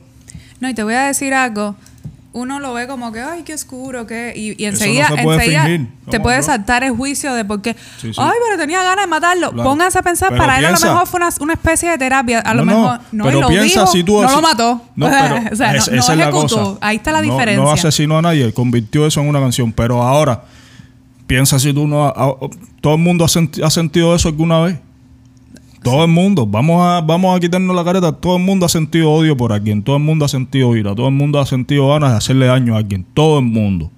No, 0.61 0.69
y 0.69 0.75
te 0.75 0.85
voy 0.85 0.95
a 0.95 1.07
decir 1.07 1.35
algo. 1.35 1.75
Uno 2.35 2.61
lo 2.61 2.73
ve 2.73 2.87
como 2.87 3.13
que, 3.13 3.21
ay, 3.21 3.43
qué 3.43 3.53
oscuro, 3.53 4.07
qué. 4.07 4.33
Y, 4.35 4.65
enseguida, 4.65 5.11
no 5.11 5.17
se 5.17 5.23
puede 5.23 5.37
enseguida 5.39 5.65
fingir. 5.65 5.89
te 6.11 6.19
puede 6.19 6.43
saltar 6.43 6.83
el 6.83 6.93
juicio 6.93 7.35
de 7.35 7.45
por 7.45 7.61
qué. 7.61 7.75
Sí, 8.01 8.15
sí. 8.15 8.19
Ay, 8.19 8.33
pero 8.47 8.59
tenía 8.59 8.83
ganas 8.83 9.05
de 9.05 9.11
matarlo. 9.11 9.51
Claro. 9.53 9.69
Pónganse 9.69 9.99
a 9.99 10.03
pensar, 10.03 10.31
Pero 10.31 10.41
para 10.41 10.59
él 10.59 10.65
a 10.65 10.71
lo 10.71 10.81
mejor 10.81 11.07
fue 11.07 11.19
una, 11.21 11.29
una 11.41 11.53
especie 11.53 11.91
de 11.91 11.99
terapia. 11.99 12.39
A 12.41 12.55
lo 12.55 12.65
No, 12.65 12.75
mejor 12.75 13.01
no, 13.13 13.25
pero 13.25 13.39
y 13.39 13.41
lo 13.43 13.49
piensa 13.49 13.81
dijo, 13.81 13.87
si 13.93 14.03
tú 14.03 14.23
no 14.23 14.31
lo 14.31 14.41
mató. 14.41 14.81
No, 14.97 15.07
pero 15.11 15.41
o 15.53 15.57
sea, 15.57 15.75
es- 15.75 15.89
esa 15.89 16.13
es 16.13 16.19
la 16.19 16.25
ejecutó. 16.31 16.57
cosa. 16.75 16.79
Ahí 16.81 16.97
está 16.97 17.13
la 17.13 17.21
diferencia. 17.21 17.63
No 17.63 17.71
asesinó 17.71 18.17
a 18.17 18.23
nadie, 18.23 18.51
convirtió 18.55 19.07
eso 19.07 19.21
en 19.21 19.29
una 19.29 19.39
canción. 19.41 19.71
Pero 19.71 20.03
ahora, 20.03 20.43
piensa 21.27 21.59
si 21.59 21.73
tú 21.75 21.87
no. 21.87 22.07
a- 22.07 22.35
todo 22.81 22.95
el 22.95 23.01
mundo 23.01 23.25
ha, 23.27 23.29
senti- 23.29 23.63
ha 23.63 23.69
sentido 23.71 24.15
eso 24.15 24.29
alguna 24.29 24.61
vez. 24.61 24.79
Todo 25.83 26.05
el 26.05 26.11
mundo. 26.11 26.47
Vamos 26.47 26.81
a, 26.85 27.01
vamos 27.01 27.37
a 27.37 27.41
quitarnos 27.41 27.75
la 27.75 27.85
careta. 27.85 28.13
Todo 28.13 28.37
el 28.37 28.43
mundo 28.43 28.67
ha 28.67 28.69
sentido 28.69 29.11
odio 29.11 29.37
por 29.37 29.53
alguien. 29.53 29.83
Todo 29.83 29.97
el 29.97 30.03
mundo 30.03 30.25
ha 30.25 30.29
sentido 30.29 30.77
ira. 30.77 30.95
Todo 30.95 31.09
el 31.09 31.15
mundo 31.15 31.41
ha 31.41 31.47
sentido 31.47 31.89
ganas 31.89 32.11
de 32.13 32.17
hacerle 32.19 32.47
daño 32.47 32.75
a 32.75 32.79
alguien. 32.79 33.05
Todo 33.15 33.39
el 33.41 33.45
mundo. 33.45 33.91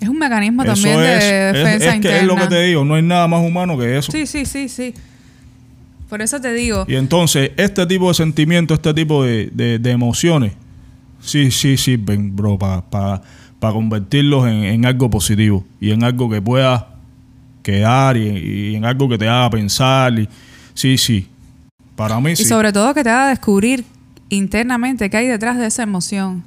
Es 0.00 0.08
un 0.08 0.18
mecanismo 0.18 0.62
Eso 0.62 0.72
también 0.74 0.98
es, 1.00 1.04
de 1.20 1.48
es- 1.50 1.54
defensa 1.56 1.84
es 1.86 1.90
que 1.90 1.96
interna. 1.96 2.18
es 2.20 2.24
lo 2.26 2.36
que 2.36 2.46
te 2.46 2.62
digo. 2.64 2.84
No 2.84 2.94
hay 2.94 3.02
nada 3.02 3.28
más 3.28 3.46
humano 3.46 3.76
que 3.78 3.98
eso. 3.98 4.10
Sí, 4.10 4.26
sí, 4.26 4.44
sí, 4.46 4.68
sí. 4.68 4.94
Por 6.08 6.22
eso 6.22 6.40
te 6.40 6.52
digo. 6.52 6.84
Y 6.88 6.96
entonces, 6.96 7.52
este 7.56 7.86
tipo 7.86 8.08
de 8.08 8.14
sentimientos, 8.14 8.76
este 8.78 8.92
tipo 8.94 9.22
de, 9.24 9.48
de- 9.52 9.78
de 9.78 9.90
emociones, 9.90 10.52
sí, 11.20 11.50
sí 11.52 11.76
sirven, 11.76 12.34
bro, 12.34 12.58
para 12.58 13.22
convertirlos 13.60 14.48
en, 14.48 14.64
en 14.64 14.86
algo 14.86 15.08
positivo 15.10 15.64
y 15.80 15.90
en 15.92 16.02
algo 16.02 16.28
que 16.28 16.42
pueda 16.42 16.88
quedar 17.62 18.16
y, 18.16 18.70
y 18.72 18.74
en 18.74 18.84
algo 18.86 19.08
que 19.08 19.18
te 19.18 19.28
haga 19.28 19.50
pensar. 19.50 20.18
Y, 20.18 20.28
sí, 20.80 20.98
sí. 20.98 21.26
Para 21.96 22.18
mí 22.20 22.34
sí. 22.36 22.42
Y 22.42 22.46
sobre 22.46 22.72
todo 22.72 22.94
que 22.94 23.02
te 23.04 23.10
haga 23.10 23.28
descubrir 23.28 23.84
internamente 24.30 25.10
qué 25.10 25.16
hay 25.18 25.26
detrás 25.26 25.58
de 25.58 25.66
esa 25.66 25.82
emoción. 25.82 26.42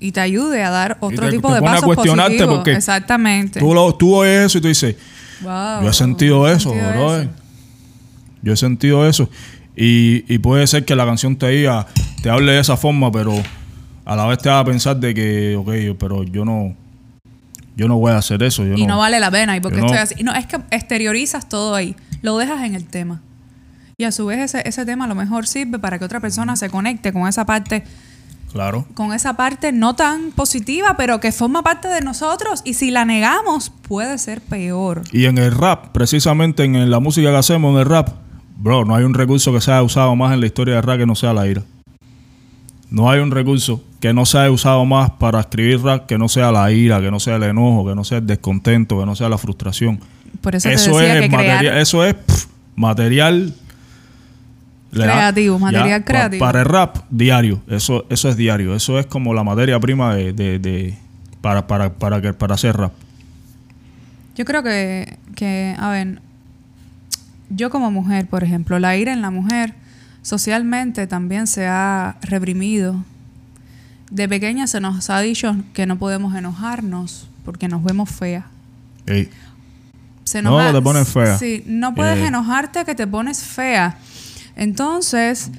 Y 0.00 0.12
te 0.12 0.20
ayude 0.20 0.62
a 0.62 0.70
dar 0.70 0.96
otro 1.00 1.26
te- 1.26 1.32
tipo 1.32 1.48
te 1.48 1.54
de 1.54 1.58
a 1.60 1.62
pasos 1.62 1.84
cuestionarte 1.84 2.30
positivos. 2.36 2.56
porque 2.56 2.72
Exactamente. 2.72 3.60
Tú, 3.60 3.74
lo, 3.74 3.94
tú 3.94 4.14
oyes 4.16 4.46
eso 4.46 4.58
y 4.58 4.60
tú 4.62 4.68
dices, 4.68 4.96
Wow, 5.42 5.82
yo 5.82 5.90
he 5.90 5.92
sentido 5.92 6.48
eso, 6.50 6.70
sentido 6.70 6.90
bro. 6.92 7.16
eso. 7.20 7.30
Yo 8.42 8.52
he 8.52 8.56
sentido 8.56 9.06
eso. 9.06 9.28
Y, 9.76 10.24
y 10.32 10.38
puede 10.38 10.66
ser 10.66 10.84
que 10.84 10.96
la 10.96 11.04
canción 11.04 11.36
te 11.36 11.48
diga, 11.48 11.86
te 12.22 12.30
hable 12.30 12.52
de 12.52 12.60
esa 12.60 12.76
forma, 12.76 13.12
pero 13.12 13.34
a 14.06 14.16
la 14.16 14.26
vez 14.26 14.38
te 14.38 14.48
haga 14.48 14.64
pensar 14.64 14.96
de 14.96 15.14
que, 15.14 15.56
ok, 15.56 15.96
pero 15.98 16.22
yo 16.24 16.44
no, 16.46 16.74
yo 17.76 17.86
no 17.88 17.98
voy 17.98 18.12
a 18.12 18.16
hacer 18.18 18.42
eso. 18.42 18.64
Yo 18.64 18.74
Y 18.74 18.82
no 18.86 18.94
no, 18.94 18.98
vale 18.98 19.20
la 19.20 19.30
pena. 19.30 19.54
¿Y 19.56 19.60
por 19.60 19.70
qué 19.72 19.78
Yo 19.80 19.84
estoy 19.86 19.96
no- 19.98 20.02
así? 20.02 20.22
No, 20.24 20.34
es 20.34 20.46
que 20.46 20.56
exteriorizas 20.70 21.48
todo 21.48 21.74
ahí. 21.74 21.94
Lo 22.22 22.36
dejas 22.36 22.62
en 22.64 22.74
el 22.74 22.86
tema. 22.86 23.22
Y 23.96 24.04
a 24.04 24.12
su 24.12 24.26
vez 24.26 24.38
ese, 24.38 24.66
ese 24.66 24.86
tema 24.86 25.04
a 25.04 25.08
lo 25.08 25.14
mejor 25.14 25.46
sirve 25.46 25.78
para 25.78 25.98
que 25.98 26.04
otra 26.04 26.20
persona 26.20 26.56
se 26.56 26.70
conecte 26.70 27.12
con 27.12 27.28
esa 27.28 27.44
parte 27.44 27.84
Claro. 28.52 28.84
con 28.94 29.12
esa 29.12 29.34
parte 29.34 29.70
no 29.70 29.94
tan 29.94 30.32
positiva, 30.32 30.94
pero 30.96 31.20
que 31.20 31.30
forma 31.30 31.62
parte 31.62 31.86
de 31.88 32.00
nosotros. 32.00 32.62
Y 32.64 32.74
si 32.74 32.90
la 32.90 33.04
negamos, 33.04 33.70
puede 33.70 34.18
ser 34.18 34.40
peor. 34.40 35.02
Y 35.12 35.26
en 35.26 35.38
el 35.38 35.52
rap, 35.52 35.88
precisamente 35.92 36.64
en 36.64 36.90
la 36.90 36.98
música 36.98 37.30
que 37.30 37.36
hacemos, 37.36 37.74
en 37.74 37.80
el 37.80 37.86
rap, 37.86 38.08
bro, 38.56 38.84
no 38.84 38.96
hay 38.96 39.04
un 39.04 39.14
recurso 39.14 39.52
que 39.52 39.60
se 39.60 39.70
haya 39.70 39.82
usado 39.82 40.16
más 40.16 40.32
en 40.34 40.40
la 40.40 40.46
historia 40.46 40.74
del 40.74 40.82
rap 40.82 40.98
que 40.98 41.06
no 41.06 41.14
sea 41.14 41.32
la 41.32 41.46
ira. 41.46 41.62
No 42.90 43.08
hay 43.08 43.20
un 43.20 43.30
recurso 43.30 43.84
que 44.00 44.12
no 44.12 44.26
se 44.26 44.38
haya 44.38 44.50
usado 44.50 44.84
más 44.84 45.10
para 45.10 45.38
escribir 45.40 45.80
rap 45.82 46.06
que 46.06 46.18
no 46.18 46.28
sea 46.28 46.50
la 46.50 46.72
ira, 46.72 47.00
que 47.00 47.10
no 47.10 47.20
sea 47.20 47.36
el 47.36 47.44
enojo, 47.44 47.86
que 47.86 47.94
no 47.94 48.02
sea 48.02 48.18
el 48.18 48.26
descontento, 48.26 48.98
que 48.98 49.06
no 49.06 49.14
sea 49.14 49.28
la 49.28 49.38
frustración. 49.38 50.00
Por 50.40 50.54
eso, 50.54 50.68
te 50.68 50.74
decía 50.92 51.14
es 51.14 51.20
que 51.22 51.36
crear- 51.36 51.78
eso 51.78 52.04
es 52.04 52.14
pff, 52.14 52.46
material 52.76 53.54
da- 54.92 55.04
Creativo, 55.04 55.58
material 55.58 56.04
creativo. 56.04 56.40
para 56.44 56.60
el 56.60 56.66
rap 56.66 56.96
diario, 57.10 57.60
eso 57.68 58.04
eso 58.10 58.28
es 58.28 58.36
diario, 58.36 58.74
eso 58.74 58.98
es 58.98 59.06
como 59.06 59.34
la 59.34 59.44
materia 59.44 59.78
prima 59.78 60.14
de, 60.14 60.32
de- 60.32 60.58
de- 60.58 60.98
para 61.40 61.66
para 61.66 61.90
para 61.92 62.20
que 62.20 62.32
para 62.32 62.54
hacer 62.54 62.76
rap. 62.76 62.92
Yo 64.36 64.44
creo 64.44 64.62
que, 64.62 65.18
que, 65.36 65.74
a 65.78 65.90
ver, 65.90 66.20
yo 67.50 67.68
como 67.70 67.90
mujer, 67.90 68.26
por 68.26 68.42
ejemplo, 68.44 68.78
la 68.78 68.96
ira 68.96 69.12
en 69.12 69.20
la 69.20 69.30
mujer 69.30 69.74
socialmente 70.22 71.06
también 71.06 71.46
se 71.46 71.66
ha 71.66 72.16
reprimido. 72.22 73.04
De 74.10 74.28
pequeña 74.28 74.66
se 74.66 74.80
nos 74.80 75.08
ha 75.10 75.20
dicho 75.20 75.56
que 75.72 75.86
no 75.86 75.98
podemos 75.98 76.34
enojarnos 76.34 77.28
porque 77.44 77.68
nos 77.68 77.82
vemos 77.84 78.10
feas. 78.10 78.44
Ey, 79.06 79.28
Se 80.30 80.42
No, 80.42 80.72
te 80.72 80.80
pones 80.80 81.08
fea. 81.08 81.36
Sí, 81.38 81.64
no 81.66 81.92
puedes 81.94 82.18
Eh. 82.18 82.26
enojarte 82.26 82.84
que 82.84 82.94
te 82.94 83.06
pones 83.06 83.42
fea. 83.42 83.98
Entonces, 84.56 85.50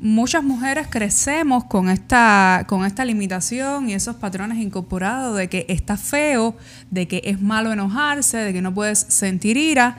muchas 0.00 0.42
mujeres 0.42 0.88
crecemos 0.90 1.64
con 1.64 1.88
esta, 1.88 2.64
con 2.66 2.84
esta 2.84 3.04
limitación 3.04 3.88
y 3.88 3.94
esos 3.94 4.16
patrones 4.16 4.58
incorporados 4.58 5.36
de 5.36 5.48
que 5.48 5.64
está 5.68 5.96
feo, 5.96 6.56
de 6.90 7.06
que 7.06 7.20
es 7.24 7.40
malo 7.40 7.72
enojarse, 7.72 8.38
de 8.38 8.52
que 8.52 8.62
no 8.62 8.74
puedes 8.74 8.98
sentir 8.98 9.56
ira, 9.56 9.98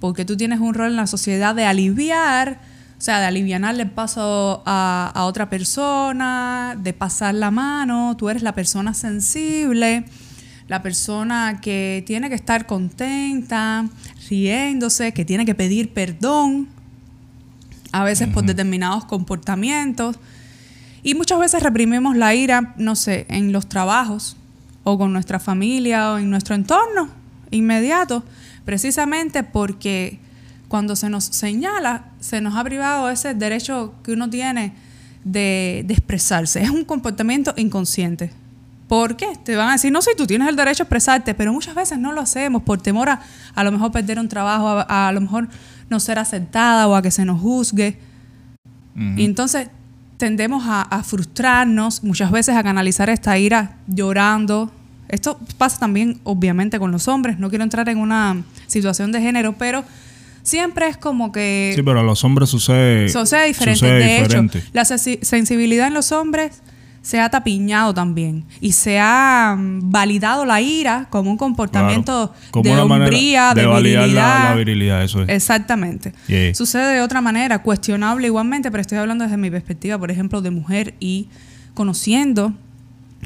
porque 0.00 0.24
tú 0.24 0.36
tienes 0.36 0.60
un 0.60 0.74
rol 0.74 0.90
en 0.90 0.96
la 0.96 1.06
sociedad 1.06 1.54
de 1.54 1.64
aliviar, 1.64 2.60
o 2.98 3.00
sea, 3.00 3.20
de 3.20 3.26
alivianarle 3.26 3.84
el 3.84 3.90
paso 3.90 4.62
a, 4.66 5.10
a 5.14 5.24
otra 5.24 5.48
persona, 5.48 6.76
de 6.78 6.92
pasar 6.92 7.34
la 7.34 7.50
mano, 7.50 8.16
tú 8.18 8.28
eres 8.28 8.42
la 8.42 8.52
persona 8.52 8.94
sensible 8.94 10.04
la 10.68 10.82
persona 10.82 11.60
que 11.60 12.02
tiene 12.06 12.28
que 12.28 12.34
estar 12.34 12.66
contenta, 12.66 13.88
riéndose, 14.28 15.12
que 15.12 15.24
tiene 15.24 15.44
que 15.44 15.54
pedir 15.54 15.92
perdón. 15.92 16.68
a 17.92 18.04
veces 18.04 18.28
por 18.28 18.44
determinados 18.44 19.04
comportamientos. 19.04 20.16
Y 21.02 21.14
muchas 21.14 21.38
veces 21.38 21.62
reprimimos 21.62 22.16
la 22.16 22.34
ira, 22.34 22.74
no 22.78 22.94
sé, 22.96 23.26
en 23.28 23.52
los 23.52 23.68
trabajos 23.68 24.36
o 24.84 24.96
con 24.96 25.12
nuestra 25.12 25.38
familia 25.38 26.12
o 26.12 26.18
en 26.18 26.30
nuestro 26.30 26.54
entorno 26.54 27.08
inmediato, 27.50 28.24
precisamente 28.64 29.42
porque 29.42 30.18
cuando 30.68 30.96
se 30.96 31.10
nos 31.10 31.24
señala, 31.24 32.06
se 32.20 32.40
nos 32.40 32.56
ha 32.56 32.64
privado 32.64 33.10
ese 33.10 33.34
derecho 33.34 33.94
que 34.02 34.12
uno 34.12 34.30
tiene 34.30 34.72
de, 35.22 35.84
de 35.86 35.92
expresarse. 35.92 36.62
Es 36.62 36.70
un 36.70 36.84
comportamiento 36.84 37.52
inconsciente. 37.56 38.30
¿Por 38.92 39.16
qué? 39.16 39.28
Te 39.42 39.56
van 39.56 39.70
a 39.70 39.72
decir, 39.72 39.90
no, 39.90 40.02
si 40.02 40.10
tú 40.14 40.26
tienes 40.26 40.46
el 40.48 40.54
derecho 40.56 40.82
a 40.82 40.84
expresarte, 40.84 41.32
pero 41.32 41.50
muchas 41.50 41.74
veces 41.74 41.98
no 41.98 42.12
lo 42.12 42.20
hacemos 42.20 42.62
por 42.62 42.82
temor 42.82 43.08
a 43.08 43.20
a 43.54 43.64
lo 43.64 43.72
mejor 43.72 43.90
perder 43.90 44.18
un 44.18 44.28
trabajo, 44.28 44.68
a, 44.68 45.08
a 45.08 45.12
lo 45.12 45.20
mejor 45.22 45.48
no 45.88 45.98
ser 45.98 46.18
aceptada 46.18 46.86
o 46.88 46.94
a 46.94 47.00
que 47.00 47.10
se 47.10 47.24
nos 47.24 47.40
juzgue. 47.40 47.96
Y 49.16 49.24
entonces 49.24 49.68
tendemos 50.18 50.64
a, 50.66 50.82
a 50.82 51.02
frustrarnos, 51.04 52.04
muchas 52.04 52.30
veces 52.30 52.54
a 52.54 52.62
canalizar 52.62 53.08
esta 53.08 53.38
ira 53.38 53.76
llorando. 53.86 54.70
Esto 55.08 55.38
pasa 55.56 55.78
también, 55.78 56.20
obviamente, 56.24 56.78
con 56.78 56.92
los 56.92 57.08
hombres. 57.08 57.38
No 57.38 57.48
quiero 57.48 57.64
entrar 57.64 57.88
en 57.88 57.96
una 57.96 58.42
situación 58.66 59.10
de 59.10 59.22
género, 59.22 59.54
pero 59.54 59.84
siempre 60.42 60.88
es 60.88 60.98
como 60.98 61.32
que 61.32 61.72
Sí, 61.74 61.82
pero 61.82 62.00
a 62.00 62.02
los 62.02 62.24
hombres 62.24 62.50
sucede. 62.50 63.08
sucede 63.08 63.46
diferente. 63.46 63.78
sucede 63.78 63.98
de 63.98 64.18
diferente. 64.22 64.58
hecho, 64.58 64.68
la 64.74 64.82
sensi- 64.82 65.22
sensibilidad 65.22 65.86
en 65.86 65.94
los 65.94 66.12
hombres 66.12 66.60
se 67.02 67.20
ha 67.20 67.28
tapiñado 67.28 67.92
también 67.92 68.44
y 68.60 68.72
se 68.72 68.98
ha 69.00 69.56
mm, 69.58 69.90
validado 69.90 70.44
la 70.44 70.60
ira 70.60 71.08
como 71.10 71.30
un 71.30 71.36
comportamiento 71.36 72.28
Claro. 72.28 72.50
Como 72.52 72.74
de 72.74 72.80
hombría, 72.80 73.54
de, 73.54 73.66
validar 73.66 74.00
la- 74.02 74.06
virilidad. 74.08 74.44
La, 74.50 74.54
virilidad, 74.54 75.02
eso 75.04 75.22
es. 75.22 75.28
Exactamente. 75.28 76.14
Yeah. 76.28 76.54
Sucede 76.54 76.94
de 76.94 77.00
otra 77.00 77.20
manera, 77.20 77.62
cuestionable 77.62 78.26
igualmente, 78.28 78.70
pero 78.70 78.80
estoy 78.80 78.98
hablando 78.98 79.24
desde 79.24 79.36
mi 79.36 79.50
perspectiva, 79.50 79.98
por 79.98 80.10
ejemplo, 80.10 80.40
de 80.42 80.50
mujer 80.50 80.94
y 81.00 81.28
conociendo 81.74 82.54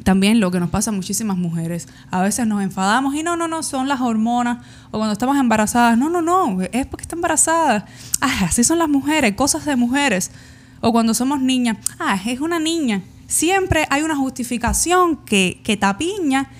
también 0.04 0.40
lo 0.40 0.50
que 0.50 0.60
nos 0.60 0.70
pasa 0.70 0.90
a 0.90 0.94
muchísimas 0.94 1.36
mujeres. 1.36 1.88
A 2.10 2.22
veces 2.22 2.46
nos 2.46 2.62
enfadamos 2.62 3.14
y 3.14 3.22
no, 3.22 3.36
no, 3.36 3.48
no, 3.48 3.62
son 3.62 3.88
las 3.88 4.00
hormonas. 4.00 4.58
O 4.90 4.98
cuando 4.98 5.12
estamos 5.12 5.36
embarazadas, 5.36 5.98
no, 5.98 6.08
no, 6.10 6.22
no, 6.22 6.62
es 6.72 6.86
porque 6.86 7.02
está 7.02 7.16
embarazada. 7.16 7.86
Ah, 8.20 8.44
así 8.44 8.62
son 8.64 8.78
las 8.78 8.88
mujeres, 8.88 9.34
cosas 9.34 9.64
de 9.64 9.76
mujeres. 9.76 10.30
O 10.80 10.92
cuando 10.92 11.14
somos 11.14 11.40
niñas, 11.40 11.78
ah, 11.98 12.18
es 12.26 12.40
una 12.40 12.58
niña. 12.58 13.02
Siempre 13.26 13.86
hay 13.90 14.02
una 14.02 14.16
justificación 14.16 15.16
que, 15.24 15.60
que 15.64 15.76
tapiña 15.76 16.50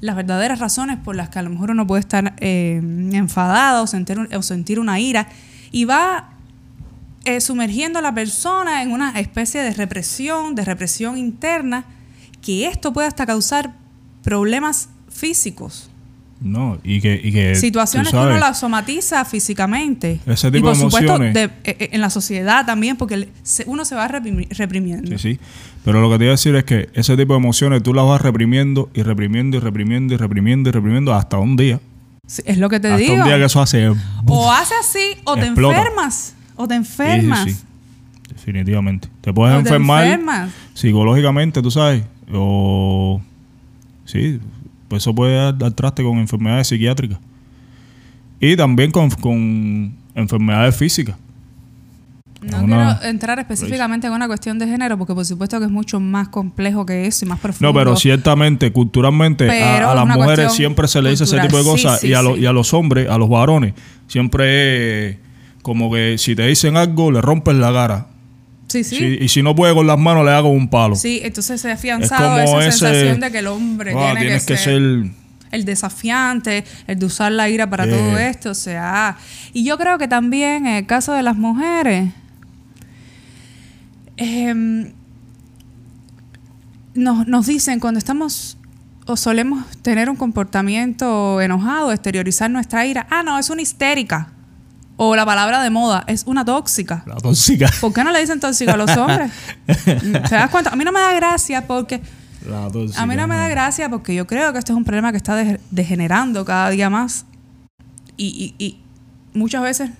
las 0.00 0.16
verdaderas 0.16 0.58
razones 0.58 0.98
por 0.98 1.16
las 1.16 1.28
que 1.28 1.38
a 1.38 1.42
lo 1.42 1.50
mejor 1.50 1.70
uno 1.70 1.86
puede 1.86 2.00
estar 2.00 2.34
eh, 2.38 2.80
enfadado 3.12 3.84
o 3.84 3.86
sentir, 3.86 4.18
o 4.18 4.42
sentir 4.42 4.78
una 4.78 5.00
ira. 5.00 5.28
Y 5.70 5.84
va 5.84 6.30
eh, 7.24 7.40
sumergiendo 7.40 7.98
a 7.98 8.02
la 8.02 8.14
persona 8.14 8.82
en 8.82 8.92
una 8.92 9.18
especie 9.18 9.62
de 9.62 9.72
represión, 9.72 10.54
de 10.54 10.64
represión 10.64 11.18
interna, 11.18 11.84
que 12.40 12.66
esto 12.66 12.92
puede 12.92 13.08
hasta 13.08 13.26
causar 13.26 13.74
problemas 14.22 14.88
físicos. 15.08 15.90
No, 16.40 16.78
y 16.84 17.00
que. 17.00 17.18
Y 17.22 17.32
que 17.32 17.54
Situaciones 17.54 18.10
que 18.10 18.16
uno 18.16 18.36
las 18.38 18.60
somatiza 18.60 19.24
físicamente. 19.24 20.20
Ese 20.26 20.48
y 20.48 20.50
tipo 20.52 20.66
por 20.66 20.76
de 20.76 20.82
supuesto 20.82 21.18
de- 21.18 21.44
eh, 21.44 21.50
eh, 21.64 21.88
en 21.92 22.00
la 22.02 22.10
sociedad 22.10 22.66
también, 22.66 22.96
porque 22.96 23.28
uno 23.64 23.84
se 23.86 23.94
va 23.94 24.06
reprimi- 24.08 24.48
reprimiendo. 24.50 25.16
Sí, 25.18 25.32
sí. 25.34 25.40
Pero 25.84 26.00
lo 26.02 26.10
que 26.10 26.18
te 26.18 26.24
iba 26.24 26.32
a 26.32 26.34
decir 26.36 26.54
es 26.56 26.64
que 26.64 26.90
ese 26.92 27.16
tipo 27.16 27.32
de 27.32 27.38
emociones 27.38 27.82
tú 27.82 27.94
las 27.94 28.04
vas 28.06 28.20
reprimiendo 28.20 28.90
y 28.92 29.02
reprimiendo 29.02 29.56
y 29.56 29.60
reprimiendo 29.60 30.12
y 30.14 30.16
reprimiendo 30.18 30.68
y 30.68 30.72
reprimiendo 30.72 31.14
hasta 31.14 31.38
un 31.38 31.56
día. 31.56 31.80
Sí, 32.26 32.42
es 32.44 32.58
lo 32.58 32.68
que 32.68 32.80
te 32.80 32.88
hasta 32.88 32.98
digo. 32.98 33.14
un 33.14 33.24
día 33.24 33.38
que 33.38 33.44
eso 33.44 33.62
hace. 33.62 33.88
O 34.26 34.52
hace 34.52 34.74
así, 34.80 35.14
o 35.24 35.36
te 35.36 35.46
Explota. 35.46 35.78
enfermas. 35.78 36.34
O 36.56 36.68
te 36.68 36.74
enfermas. 36.74 37.44
sí, 37.44 37.50
sí. 37.54 37.62
Definitivamente. 38.28 39.08
Te 39.22 39.32
puedes 39.32 39.54
O 39.54 39.62
te 39.62 39.68
enfermar 39.68 40.04
enfermas. 40.04 40.50
psicológicamente, 40.74 41.62
tú 41.62 41.70
sabes. 41.70 42.02
O. 42.32 43.20
Sí, 44.04 44.38
pues 44.88 45.02
eso 45.02 45.14
puede 45.14 45.36
dar, 45.36 45.56
dar 45.58 45.72
traste 45.72 46.02
con 46.02 46.18
enfermedades 46.18 46.68
psiquiátricas. 46.68 47.18
Y 48.40 48.56
también 48.56 48.90
con, 48.90 49.10
con 49.10 49.94
enfermedades 50.14 50.76
físicas. 50.76 51.16
No 52.42 52.64
quiero 52.66 53.02
entrar 53.02 53.38
específicamente 53.38 54.06
en 54.06 54.12
una 54.12 54.26
cuestión 54.28 54.58
de 54.58 54.66
género, 54.68 54.98
porque 54.98 55.14
por 55.14 55.24
supuesto 55.24 55.58
que 55.58 55.64
es 55.64 55.70
mucho 55.70 55.98
más 56.00 56.28
complejo 56.28 56.84
que 56.86 57.06
eso 57.06 57.24
y 57.24 57.28
más 57.28 57.40
profundo. 57.40 57.72
No, 57.72 57.74
pero 57.78 57.96
ciertamente, 57.96 58.70
culturalmente, 58.72 59.44
a- 59.46 59.48
Pero 59.48 59.88
a, 59.88 59.90
es 59.90 59.96
las 59.96 60.06
mujeres 60.16 60.52
siempre 60.52 60.86
se 60.86 61.00
le 61.02 61.10
dice 61.10 61.24
ese 61.24 61.40
tipo 61.40 61.56
de 61.56 61.64
cosas 61.64 62.00
sí, 62.00 62.08
y, 62.08 62.14
a 62.14 62.22
lo- 62.22 62.34
sí. 62.34 62.42
y 62.42 62.46
a 62.46 62.52
los 62.52 62.72
hombres, 62.74 63.08
a 63.08 63.16
los 63.18 63.28
varones, 63.28 63.72
siempre 64.06 65.08
es 65.08 65.16
como 65.62 65.90
que 65.90 66.16
si 66.18 66.36
te 66.36 66.46
dicen 66.46 66.76
algo, 66.76 67.10
le 67.10 67.20
rompes 67.22 67.56
la 67.56 67.72
cara. 67.72 68.06
Sí, 68.68 68.82
sí. 68.84 68.96
Si- 68.96 69.24
y 69.24 69.28
si 69.28 69.42
no 69.42 69.54
puede 69.54 69.74
con 69.74 69.86
las 69.86 69.98
manos, 69.98 70.24
le 70.24 70.32
hago 70.32 70.48
un 70.48 70.68
palo. 70.68 70.96
Sí, 70.96 71.20
entonces 71.22 71.60
se 71.60 71.68
ha 71.68 71.72
Es 71.72 71.78
afianzado 71.78 72.44
como 72.44 72.60
esa 72.60 72.68
ese, 72.68 72.78
sensación 72.78 73.20
de 73.20 73.30
que 73.30 73.38
el 73.38 73.46
hombre 73.46 73.92
"Ah, 73.96 74.12
tiene 74.12 74.20
tienes 74.20 74.44
que, 74.44 74.54
que 74.54 74.58
ser, 74.58 74.82
ser... 74.82 75.10
el 75.52 75.64
desafiante, 75.64 76.64
el 76.88 76.98
de 76.98 77.06
usar 77.06 77.30
la 77.32 77.48
ira 77.48 77.70
para 77.70 77.86
Yeah. 77.86 77.96
todo 77.96 78.18
esto. 78.18 78.50
O 78.50 78.54
sea, 78.54 79.16
y 79.52 79.62
yo 79.64 79.78
creo 79.78 79.98
que 79.98 80.08
también 80.08 80.66
en 80.66 80.74
el 80.76 80.86
caso 80.86 81.12
de 81.12 81.22
las 81.22 81.36
mujeres, 81.36 82.10
em, 84.16 84.92
nos, 86.94 87.26
nos 87.26 87.46
dicen 87.46 87.78
cuando 87.80 87.98
estamos 87.98 88.56
o 89.06 89.16
solemos 89.16 89.64
tener 89.82 90.10
un 90.10 90.16
comportamiento 90.16 91.40
enojado, 91.40 91.92
exteriorizar 91.92 92.50
nuestra 92.50 92.84
ira, 92.86 93.06
ah, 93.10 93.22
no, 93.22 93.38
es 93.38 93.50
una 93.50 93.62
histérica. 93.62 94.32
O 94.98 95.14
la 95.14 95.26
palabra 95.26 95.62
de 95.62 95.68
moda, 95.70 96.04
es 96.06 96.24
una 96.26 96.44
tóxica. 96.44 97.02
La 97.06 97.16
tóxica. 97.16 97.70
¿Por 97.80 97.92
qué 97.92 98.02
no 98.02 98.12
le 98.12 98.20
dicen 98.20 98.40
tóxico 98.40 98.70
a 98.72 98.76
los 98.78 98.90
hombres? 98.96 99.30
¿Te 99.84 100.20
das 100.34 100.50
cuenta? 100.50 100.70
A 100.70 100.76
mí 100.76 100.84
no 100.84 100.92
me 100.92 101.00
da 101.00 101.12
gracia 101.12 101.66
porque... 101.66 102.00
La 102.48 102.70
tóxica. 102.70 103.02
A 103.02 103.06
mí 103.06 103.14
no 103.16 103.26
me 103.26 103.36
da 103.36 103.48
gracia 103.48 103.88
porque 103.90 104.14
yo 104.14 104.26
creo 104.26 104.52
que 104.52 104.58
esto 104.58 104.72
es 104.72 104.76
un 104.78 104.84
problema 104.84 105.10
que 105.10 105.18
está 105.18 105.34
de- 105.36 105.60
degenerando 105.70 106.44
cada 106.44 106.70
día 106.70 106.88
más. 106.88 107.26
Y, 108.16 108.54
y- 108.58 108.64
y 108.64 108.78
muchas 109.38 109.62
veces 109.62 109.90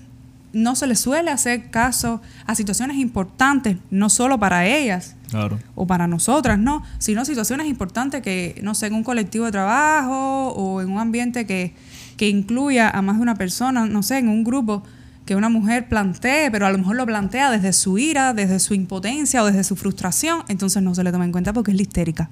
no 0.53 0.75
se 0.75 0.87
le 0.87 0.95
suele 0.95 1.29
hacer 1.29 1.69
caso 1.69 2.21
a 2.47 2.55
situaciones 2.55 2.97
importantes, 2.97 3.77
no 3.91 4.09
solo 4.09 4.39
para 4.39 4.65
ellas 4.65 5.13
Claro. 5.29 5.59
o 5.75 5.85
para 5.85 6.07
nosotras, 6.07 6.57
no, 6.57 6.81
sino 6.99 7.25
situaciones 7.25 7.67
importantes 7.67 8.21
que, 8.23 8.59
no 8.63 8.73
sé, 8.73 8.87
en 8.87 8.93
un 8.95 9.03
colectivo 9.03 9.45
de 9.45 9.51
trabajo 9.51 10.47
o 10.55 10.81
en 10.81 10.89
un 10.89 10.99
ambiente 10.99 11.45
que, 11.45 11.75
que 12.17 12.29
incluya 12.29 12.89
a 12.89 13.01
más 13.01 13.17
de 13.17 13.21
una 13.21 13.35
persona, 13.35 13.85
no 13.85 14.03
sé, 14.03 14.17
en 14.17 14.27
un 14.27 14.43
grupo 14.43 14.83
que 15.25 15.35
una 15.35 15.49
mujer 15.49 15.87
plantee, 15.87 16.49
pero 16.51 16.65
a 16.65 16.71
lo 16.71 16.77
mejor 16.77 16.95
lo 16.95 17.05
plantea 17.05 17.51
desde 17.51 17.73
su 17.73 17.97
ira, 17.97 18.33
desde 18.33 18.59
su 18.59 18.73
impotencia 18.73 19.43
o 19.43 19.45
desde 19.45 19.63
su 19.63 19.75
frustración, 19.75 20.43
entonces 20.47 20.81
no 20.81 20.95
se 20.95 21.03
le 21.03 21.11
toma 21.11 21.25
en 21.25 21.31
cuenta 21.31 21.53
porque 21.53 21.71
es 21.71 21.77
la 21.77 21.83
histérica. 21.83 22.29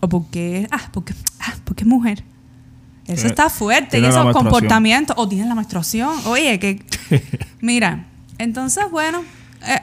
O 0.00 0.08
porque, 0.08 0.66
ah, 0.70 0.88
porque, 0.92 1.14
ah, 1.40 1.54
porque 1.64 1.84
es 1.84 1.88
mujer. 1.88 2.24
Eso 3.06 3.26
Eh, 3.26 3.30
está 3.30 3.50
fuerte. 3.50 3.98
Y 3.98 4.04
esos 4.04 4.32
comportamientos, 4.32 5.14
o 5.18 5.28
tiene 5.28 5.46
la 5.46 5.54
menstruación. 5.54 6.18
Oye, 6.24 6.58
que 6.58 6.84
Mira, 7.60 8.06
entonces, 8.38 8.84
bueno, 8.90 9.22
eh, 9.66 9.80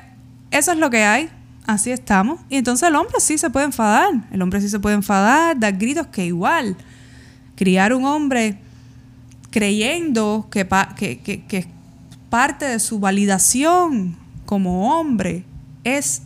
eso 0.51 0.71
es 0.71 0.77
lo 0.77 0.89
que 0.89 1.03
hay. 1.03 1.29
Así 1.67 1.91
estamos. 1.91 2.39
Y 2.49 2.57
entonces 2.57 2.89
el 2.89 2.95
hombre 2.95 3.19
sí 3.19 3.37
se 3.37 3.49
puede 3.49 3.67
enfadar. 3.67 4.09
El 4.31 4.41
hombre 4.41 4.59
sí 4.61 4.69
se 4.69 4.79
puede 4.79 4.95
enfadar, 4.95 5.59
dar 5.59 5.77
gritos 5.77 6.07
que 6.07 6.25
igual. 6.25 6.75
Criar 7.59 7.93
un 7.93 8.05
hombre 8.05 8.57
creyendo 9.49 10.47
que, 10.51 10.65
pa- 10.65 10.95
que, 10.95 11.19
que- 11.19 11.41
que 11.45 11.65
parte 12.29 12.65
de 12.65 12.79
su 12.79 12.99
validación 12.99 14.15
como 14.45 14.97
hombre 14.99 15.43
es 15.83 16.21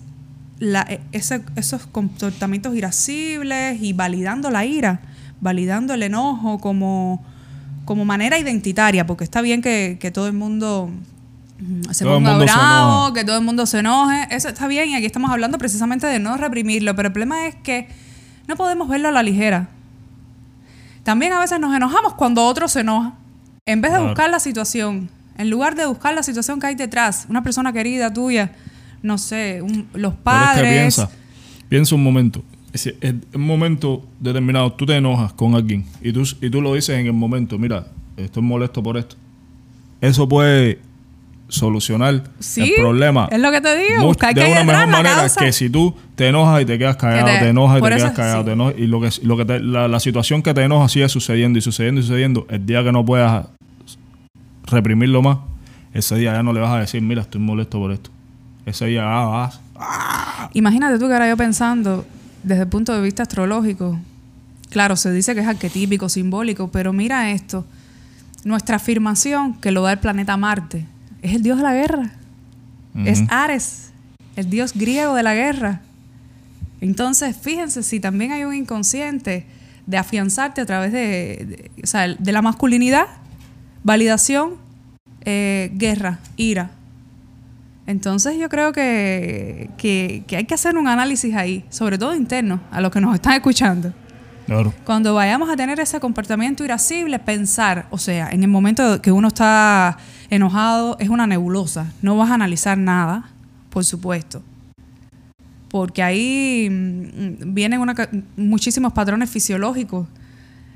la, 0.60 0.82
e- 0.90 1.00
ese- 1.12 1.44
esos 1.56 1.86
comportamientos 1.88 2.76
irascibles 2.76 3.82
y 3.82 3.94
validando 3.94 4.50
la 4.50 4.66
ira, 4.66 5.02
validando 5.42 5.94
el 5.94 6.04
enojo 6.04 6.60
como, 6.60 7.24
como 7.86 8.06
manera 8.06 8.38
identitaria, 8.38 9.06
porque 9.06 9.24
está 9.24 9.42
bien 9.42 9.62
que, 9.62 9.98
que 10.00 10.12
todo 10.12 10.28
el 10.28 10.34
mundo 10.34 10.90
mm, 11.60 11.92
se 11.92 12.04
Todo 12.06 12.16
ponga 12.16 12.32
se 12.38 12.44
bravo, 12.44 13.14
que 13.14 13.24
todo 13.24 13.38
el 13.38 13.44
mundo 13.44 13.66
se 13.66 13.80
enoje, 13.80 14.28
eso 14.32 14.50
está 14.50 14.68
bien 14.68 14.90
y 14.90 14.96
aquí 14.96 15.06
estamos 15.06 15.32
hablando 15.32 15.58
precisamente 15.58 16.08
de 16.08 16.20
no 16.20 16.36
reprimirlo, 16.38 16.96
pero 16.96 17.08
el 17.08 17.14
problema 17.14 17.48
es 17.48 17.56
que 17.56 17.88
no 18.48 18.56
podemos 18.58 18.88
verlo 18.90 19.08
a 19.10 19.12
la 19.12 19.24
ligera. 19.24 19.70
También 21.04 21.34
a 21.34 21.40
veces 21.40 21.60
nos 21.60 21.76
enojamos 21.76 22.14
cuando 22.14 22.44
otro 22.46 22.68
se 22.68 22.82
enoja. 22.82 23.14
En 23.66 23.82
vez 23.82 23.92
de 23.94 24.00
buscar 24.00 24.30
la 24.30 24.40
situación, 24.40 25.10
en 25.38 25.50
lugar 25.50 25.76
de 25.76 25.86
buscar 25.86 26.14
la 26.14 26.24
situación 26.24 26.60
que 26.60 26.68
hay 26.68 26.76
detrás, 26.76 27.26
una 27.30 27.44
persona 27.44 27.72
querida 27.74 28.12
tuya, 28.14 28.52
no 29.02 29.18
sé, 29.18 29.62
un- 29.62 29.88
los 29.94 30.14
Pero 30.14 30.16
es 30.16 30.24
padres. 30.24 30.64
que 30.64 30.70
piensa, 30.80 31.10
piensa 31.70 31.96
un 31.96 32.04
momento. 32.04 32.44
Es 32.72 32.88
En 33.02 33.24
un 33.34 33.46
momento 33.46 34.04
determinado 34.20 34.74
tú 34.74 34.86
te 34.86 34.96
enojas 34.96 35.32
con 35.34 35.54
alguien 35.56 35.86
y 36.02 36.12
tú, 36.12 36.24
y 36.42 36.50
tú 36.50 36.62
lo 36.62 36.74
dices 36.74 36.98
en 36.98 37.06
el 37.06 37.14
momento, 37.14 37.58
mira, 37.60 37.86
estoy 38.18 38.42
molesto 38.44 38.82
por 38.82 38.98
esto. 38.98 39.16
Eso 40.02 40.28
puede 40.28 40.80
solucionar 41.54 42.24
Sí, 42.40 42.62
el 42.74 42.76
problema. 42.82 43.28
es 43.32 43.40
lo 43.40 43.52
que 43.52 43.62
te 43.62 43.76
digo, 43.78 44.06
buscar 44.08 44.34
de 44.34 44.42
hay 44.44 44.52
una 44.52 44.64
mejor 44.64 44.88
manera 44.88 45.16
causa. 45.16 45.40
que 45.40 45.54
si 45.54 45.70
tú 45.70 45.96
te 46.16 46.28
enojas 46.28 46.62
y 46.62 46.66
te 46.66 46.78
quedas 46.78 46.96
callado, 46.98 47.26
te- 47.28 47.40
te, 47.40 47.50
enojas 47.50 47.80
y 47.80 47.82
te 47.84 47.90
quedas 47.96 48.12
callado, 48.14 48.40
sí. 48.40 48.46
te 48.46 48.52
enojas, 48.54 48.76
y 48.78 48.88
lo 48.88 49.00
que, 49.02 49.10
lo 49.22 49.38
que 49.38 49.46
te- 49.46 49.60
la, 49.60 49.88
la 49.88 50.00
situación 50.00 50.42
que 50.42 50.54
te 50.54 50.64
enoja 50.64 50.90
sigue 50.90 51.08
sucediendo 51.10 51.60
y 51.60 51.62
sucediendo 51.62 52.02
y 52.02 52.04
sucediendo, 52.04 52.46
el 52.50 52.66
día 52.66 52.84
que 52.84 52.92
no 52.92 53.06
puedas 53.06 53.46
reprimirlo 54.66 55.22
más, 55.22 55.38
ese 55.94 56.16
día 56.16 56.34
ya 56.34 56.44
no 56.44 56.54
le 56.54 56.60
vas 56.60 56.72
a 56.72 56.80
decir, 56.80 57.02
mira, 57.02 57.22
estoy 57.22 57.40
molesto 57.42 57.78
por 57.80 57.92
esto. 57.92 58.10
Ese 58.66 58.86
día 58.88 59.04
ah, 59.06 59.26
vas. 59.76 60.50
Imagínate 60.54 60.98
tú 60.98 61.08
que 61.08 61.14
ahora 61.14 61.28
yo 61.30 61.38
pensando 61.38 62.06
desde 62.44 62.64
el 62.64 62.68
punto 62.70 62.94
de 62.94 63.02
vista 63.02 63.24
astrológico. 63.24 64.00
Claro, 64.70 64.96
se 64.96 65.12
dice 65.12 65.36
que 65.36 65.42
es 65.42 65.48
arquetípico, 65.48 66.10
simbólico, 66.10 66.70
pero 66.72 66.94
mira 66.94 67.30
esto. 67.32 67.66
Nuestra 68.44 68.78
afirmación 68.78 69.54
que 69.56 69.72
lo 69.72 69.84
da 69.84 69.92
el 69.94 70.00
planeta 70.00 70.36
Marte 70.36 70.86
es 71.24 71.34
el 71.34 71.42
dios 71.42 71.58
de 71.58 71.64
la 71.64 71.74
guerra. 71.74 72.12
Es. 73.06 73.24
Ares, 73.30 73.92
el 74.36 74.50
dios 74.52 74.74
griego 74.74 75.16
de 75.16 75.24
la 75.24 75.34
guerra. 75.34 75.82
Entonces, 76.82 77.36
fíjense 77.36 77.82
si 77.82 78.00
también 78.00 78.32
hay 78.32 78.44
un 78.44 78.54
inconsciente 78.54 79.48
de 79.88 79.98
afianzarte 79.98 80.62
a 80.62 80.66
través 80.66 80.92
de, 80.92 81.00
de- 81.48 81.72
o 81.84 81.88
sea, 81.88 82.08
de 82.08 82.32
la 82.32 82.42
masculinidad, 82.42 83.08
validación, 83.84 84.56
eh, 85.26 85.72
guerra, 85.74 86.20
ira. 86.38 86.72
Entonces 87.86 88.38
yo 88.40 88.48
creo 88.48 88.72
que, 88.72 89.70
que, 89.78 90.24
que 90.28 90.38
hay 90.38 90.46
que 90.46 90.54
hacer 90.54 90.78
un 90.78 90.88
análisis 90.88 91.36
ahí, 91.36 91.66
sobre 91.70 91.98
todo 91.98 92.16
interno, 92.16 92.62
a 92.72 92.80
los 92.80 92.92
que 92.92 93.02
nos 93.02 93.14
están 93.16 93.34
escuchando. 93.34 93.94
Claro. 94.46 94.74
Cuando 94.86 95.14
vayamos 95.14 95.50
a 95.50 95.56
tener 95.56 95.80
ese 95.80 96.00
comportamiento 96.00 96.64
irascible, 96.64 97.18
pensar, 97.20 97.88
o 97.92 97.98
sea, 97.98 98.30
en 98.30 98.44
el 98.44 98.50
momento 98.50 99.02
que 99.02 99.12
uno 99.12 99.30
está 99.30 99.98
enojado, 100.36 100.98
es 101.00 101.10
una 101.10 101.28
nebulosa. 101.28 101.92
No 102.02 102.18
vas 102.18 102.32
a 102.32 102.36
analizar 102.36 102.78
nada, 102.78 103.30
por 103.70 103.86
supuesto. 103.86 104.42
Porque 105.70 106.04
ahí 106.04 106.68
mm, 106.70 107.54
vienen 107.54 107.80
una 107.80 107.96
muchísimos 108.36 108.94
patrones 108.94 109.30
fisiológicos 109.30 110.08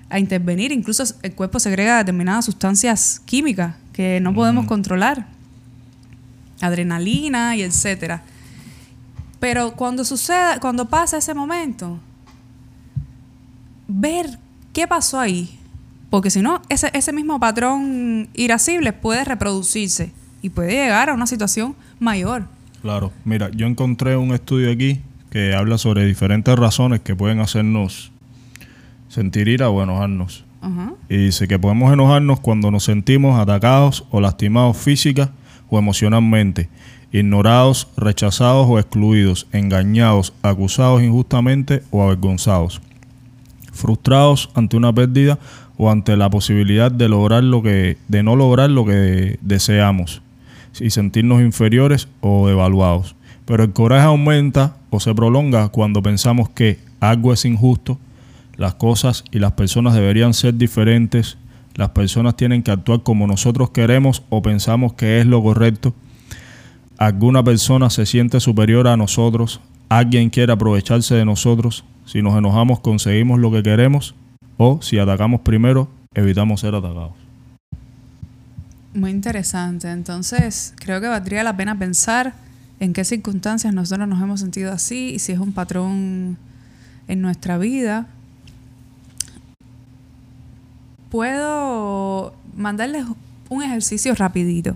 a 0.10 0.20
intervenir. 0.20 0.72
Incluso 0.72 1.04
el 1.22 1.34
cuerpo 1.34 1.60
segrega 1.60 1.98
determinadas 1.98 2.46
sustancias 2.46 3.22
químicas 3.26 3.76
que 3.94 4.20
no 4.22 4.34
podemos 4.34 4.66
controlar. 4.66 5.28
Adrenalina 6.62 7.56
y 7.56 7.62
etcétera. 7.62 8.24
Pero 9.40 9.74
cuando 9.76 10.04
suceda, 10.04 10.60
cuando 10.60 10.90
pasa 10.90 11.18
ese 11.18 11.34
momento, 11.34 12.00
ver 13.88 14.40
qué 14.74 14.88
pasó 14.88 15.20
ahí. 15.20 15.60
Porque 16.10 16.30
si 16.30 16.42
no, 16.42 16.62
ese, 16.70 16.90
ese 16.94 17.12
mismo 17.12 17.40
patrón 17.40 18.30
irascible 18.34 18.94
puede 18.94 19.26
reproducirse 19.26 20.12
y 20.42 20.50
puede 20.50 20.72
llegar 20.72 21.10
a 21.10 21.14
una 21.14 21.28
situación 21.28 21.76
mayor. 22.00 22.46
Claro, 22.82 23.12
mira, 23.26 23.50
yo 23.50 23.68
encontré 23.68 24.16
un 24.16 24.34
estudio 24.34 24.72
aquí 24.72 25.02
que 25.30 25.54
habla 25.54 25.78
sobre 25.78 26.06
diferentes 26.06 26.56
razones 26.58 27.02
que 27.02 27.16
pueden 27.16 27.40
hacernos 27.40 28.12
sentir 29.10 29.48
ira 29.48 29.70
o 29.70 29.84
enojarnos. 29.84 30.46
Ajá. 30.62 30.94
Y 31.10 31.18
dice 31.18 31.48
que 31.48 31.60
podemos 31.60 31.92
enojarnos 31.92 32.40
cuando 32.40 32.72
nos 32.72 32.86
sentimos 32.86 33.40
atacados 33.40 34.06
o 34.12 34.22
lastimados 34.22 34.78
física 34.78 35.32
o 35.70 35.78
emocionalmente, 35.78 36.70
ignorados, 37.12 37.88
rechazados 37.98 38.68
o 38.70 38.80
excluidos, 38.80 39.48
engañados, 39.52 40.34
acusados 40.42 41.02
injustamente 41.04 41.84
o 41.92 42.04
avergonzados, 42.04 42.82
frustrados 43.74 44.50
ante 44.56 44.78
una 44.78 44.94
pérdida 44.94 45.40
o 45.78 45.92
ante 45.92 46.18
la 46.18 46.30
posibilidad 46.30 46.92
de 46.92 47.08
lograr 47.08 47.44
lo 47.44 47.62
que 47.62 47.98
de 48.08 48.24
no 48.24 48.36
lograr 48.36 48.70
lo 48.70 48.86
que 48.86 49.38
deseamos 49.42 50.22
y 50.80 50.90
sentirnos 50.90 51.42
inferiores 51.42 52.08
o 52.22 52.48
devaluados. 52.48 53.16
Pero 53.46 53.64
el 53.64 53.72
coraje 53.72 54.06
aumenta 54.06 54.78
o 54.90 55.00
se 55.00 55.14
prolonga 55.16 55.70
cuando 55.70 56.02
pensamos 56.02 56.50
que 56.50 56.80
algo 57.00 57.34
es 57.34 57.46
injusto, 57.46 57.98
las 58.58 58.76
cosas 58.76 59.24
y 59.32 59.40
las 59.40 59.54
personas 59.54 59.94
deberían 59.94 60.34
ser 60.34 60.56
diferentes, 60.56 61.38
las 61.76 61.90
personas 61.90 62.36
tienen 62.36 62.64
que 62.64 62.72
actuar 62.72 63.04
como 63.04 63.28
nosotros 63.28 63.70
queremos 63.70 64.24
o 64.30 64.42
pensamos 64.42 64.94
que 64.94 65.20
es 65.20 65.26
lo 65.26 65.42
correcto, 65.42 65.94
alguna 66.98 67.44
persona 67.44 67.90
se 67.90 68.06
siente 68.06 68.40
superior 68.40 68.88
a 68.88 68.98
nosotros, 68.98 69.62
alguien 69.90 70.30
quiere 70.30 70.52
aprovecharse 70.52 71.16
de 71.16 71.26
nosotros, 71.26 71.86
si 72.06 72.22
nos 72.22 72.38
enojamos 72.38 72.80
conseguimos 72.80 73.40
lo 73.40 73.52
que 73.52 73.64
queremos 73.64 74.16
o 74.58 74.82
si 74.82 75.00
atacamos 75.00 75.42
primero 75.42 75.88
evitamos 76.14 76.62
ser 76.62 76.76
atacados. 76.76 77.12
Muy 78.94 79.12
interesante. 79.12 79.92
Entonces, 79.92 80.74
creo 80.78 81.00
que 81.00 81.08
valdría 81.08 81.44
la 81.44 81.56
pena 81.56 81.78
pensar 81.78 82.34
en 82.80 82.94
qué 82.94 83.04
circunstancias 83.04 83.74
nosotros 83.74 84.08
nos 84.08 84.22
hemos 84.22 84.40
sentido 84.40 84.72
así 84.72 85.12
y 85.16 85.20
si 85.20 85.32
es 85.32 85.40
un 85.40 85.54
patrón 85.54 86.38
en 87.08 87.22
nuestra 87.22 87.58
vida. 87.58 88.08
Puedo 91.10 92.34
mandarles 92.56 93.06
un 93.50 93.64
ejercicio 93.64 94.14
rapidito. 94.16 94.76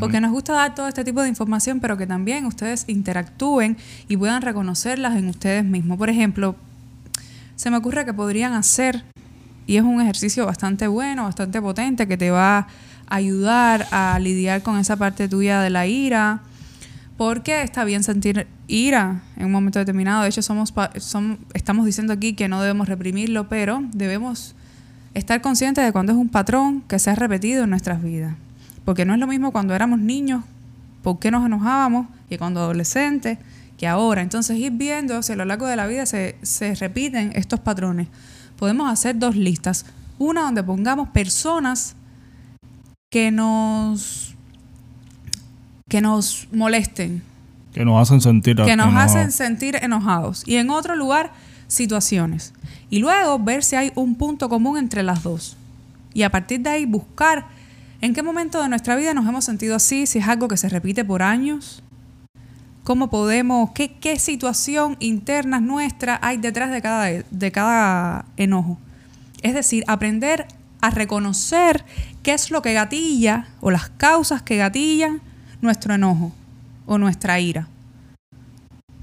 Porque 0.00 0.18
nos 0.18 0.32
gusta 0.32 0.54
dar 0.54 0.74
todo 0.74 0.88
este 0.88 1.04
tipo 1.04 1.20
de 1.20 1.28
información, 1.28 1.78
pero 1.78 1.98
que 1.98 2.06
también 2.06 2.46
ustedes 2.46 2.84
interactúen 2.86 3.76
y 4.08 4.16
puedan 4.16 4.40
reconocerlas 4.40 5.14
en 5.14 5.28
ustedes 5.28 5.62
mismos. 5.62 5.98
Por 5.98 6.08
ejemplo, 6.08 6.56
se 7.56 7.70
me 7.70 7.76
ocurre 7.76 8.04
que 8.04 8.12
podrían 8.12 8.52
hacer, 8.52 9.04
y 9.66 9.76
es 9.76 9.82
un 9.82 10.00
ejercicio 10.00 10.46
bastante 10.46 10.86
bueno, 10.86 11.24
bastante 11.24 11.60
potente, 11.60 12.06
que 12.06 12.16
te 12.16 12.30
va 12.30 12.58
a 12.58 12.66
ayudar 13.06 13.86
a 13.90 14.18
lidiar 14.18 14.62
con 14.62 14.78
esa 14.78 14.96
parte 14.96 15.28
tuya 15.28 15.60
de 15.60 15.70
la 15.70 15.86
ira, 15.86 16.42
porque 17.16 17.62
está 17.62 17.84
bien 17.84 18.02
sentir 18.02 18.46
ira 18.66 19.22
en 19.36 19.46
un 19.46 19.52
momento 19.52 19.78
determinado. 19.78 20.22
De 20.22 20.28
hecho, 20.28 20.42
somos, 20.42 20.74
estamos 21.54 21.86
diciendo 21.86 22.12
aquí 22.12 22.34
que 22.34 22.48
no 22.48 22.60
debemos 22.60 22.88
reprimirlo, 22.88 23.48
pero 23.48 23.82
debemos 23.92 24.54
estar 25.14 25.40
conscientes 25.40 25.84
de 25.84 25.92
cuando 25.92 26.12
es 26.12 26.18
un 26.18 26.28
patrón 26.28 26.82
que 26.88 26.98
se 26.98 27.10
ha 27.10 27.14
repetido 27.14 27.64
en 27.64 27.70
nuestras 27.70 28.02
vidas. 28.02 28.34
Porque 28.84 29.04
no 29.04 29.14
es 29.14 29.20
lo 29.20 29.26
mismo 29.26 29.52
cuando 29.52 29.74
éramos 29.74 30.00
niños, 30.00 30.44
por 31.02 31.18
qué 31.20 31.30
nos 31.30 31.46
enojábamos, 31.46 32.08
y 32.28 32.36
cuando 32.36 32.60
adolescentes, 32.60 33.38
ahora. 33.86 34.22
Entonces, 34.22 34.58
ir 34.58 34.72
viendo 34.72 35.22
si 35.22 35.32
a 35.32 35.36
lo 35.36 35.44
largo 35.44 35.66
de 35.66 35.76
la 35.76 35.86
vida 35.86 36.06
se, 36.06 36.36
se 36.42 36.74
repiten 36.74 37.32
estos 37.34 37.60
patrones. 37.60 38.08
Podemos 38.58 38.90
hacer 38.90 39.18
dos 39.18 39.36
listas. 39.36 39.86
Una 40.18 40.42
donde 40.42 40.62
pongamos 40.62 41.08
personas 41.08 41.96
que 43.10 43.30
nos 43.30 44.34
que 45.88 46.00
nos 46.00 46.48
molesten, 46.52 47.22
Que 47.72 47.84
nos 47.84 48.00
hacen 48.00 48.20
sentir 48.20 48.56
que 48.56 48.62
nos 48.76 48.86
enojados. 48.86 49.10
hacen 49.14 49.32
sentir 49.32 49.76
enojados. 49.76 50.42
Y 50.46 50.56
en 50.56 50.70
otro 50.70 50.96
lugar, 50.96 51.32
situaciones. 51.68 52.52
Y 52.90 52.98
luego 53.00 53.38
ver 53.38 53.62
si 53.62 53.76
hay 53.76 53.92
un 53.94 54.14
punto 54.14 54.48
común 54.48 54.78
entre 54.78 55.02
las 55.02 55.22
dos. 55.22 55.56
Y 56.12 56.22
a 56.22 56.30
partir 56.30 56.60
de 56.60 56.70
ahí 56.70 56.86
buscar 56.86 57.46
en 58.00 58.14
qué 58.14 58.22
momento 58.22 58.62
de 58.62 58.68
nuestra 58.68 58.96
vida 58.96 59.14
nos 59.14 59.26
hemos 59.26 59.44
sentido 59.44 59.76
así, 59.76 60.06
si 60.06 60.18
es 60.18 60.28
algo 60.28 60.48
que 60.48 60.56
se 60.56 60.68
repite 60.68 61.04
por 61.04 61.22
años. 61.22 61.82
¿Cómo 62.84 63.08
podemos, 63.08 63.70
qué, 63.72 63.94
qué 63.94 64.18
situación 64.18 64.98
interna 65.00 65.58
nuestra 65.58 66.18
hay 66.22 66.36
detrás 66.36 66.70
de 66.70 66.82
cada, 66.82 67.06
de 67.06 67.52
cada 67.52 68.26
enojo? 68.36 68.78
Es 69.42 69.54
decir, 69.54 69.84
aprender 69.86 70.46
a 70.82 70.90
reconocer 70.90 71.82
qué 72.22 72.34
es 72.34 72.50
lo 72.50 72.60
que 72.60 72.74
gatilla 72.74 73.48
o 73.62 73.70
las 73.70 73.88
causas 73.88 74.42
que 74.42 74.58
gatillan 74.58 75.22
nuestro 75.62 75.94
enojo 75.94 76.32
o 76.84 76.98
nuestra 76.98 77.40
ira. 77.40 77.68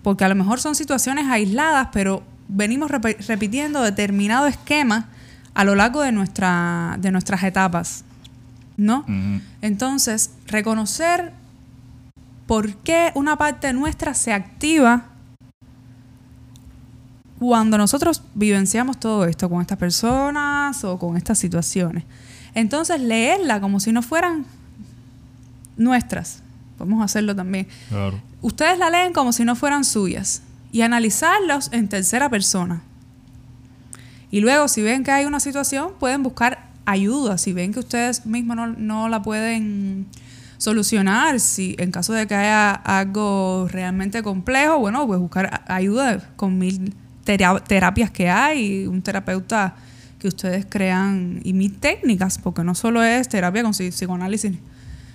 Porque 0.03 0.25
a 0.25 0.29
lo 0.29 0.35
mejor 0.35 0.59
son 0.59 0.75
situaciones 0.75 1.25
aisladas, 1.27 1.87
pero 1.91 2.21
venimos 2.47 2.91
repitiendo 2.91 3.81
determinado 3.81 4.45
esquema 4.45 5.09
a 5.55 5.63
lo 5.63 5.73
largo 5.73 6.01
de, 6.01 6.11
nuestra, 6.11 6.97
de 6.99 7.11
nuestras 7.11 7.43
etapas. 7.43 8.03
¿No? 8.77 9.05
Entonces, 9.61 10.31
reconocer 10.47 11.33
por 12.51 12.73
qué 12.75 13.13
una 13.15 13.37
parte 13.37 13.71
nuestra 13.71 14.13
se 14.13 14.33
activa 14.33 15.05
cuando 17.39 17.77
nosotros 17.77 18.23
vivenciamos 18.35 18.99
todo 18.99 19.23
esto 19.23 19.49
con 19.49 19.61
estas 19.61 19.77
personas 19.77 20.83
o 20.83 20.99
con 20.99 21.15
estas 21.15 21.39
situaciones. 21.39 22.03
Entonces, 22.53 22.99
leerla 22.99 23.61
como 23.61 23.79
si 23.79 23.93
no 23.93 24.01
fueran 24.01 24.43
nuestras. 25.77 26.43
Podemos 26.77 27.01
hacerlo 27.01 27.33
también. 27.33 27.69
Claro. 27.87 28.21
Ustedes 28.41 28.77
la 28.77 28.89
leen 28.89 29.13
como 29.13 29.31
si 29.31 29.45
no 29.45 29.55
fueran 29.55 29.85
suyas 29.85 30.41
y 30.73 30.81
analizarlos 30.81 31.69
en 31.71 31.87
tercera 31.87 32.29
persona. 32.29 32.81
Y 34.29 34.41
luego, 34.41 34.67
si 34.67 34.81
ven 34.81 35.05
que 35.05 35.11
hay 35.11 35.23
una 35.23 35.39
situación, 35.39 35.93
pueden 36.01 36.21
buscar 36.21 36.67
ayuda. 36.83 37.37
Si 37.37 37.53
ven 37.53 37.71
que 37.71 37.79
ustedes 37.79 38.25
mismos 38.25 38.57
no, 38.57 38.67
no 38.67 39.07
la 39.07 39.21
pueden 39.21 40.05
solucionar, 40.61 41.39
si 41.39 41.75
en 41.79 41.89
caso 41.91 42.13
de 42.13 42.27
que 42.27 42.35
haya 42.35 42.71
algo 42.71 43.67
realmente 43.67 44.21
complejo, 44.21 44.77
bueno, 44.77 45.07
pues 45.07 45.19
buscar 45.19 45.63
ayuda 45.67 46.19
con 46.35 46.59
mil 46.59 46.93
tera- 47.25 47.59
terapias 47.63 48.11
que 48.11 48.29
hay, 48.29 48.85
un 48.85 49.01
terapeuta 49.01 49.73
que 50.19 50.27
ustedes 50.27 50.67
crean 50.69 51.39
y 51.43 51.53
mil 51.53 51.73
técnicas, 51.79 52.37
porque 52.37 52.63
no 52.63 52.75
solo 52.75 53.01
es 53.01 53.27
terapia 53.27 53.63
con 53.63 53.71
psi- 53.73 53.89
psicoanálisis 53.89 54.53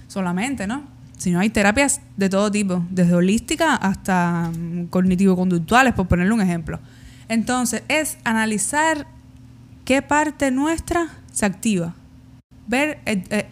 solamente, 0.09 0.67
¿no? 0.67 0.83
Sino 1.17 1.39
hay 1.39 1.49
terapias 1.51 2.01
de 2.17 2.29
todo 2.29 2.51
tipo, 2.51 2.85
desde 2.91 3.15
holística 3.15 3.77
hasta 3.77 4.51
mm, 4.51 4.87
cognitivo-conductuales, 4.87 5.95
por 5.95 6.09
ponerle 6.09 6.33
un 6.35 6.41
ejemplo. 6.41 6.81
Entonces, 7.29 7.85
es 7.87 8.19
analizar 8.25 9.07
qué 9.85 10.03
parte 10.03 10.51
nuestra 10.51 11.07
se 11.33 11.47
activa. 11.47 11.95
Ver, 12.67 12.99
eh, 13.07 13.23
eh, 13.31 13.47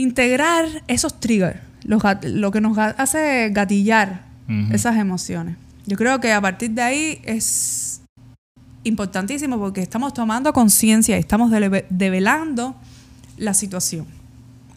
integrar 0.00 0.66
esos 0.88 1.20
triggers, 1.20 1.60
los 1.84 2.02
lo 2.24 2.50
que 2.50 2.60
nos 2.60 2.76
hace 2.78 3.50
gatillar 3.50 4.24
esas 4.72 4.96
emociones. 4.96 5.56
Yo 5.86 5.96
creo 5.96 6.18
que 6.18 6.32
a 6.32 6.40
partir 6.40 6.70
de 6.72 6.82
ahí 6.82 7.20
es 7.24 8.02
importantísimo 8.82 9.58
porque 9.58 9.80
estamos 9.80 10.12
tomando 10.12 10.52
conciencia 10.52 11.16
y 11.16 11.20
estamos 11.20 11.52
develando 11.90 12.74
la 13.36 13.54
situación. 13.54 14.06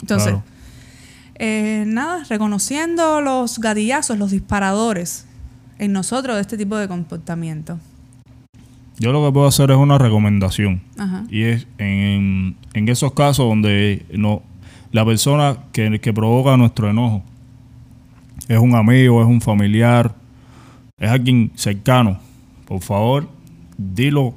Entonces, 0.02 0.30
Claro. 0.34 0.44
eh, 1.36 1.86
nada, 1.88 2.24
reconociendo 2.30 3.22
los 3.22 3.60
gatillazos, 3.60 4.18
los 4.20 4.30
disparadores 4.32 5.26
en 5.80 5.92
nosotros 5.92 6.36
de 6.36 6.42
este 6.42 6.58
tipo 6.58 6.78
de 6.78 6.88
comportamiento. 6.88 7.80
Yo 9.00 9.12
lo 9.12 9.26
que 9.26 9.34
puedo 9.34 9.48
hacer 9.48 9.72
es 9.72 9.78
una 9.78 9.98
recomendación. 9.98 10.82
Ajá. 11.00 11.24
Y 11.32 11.44
es 11.44 11.66
en, 11.80 12.56
en 12.76 12.90
esos 12.90 13.14
casos 13.14 13.48
donde 13.48 14.06
no, 14.14 14.44
la 14.94 15.04
persona 15.04 15.58
que, 15.74 16.00
que 16.00 16.14
provoca 16.14 16.56
nuestro 16.56 16.90
enojo 16.90 17.24
es 18.48 18.60
un 18.60 18.76
amigo, 18.76 19.22
es 19.22 19.28
un 19.28 19.42
familiar, 19.42 20.14
es 21.00 21.10
alguien 21.10 21.52
cercano. 21.56 22.20
Por 22.66 22.80
favor, 22.82 23.28
dilo 23.78 24.36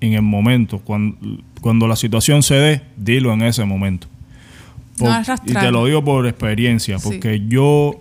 en 0.00 0.14
el 0.14 0.22
momento. 0.22 0.78
Cuando, 0.78 1.16
cuando 1.60 1.86
la 1.86 1.96
situación 1.96 2.42
se 2.42 2.54
dé, 2.54 2.82
dilo 2.96 3.32
en 3.34 3.42
ese 3.42 3.64
momento. 3.64 4.06
No 4.98 5.20
y 5.46 5.52
te 5.52 5.70
lo 5.70 5.84
digo 5.84 6.02
por 6.02 6.26
experiencia, 6.26 6.98
Sí. 6.98 7.04
porque 7.04 7.46
yo, 7.46 8.00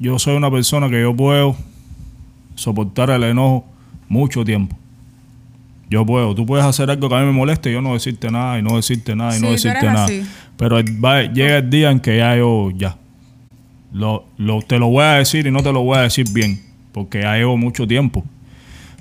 yo 0.00 0.18
soy 0.18 0.36
una 0.36 0.50
persona 0.50 0.88
que 0.88 1.00
yo 1.00 1.14
puedo 1.14 1.56
soportar 2.56 3.10
el 3.10 3.22
enojo 3.22 3.64
mucho 4.08 4.44
tiempo. 4.44 4.76
Yo 5.90 6.06
puedo. 6.06 6.34
Tú 6.36 6.46
puedes 6.46 6.64
hacer 6.64 6.88
algo 6.90 7.08
que 7.08 7.14
a 7.16 7.18
mí 7.20 7.26
me 7.26 7.32
moleste 7.32 7.68
y 7.70 7.72
yo 7.74 7.82
no 7.82 7.92
decirte 7.94 8.30
nada 8.30 8.58
y 8.58 8.62
no 8.62 8.76
decirte 8.76 9.16
nada 9.16 9.32
y 9.34 9.40
Sí, 9.40 9.44
no 9.44 9.50
decirte 9.50 9.86
nada. 9.86 10.04
así. 10.04 10.22
Pero 10.56 10.78
el- 10.78 11.04
va- 11.04 11.24
llega 11.24 11.58
el 11.58 11.68
día 11.68 11.90
en 11.90 11.98
que 12.00 12.16
ya 12.18 12.36
yo, 12.36 12.70
ya. 12.70 12.96
Lo, 13.92 14.24
lo- 14.38 14.62
te 14.62 14.78
lo 14.78 14.86
voy 14.88 15.02
a 15.02 15.12
decir 15.14 15.46
y 15.46 15.50
no 15.50 15.62
te 15.62 15.72
lo 15.72 15.82
voy 15.82 15.98
a 15.98 16.02
decir 16.02 16.26
bien, 16.32 16.60
porque 16.92 17.22
ya 17.22 17.34
llevo 17.36 17.56
mucho 17.56 17.86
tiempo. 17.88 18.24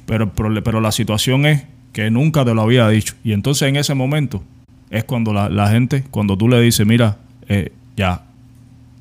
Pero, 0.07 0.33
prole- 0.33 0.63
pero 0.63 0.81
la 0.81 0.91
situación 0.91 1.45
es 1.45 1.63
que 1.93 2.09
nunca 2.09 2.43
te 2.43 2.55
lo 2.55 2.63
había 2.63 2.87
dicho. 2.89 3.13
Y 3.23 3.33
entonces 3.33 3.67
en 3.69 3.75
ese 3.75 3.93
momento 3.93 4.41
es 4.89 5.03
cuando 5.03 5.31
la, 5.31 5.47
la 5.49 5.69
gente, 5.69 6.03
cuando 6.09 6.35
tú 6.37 6.47
le 6.49 6.59
dices, 6.59 6.87
mira, 6.87 7.17
eh, 7.47 7.71
ya, 7.95 8.23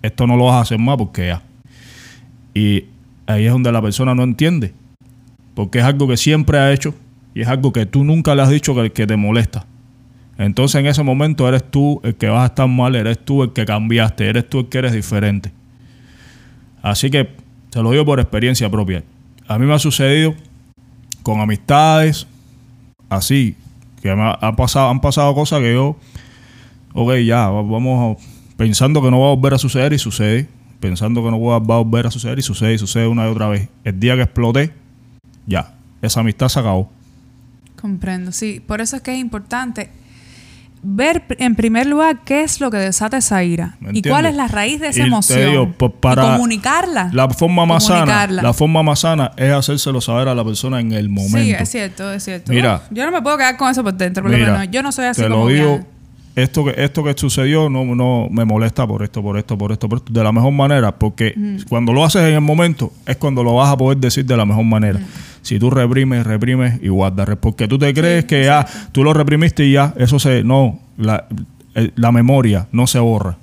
esto 0.03 0.27
no 0.27 0.37
lo 0.37 0.45
vas 0.45 0.57
a 0.57 0.61
hacer 0.61 0.79
más 0.79 0.99
porque 0.99 1.29
ya. 1.29 1.43
Y 2.53 2.85
ahí 3.27 3.47
es 3.47 3.53
donde 3.53 3.73
la 3.73 3.81
persona 3.81 4.15
no 4.15 4.25
entiende. 4.25 4.75
Porque 5.55 5.79
es 5.79 5.85
algo 5.85 6.07
que 6.07 6.17
siempre 6.19 6.59
ha 6.59 6.71
hecho 6.73 6.95
y 7.39 7.43
es 7.43 7.47
algo 7.47 7.73
que 7.73 7.87
tú 7.87 8.03
nunca 8.03 8.35
le 8.35 8.43
has 8.43 8.51
dicho 8.51 8.75
que, 8.75 8.91
que 8.91 9.07
te 9.07 9.17
molesta. 9.17 9.65
Entonces 10.39 10.81
en 10.81 10.87
ese 10.87 11.05
momento 11.05 11.47
eres 11.49 11.63
tú 11.71 12.01
el 12.03 12.17
que 12.17 12.27
vas 12.27 12.43
a 12.43 12.47
estar 12.47 12.67
mal, 12.67 12.97
eres 12.97 13.25
tú 13.25 13.45
el 13.45 13.53
que 13.53 13.65
cambiaste, 13.65 14.29
eres 14.29 14.51
tú 14.51 14.59
el 14.59 14.69
que 14.69 14.79
eres 14.79 14.93
diferente. 14.93 15.53
Así 16.83 17.11
que 17.11 17.29
te 17.71 17.81
lo 17.81 17.93
digo 17.93 18.05
por 18.05 18.19
experiencia 18.19 18.69
propia. 18.69 19.05
A 19.47 19.57
mí 19.57 19.67
me 19.67 19.75
ha 19.75 19.79
sucedido 19.79 20.35
con 21.23 21.39
amistades, 21.41 22.27
así, 23.09 23.55
que 24.03 24.11
ha, 24.11 24.57
pasado, 24.57 24.89
han 24.89 25.01
pasado 25.01 25.33
cosas 25.33 25.61
que 25.61 25.75
yo, 25.75 25.97
ok, 26.93 27.19
ya, 27.25 27.51
va- 27.51 27.63
vamos 27.63 28.17
pensando 28.57 29.01
que 29.01 29.13
no 29.13 29.21
va 29.21 29.31
a 29.31 29.35
volver 29.37 29.55
a 29.55 29.59
suceder 29.59 29.93
y 29.93 29.99
sucede, 29.99 30.49
pensando 30.81 31.23
que 31.23 31.31
no 31.31 31.41
va 31.41 31.55
a 31.55 31.59
volver 31.61 32.09
a 32.09 32.11
suceder 32.11 32.41
y 32.41 32.43
sucede 32.43 32.75
y 32.75 32.79
sucede 32.79 33.07
una 33.07 33.29
y 33.29 33.31
otra 33.31 33.47
vez. 33.49 33.69
El 33.85 34.01
día 34.01 34.17
que 34.17 34.23
exploté, 34.23 34.73
ya, 35.47 35.77
esa 36.03 36.19
amistad 36.19 36.49
se 36.49 36.59
acabó. 36.59 36.98
Comprendo, 37.81 38.33
sí. 38.33 38.61
Por 38.67 38.81
eso 38.81 38.97
es 38.97 39.03
que 39.03 39.13
es 39.13 39.19
importante 39.19 39.91
ver 40.83 41.25
en 41.41 41.57
primer 41.57 41.87
lugar 41.89 42.21
qué 42.25 42.43
es 42.45 42.61
lo 42.61 42.71
que 42.71 42.77
desata 42.77 43.17
esa 43.17 43.43
ira 43.43 43.77
¿Me 43.81 43.91
y 43.99 44.03
cuál 44.03 44.27
es 44.27 44.35
la 44.37 44.47
raíz 44.47 44.81
de 44.81 44.89
esa 44.89 45.01
Y 45.01 45.07
emoción. 45.07 45.51
digo, 45.51 45.73
pues, 45.77 45.91
Y 45.93 46.01
para 46.01 46.23
comunicarla. 46.37 47.11
La 47.13 47.29
forma 47.29 47.67
más 47.67 47.87
sana, 47.87 48.27
la 48.29 48.53
forma 48.53 48.83
más 48.85 49.01
sana 49.01 49.33
es 49.37 49.53
hacérselo 49.53 50.01
saber 50.01 50.29
a 50.29 50.35
la 50.37 50.45
persona 50.45 50.79
en 50.81 50.93
el 50.93 51.09
momento. 51.09 51.39
Sí, 51.39 51.53
es 51.53 51.69
cierto, 51.69 52.13
es 52.13 52.23
cierto. 52.25 52.53
Mira. 52.53 52.83
yo 52.91 53.05
no 53.05 53.11
me 53.13 53.21
puedo 53.23 53.37
quedar 53.37 53.57
con 53.57 53.69
eso 53.71 53.83
por 53.83 53.95
dentro. 53.95 54.23
por 54.23 54.31
lo 54.31 54.39
Mira, 54.39 54.53
menos. 54.53 54.69
yo 54.71 54.83
no 54.83 54.93
soy 54.93 55.07
así 55.07 55.21
te 55.23 55.29
como 55.29 55.45
lo 55.45 55.51
digo, 55.51 55.79
que- 55.81 55.99
esto 56.43 56.65
que 56.65 56.75
esto 56.77 57.03
que 57.03 57.15
sucedió 57.17 57.69
no, 57.69 57.85
no 57.97 58.29
me 58.31 58.45
molesta 58.45 58.87
por 58.87 59.03
esto, 59.03 59.21
por 59.21 59.37
esto, 59.37 59.59
por 59.59 59.73
esto, 59.73 59.89
por 59.89 59.99
esto, 59.99 60.13
de 60.13 60.23
la 60.23 60.31
mejor 60.31 60.53
manera, 60.53 60.97
porque 60.97 61.35
cuando 61.69 61.93
lo 61.93 62.05
haces 62.05 62.23
en 62.23 62.35
el 62.35 62.41
momento 62.41 62.93
es 63.07 63.17
cuando 63.17 63.43
lo 63.43 63.55
vas 63.57 63.71
a 63.73 63.77
poder 63.77 63.99
decir 63.99 64.25
de 64.25 64.37
la 64.37 64.45
mejor 64.47 64.63
manera. 64.65 65.01
Si 65.43 65.59
tú 65.59 65.71
reprimes, 65.71 66.27
reprimes 66.27 66.81
y 66.83 66.89
guardas, 66.89 67.29
porque 67.41 67.69
tú 67.69 67.79
te 67.79 67.93
crees 67.95 68.25
que 68.25 68.45
ya 68.45 68.67
tú 68.93 69.05
lo 69.05 69.13
reprimiste 69.15 69.65
y 69.65 69.73
ya 69.73 69.95
eso 69.97 70.19
se 70.19 70.43
no 70.45 70.79
la, 70.97 71.27
eh, 71.75 71.91
la 71.97 72.13
memoria 72.13 72.67
no 72.73 72.87
se 72.87 72.99
borra. 72.99 73.37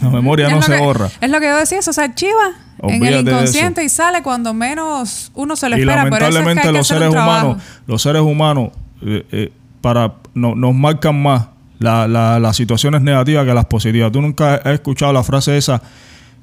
La 0.00 0.10
memoria 0.10 0.48
Es 0.48 0.54
no 0.54 0.62
se 0.62 0.72
que- 0.74 0.78
borra. 0.78 1.08
Es 1.20 1.30
lo 1.30 1.40
que 1.40 1.46
yo 1.46 1.56
decía, 1.56 1.78
eso 1.78 1.92
se 1.92 2.02
archiva 2.02 2.52
en 2.82 3.02
el 3.04 3.20
inconsciente 3.26 3.82
y 3.82 3.88
sale 3.88 4.22
cuando 4.22 4.52
menos 4.52 5.30
uno 5.34 5.56
se 5.56 5.70
lo 5.70 5.76
y 5.78 5.80
espera. 5.80 6.02
Por 6.08 6.18
eso 6.22 6.26
es 6.26 6.32
que 6.32 6.38
lamentablemente 6.38 6.68
hay 6.68 6.74
los 6.74 6.86
seres 6.86 7.08
humanos 7.08 7.62
los 7.86 8.02
seres 8.02 8.22
humanos 8.22 8.70
eh, 9.02 9.24
eh, 9.32 9.52
para 9.80 10.12
no- 10.34 10.54
nos 10.54 10.74
marcan 10.74 11.20
más 11.22 11.46
la- 11.78 12.06
la- 12.06 12.38
las 12.38 12.56
situaciones 12.56 13.00
negativas 13.02 13.46
que 13.46 13.54
las 13.54 13.64
positivas 13.66 14.12
tú 14.12 14.20
nunca 14.20 14.56
has 14.56 14.66
escuchado 14.74 15.12
la 15.14 15.22
frase 15.22 15.56
esa 15.56 15.80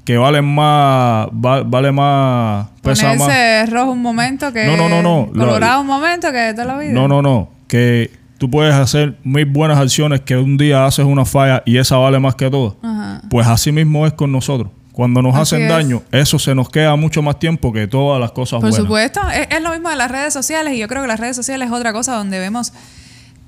que 0.06 0.18
vale 0.18 0.42
más 0.42 1.28
va- 1.28 1.64
vale 1.64 1.92
más 1.92 2.68
pesa 2.82 3.10
más 3.10 3.18
Ponerse 3.18 3.66
rojo 3.72 3.92
un 3.92 4.02
momento 4.02 4.52
que 4.52 4.66
No, 4.66 4.76
no, 4.78 4.90
no, 4.90 5.02
no. 5.02 5.30
Lo- 5.34 5.46
colorado 5.46 5.82
un 5.82 5.88
momento 5.88 6.32
que 6.32 6.52
toda 6.54 6.66
la 6.66 6.78
vida. 6.78 6.92
no 6.92 7.08
no 7.08 7.22
no 7.22 7.50
que 7.68 8.12
tú 8.38 8.50
puedes 8.50 8.74
hacer 8.76 9.18
mil 9.24 9.46
buenas 9.46 9.78
acciones 9.78 10.22
que 10.22 10.36
un 10.36 10.58
día 10.58 10.86
haces 10.86 11.06
una 11.06 11.24
falla 11.26 11.64
y 11.66 11.78
esa 11.78 11.96
vale 11.98 12.20
más 12.20 12.36
que 12.36 12.50
todo 12.50 12.78
Ajá. 12.84 13.22
pues 13.30 13.48
así 13.48 13.72
mismo 13.72 14.06
es 14.06 14.14
con 14.14 14.32
nosotros 14.32 14.70
cuando 14.92 15.22
nos 15.24 15.34
Así 15.34 15.56
hacen 15.56 15.62
es. 15.64 15.70
daño 15.70 16.04
eso 16.12 16.38
se 16.38 16.54
nos 16.54 16.70
queda 16.70 16.96
mucho 16.96 17.22
más 17.24 17.40
tiempo 17.40 17.72
que 17.74 17.88
todas 17.88 18.20
las 18.22 18.32
cosas 18.32 18.60
Por 18.60 18.70
buenas 18.70 18.78
supuesto, 18.78 19.22
es, 19.32 19.48
es 19.50 19.64
lo 19.64 19.72
mismo 19.72 19.90
de 19.90 19.96
las 19.96 20.12
redes 20.12 20.34
sociales 20.34 20.74
y 20.74 20.78
yo 20.80 20.88
creo 20.88 21.02
que 21.02 21.08
las 21.08 21.20
redes 21.20 21.36
sociales 21.36 21.68
es 21.68 21.74
otra 21.74 21.94
cosa 21.94 22.14
donde 22.16 22.38
vemos 22.38 22.74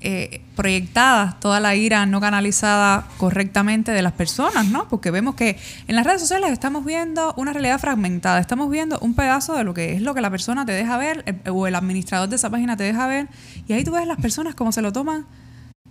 eh, 0.07 0.41
proyectada 0.55 1.35
toda 1.39 1.59
la 1.59 1.73
ira 1.73 2.05
no 2.05 2.21
canalizada 2.21 3.07
correctamente 3.17 3.91
de 3.91 4.03
las 4.03 4.13
personas, 4.13 4.67
¿no? 4.67 4.87
Porque 4.87 5.09
vemos 5.09 5.33
que 5.33 5.57
en 5.87 5.95
las 5.95 6.05
redes 6.05 6.21
sociales 6.21 6.51
estamos 6.51 6.85
viendo 6.85 7.33
una 7.37 7.53
realidad 7.53 7.79
fragmentada, 7.79 8.39
estamos 8.39 8.69
viendo 8.69 8.99
un 8.99 9.15
pedazo 9.15 9.55
de 9.55 9.63
lo 9.63 9.73
que 9.73 9.93
es 9.93 10.03
lo 10.03 10.13
que 10.13 10.21
la 10.21 10.29
persona 10.29 10.63
te 10.63 10.73
deja 10.73 10.95
ver 10.97 11.41
o 11.49 11.65
el 11.65 11.73
administrador 11.73 12.29
de 12.29 12.35
esa 12.35 12.51
página 12.51 12.77
te 12.77 12.83
deja 12.83 13.07
ver 13.07 13.29
y 13.67 13.73
ahí 13.73 13.83
tú 13.83 13.93
ves 13.93 14.05
las 14.05 14.19
personas 14.21 14.53
como 14.53 14.71
se 14.71 14.83
lo 14.83 14.93
toman 14.93 15.25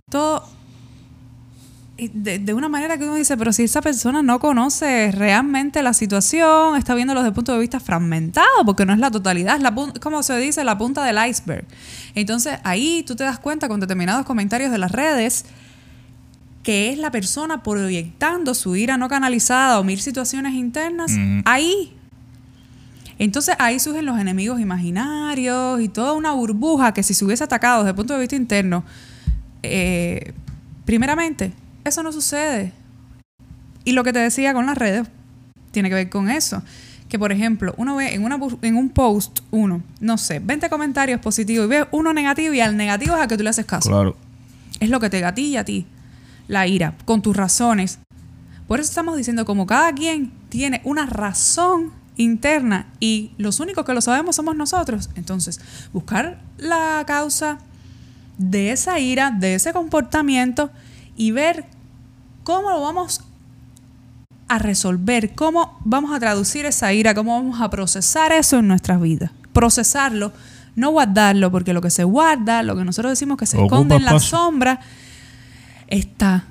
todo 0.09 0.49
de, 1.97 2.41
de 2.41 2.55
una 2.55 2.69
manera 2.69 2.99
que 2.99 3.05
uno 3.05 3.15
dice, 3.15 3.37
pero 3.37 3.53
si 3.53 3.65
esa 3.65 3.81
persona 3.81 4.23
no 4.23 4.41
conoce 4.41 5.13
realmente 5.13 5.83
la 5.83 5.95
situación, 5.95 6.77
está 6.77 6.95
viéndolo 6.95 7.21
desde 7.21 7.29
el 7.29 7.35
punto 7.35 7.53
de 7.53 7.61
vista 7.61 7.79
fragmentado, 7.79 8.65
porque 8.67 8.85
no 8.85 8.93
es 8.93 8.99
la 8.99 9.11
totalidad, 9.11 9.57
es 9.57 9.63
la 9.63 9.75
como 10.01 10.23
se 10.23 10.37
dice, 10.39 10.65
la 10.65 10.77
punta 10.77 11.05
del 11.05 11.19
iceberg. 11.29 11.65
Entonces 12.15 12.59
ahí 12.65 13.05
tú 13.07 13.15
te 13.15 13.25
das 13.25 13.39
cuenta 13.39 13.69
con 13.69 13.79
determinados 13.79 14.27
comentarios 14.27 14.73
de 14.73 14.79
las 14.79 14.91
redes 14.91 15.45
que 16.65 16.91
es 16.91 16.99
la 16.99 17.11
persona 17.11 17.63
proyectando 17.63 18.55
su 18.55 18.75
ira 18.75 18.97
no 18.97 19.09
canalizada 19.09 19.79
o 19.79 19.85
mil 19.85 20.01
situaciones 20.01 20.55
internas 20.55 21.13
ahí. 21.45 21.93
Entonces 23.19 23.55
ahí 23.59 23.79
surgen 23.79 24.07
los 24.07 24.19
enemigos 24.19 24.59
imaginarios 24.61 25.81
y 25.81 25.89
toda 25.89 26.15
una 26.15 26.33
burbuja 26.33 26.93
que 26.93 27.03
si 27.03 27.15
se 27.15 27.25
hubiese 27.25 27.45
atacado 27.45 27.81
desde 27.81 27.91
el 27.91 27.97
punto 27.97 28.15
de 28.15 28.21
vista 28.21 28.35
interno, 28.35 28.83
eh, 29.63 30.33
primeramente, 30.85 31.53
eso 31.85 32.03
no 32.03 32.12
sucede. 32.12 32.72
Y 33.85 33.93
lo 33.93 34.03
que 34.05 34.12
te 34.12 34.18
decía 34.18 34.55
con 34.55 34.66
las 34.66 34.78
redes 34.78 35.07
tiene 35.70 35.89
que 35.89 35.95
ver 35.95 36.11
con 36.11 36.30
eso. 36.30 36.62
Que, 37.09 37.18
por 37.18 37.32
ejemplo, 37.32 37.74
uno 37.76 37.97
ve 37.97 38.14
en, 38.14 38.24
una, 38.24 38.39
en 38.62 38.76
un 38.76 38.89
post, 38.89 39.41
uno, 39.51 39.82
no 40.01 40.18
sé, 40.18 40.41
20 40.41 40.68
comentarios 40.70 41.20
positivos 41.20 41.66
y 41.66 41.68
ve 41.68 41.87
uno 41.93 42.12
negativo 42.12 42.55
y 42.55 42.61
al 42.61 42.76
negativo 42.76 43.14
es 43.14 43.20
al 43.20 43.28
que 43.28 43.37
tú 43.37 43.45
le 43.45 43.51
haces 43.51 43.66
caso. 43.66 43.91
claro 43.91 44.16
Es 44.80 44.89
lo 44.89 44.99
que 45.01 45.11
te 45.11 45.20
gatilla 45.20 45.61
a 45.61 45.64
ti, 45.64 45.87
la 46.49 46.66
ira, 46.66 46.97
con 47.05 47.22
tus 47.22 47.37
razones. 47.37 47.99
Por 48.66 48.80
eso 48.80 48.89
estamos 48.89 49.16
diciendo, 49.16 49.45
como 49.45 49.66
cada 49.66 49.93
quien 49.93 50.32
tiene 50.49 50.80
una 50.85 51.07
razón 51.07 51.93
interna 52.16 52.87
y 53.01 53.32
los 53.37 53.61
únicos 53.61 53.85
que 53.85 53.93
lo 53.93 54.01
sabemos 54.01 54.37
somos 54.37 54.57
nosotros, 54.57 55.11
entonces 55.14 55.61
buscar 55.93 56.41
la 56.59 57.05
causa 57.07 57.59
de 58.39 58.72
esa 58.72 58.99
ira, 58.99 59.30
de 59.30 59.55
ese 59.55 59.72
comportamiento 59.72 60.70
y 61.16 61.30
ver 61.30 61.66
cómo 62.45 62.71
lo 62.71 62.81
vamos 62.81 63.21
a 64.47 64.59
resolver, 64.59 65.35
cómo 65.35 65.79
vamos 65.85 66.15
a 66.15 66.21
traducir 66.21 66.67
esa 66.67 66.93
ira, 66.93 67.15
cómo 67.15 67.33
vamos 67.35 67.61
a 67.61 67.71
procesar 67.71 68.31
eso 68.33 68.59
en 68.59 68.69
nuestras 68.69 69.01
vidas. 69.01 69.31
Procesarlo, 69.53 70.33
no 70.77 70.91
guardarlo, 70.91 71.51
porque 71.51 71.73
lo 71.73 71.81
que 71.81 71.91
se 71.91 72.05
guarda, 72.05 72.63
lo 72.63 72.77
que 72.77 72.85
nosotros 72.85 73.11
decimos 73.13 73.39
que 73.39 73.47
se 73.47 73.57
Ocupa 73.57 73.77
esconde 73.77 73.97
en 73.97 74.05
la 74.05 74.19
sombra, 74.21 74.81
está. 75.89 76.45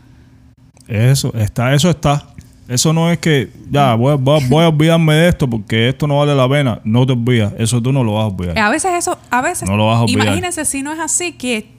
Eso, 0.87 1.33
está, 1.35 1.73
eso 1.73 1.89
está. 1.89 2.27
Eso 2.67 2.93
no 2.93 3.11
es 3.11 3.19
que 3.19 3.51
ya 3.69 3.93
voy, 3.95 4.13
a- 4.13 4.15
voy 4.15 4.41
a- 4.41 4.47
voy 4.47 4.63
a 4.63 4.69
olvidarme 4.69 5.13
de 5.15 5.29
esto 5.29 5.49
porque 5.49 5.89
esto 5.89 6.07
no 6.07 6.17
vale 6.19 6.33
la 6.33 6.47
pena. 6.49 6.79
No 6.83 7.05
te 7.05 7.11
olvidas. 7.11 7.53
Eso 7.57 7.81
tú 7.81 7.91
no 7.91 8.03
lo 8.03 8.13
vas 8.13 8.23
a 8.23 8.27
olvidar. 8.27 8.57
A 8.57 8.69
veces 8.69 8.91
eso, 8.97 9.17
a 9.29 9.41
veces, 9.41 9.67
No 9.69 9.75
lo 9.75 9.87
vas 9.87 9.97
a 9.97 10.01
olvidar. 10.03 10.25
imagínense 10.27 10.63
si 10.65 10.81
no 10.81 10.93
es 10.93 10.99
así 10.99 11.33
que 11.33 11.69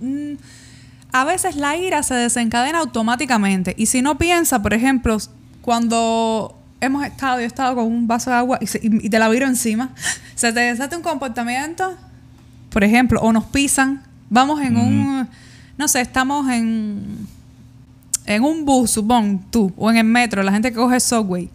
mm, 0.00 0.32
a 1.12 1.24
veces 1.24 1.56
la 1.56 1.76
ira 1.76 2.02
se 2.02 2.14
desencadena 2.14 2.78
automáticamente. 2.78 3.74
Y 3.76 3.86
si 3.86 4.02
no 4.02 4.18
piensa, 4.18 4.62
por 4.62 4.74
ejemplo, 4.74 5.16
cuando 5.62 6.56
hemos 6.80 7.04
estado, 7.04 7.36
yo 7.38 7.44
he 7.44 7.46
estado 7.46 7.74
con 7.74 7.84
un 7.84 8.06
vaso 8.06 8.30
de 8.30 8.36
agua 8.36 8.58
y, 8.60 8.66
se- 8.66 8.80
y- 8.82 9.06
y 9.06 9.10
te 9.10 9.18
la 9.18 9.28
viro 9.28 9.46
encima, 9.46 9.90
se 10.34 10.52
te 10.52 10.60
desata 10.60 10.96
un 10.96 11.02
comportamiento, 11.02 11.94
por 12.70 12.84
ejemplo, 12.84 13.20
o 13.20 13.32
nos 13.32 13.44
pisan, 13.44 14.02
vamos 14.30 14.60
en 14.62 14.76
un, 14.76 15.28
no 15.76 15.88
sé, 15.88 16.00
estamos 16.00 16.48
en, 16.50 17.26
en 18.26 18.42
un 18.44 18.64
bus, 18.64 18.92
supón 18.92 19.44
tú, 19.50 19.72
o 19.76 19.90
en 19.90 19.96
el 19.98 20.04
metro, 20.04 20.42
la 20.42 20.52
gente 20.52 20.70
que 20.70 20.76
coge 20.76 21.00
subway, 21.00 21.50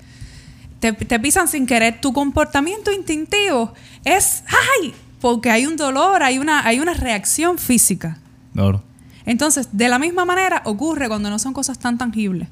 te, 0.80 0.92
te 0.94 1.20
pisan 1.20 1.48
sin 1.48 1.66
querer, 1.66 2.00
tu 2.02 2.14
comportamiento 2.14 2.92
instintivo 2.92 3.74
es, 4.04 4.44
¡ay! 4.82 4.94
Porque 5.22 5.50
hay 5.50 5.66
un 5.66 5.76
dolor, 5.78 6.22
hay 6.22 6.38
una, 6.38 6.66
hay 6.68 6.80
una 6.80 6.94
reacción 6.94 7.58
física. 7.58 8.18
Claro. 8.54 8.84
Entonces, 9.26 9.70
de 9.72 9.90
la 9.90 10.00
misma 10.00 10.26
manera 10.26 10.62
ocurre 10.66 11.08
cuando 11.08 11.30
no 11.30 11.40
son 11.40 11.54
cosas 11.54 11.80
tan 11.80 11.98
tangibles. 11.98 12.48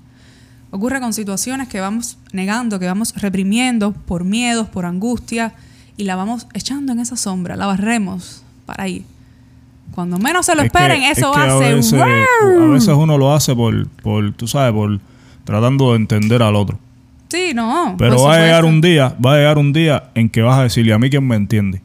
Ocurre 0.72 1.00
con 1.00 1.14
situaciones 1.14 1.68
que 1.68 1.80
vamos 1.80 2.18
negando, 2.32 2.80
que 2.80 2.88
vamos 2.88 3.14
reprimiendo 3.16 3.92
por 3.94 4.24
miedos, 4.24 4.68
por 4.70 4.86
angustia, 4.86 5.54
y 5.98 6.06
la 6.06 6.16
vamos 6.16 6.48
echando 6.56 6.92
en 6.94 7.00
esa 7.00 7.16
sombra, 7.16 7.56
la 7.56 7.68
barremos 7.68 8.44
para 8.66 8.86
ahí. 8.86 9.06
Cuando 9.94 10.18
menos 10.18 10.48
se 10.48 10.56
lo 10.56 10.64
Es 10.64 10.72
que- 10.72 10.78
esperen, 10.80 11.04
es 11.04 11.20
eso 11.20 11.32
que 11.32 11.40
a 11.40 11.44
hace... 11.58 11.74
veces, 11.76 11.94
a 11.94 12.66
veces 12.66 12.90
uno 12.96 13.18
lo 13.20 13.32
hace 13.32 13.54
por, 13.56 13.88
por, 14.02 14.34
tú 14.34 14.48
sabes, 14.48 14.74
por 14.74 15.00
tratando 15.44 15.92
de 15.92 15.98
entender 15.98 16.42
al 16.42 16.56
otro. 16.56 16.80
Sí, 17.30 17.52
no. 17.54 17.96
Pero 18.00 18.24
va 18.24 18.36
a 18.36 18.40
llegar 18.40 18.66
un 18.66 18.82
día, 18.82 19.16
va 19.24 19.34
a 19.34 19.38
llegar 19.38 19.58
un 19.60 19.72
día 19.74 20.06
en 20.16 20.30
que 20.30 20.42
vas 20.42 20.58
a 20.58 20.64
decirle 20.64 20.94
a 20.94 20.98
mí 21.00 21.12
quién 21.12 21.28
me 21.28 21.36
entiende. 21.36 21.82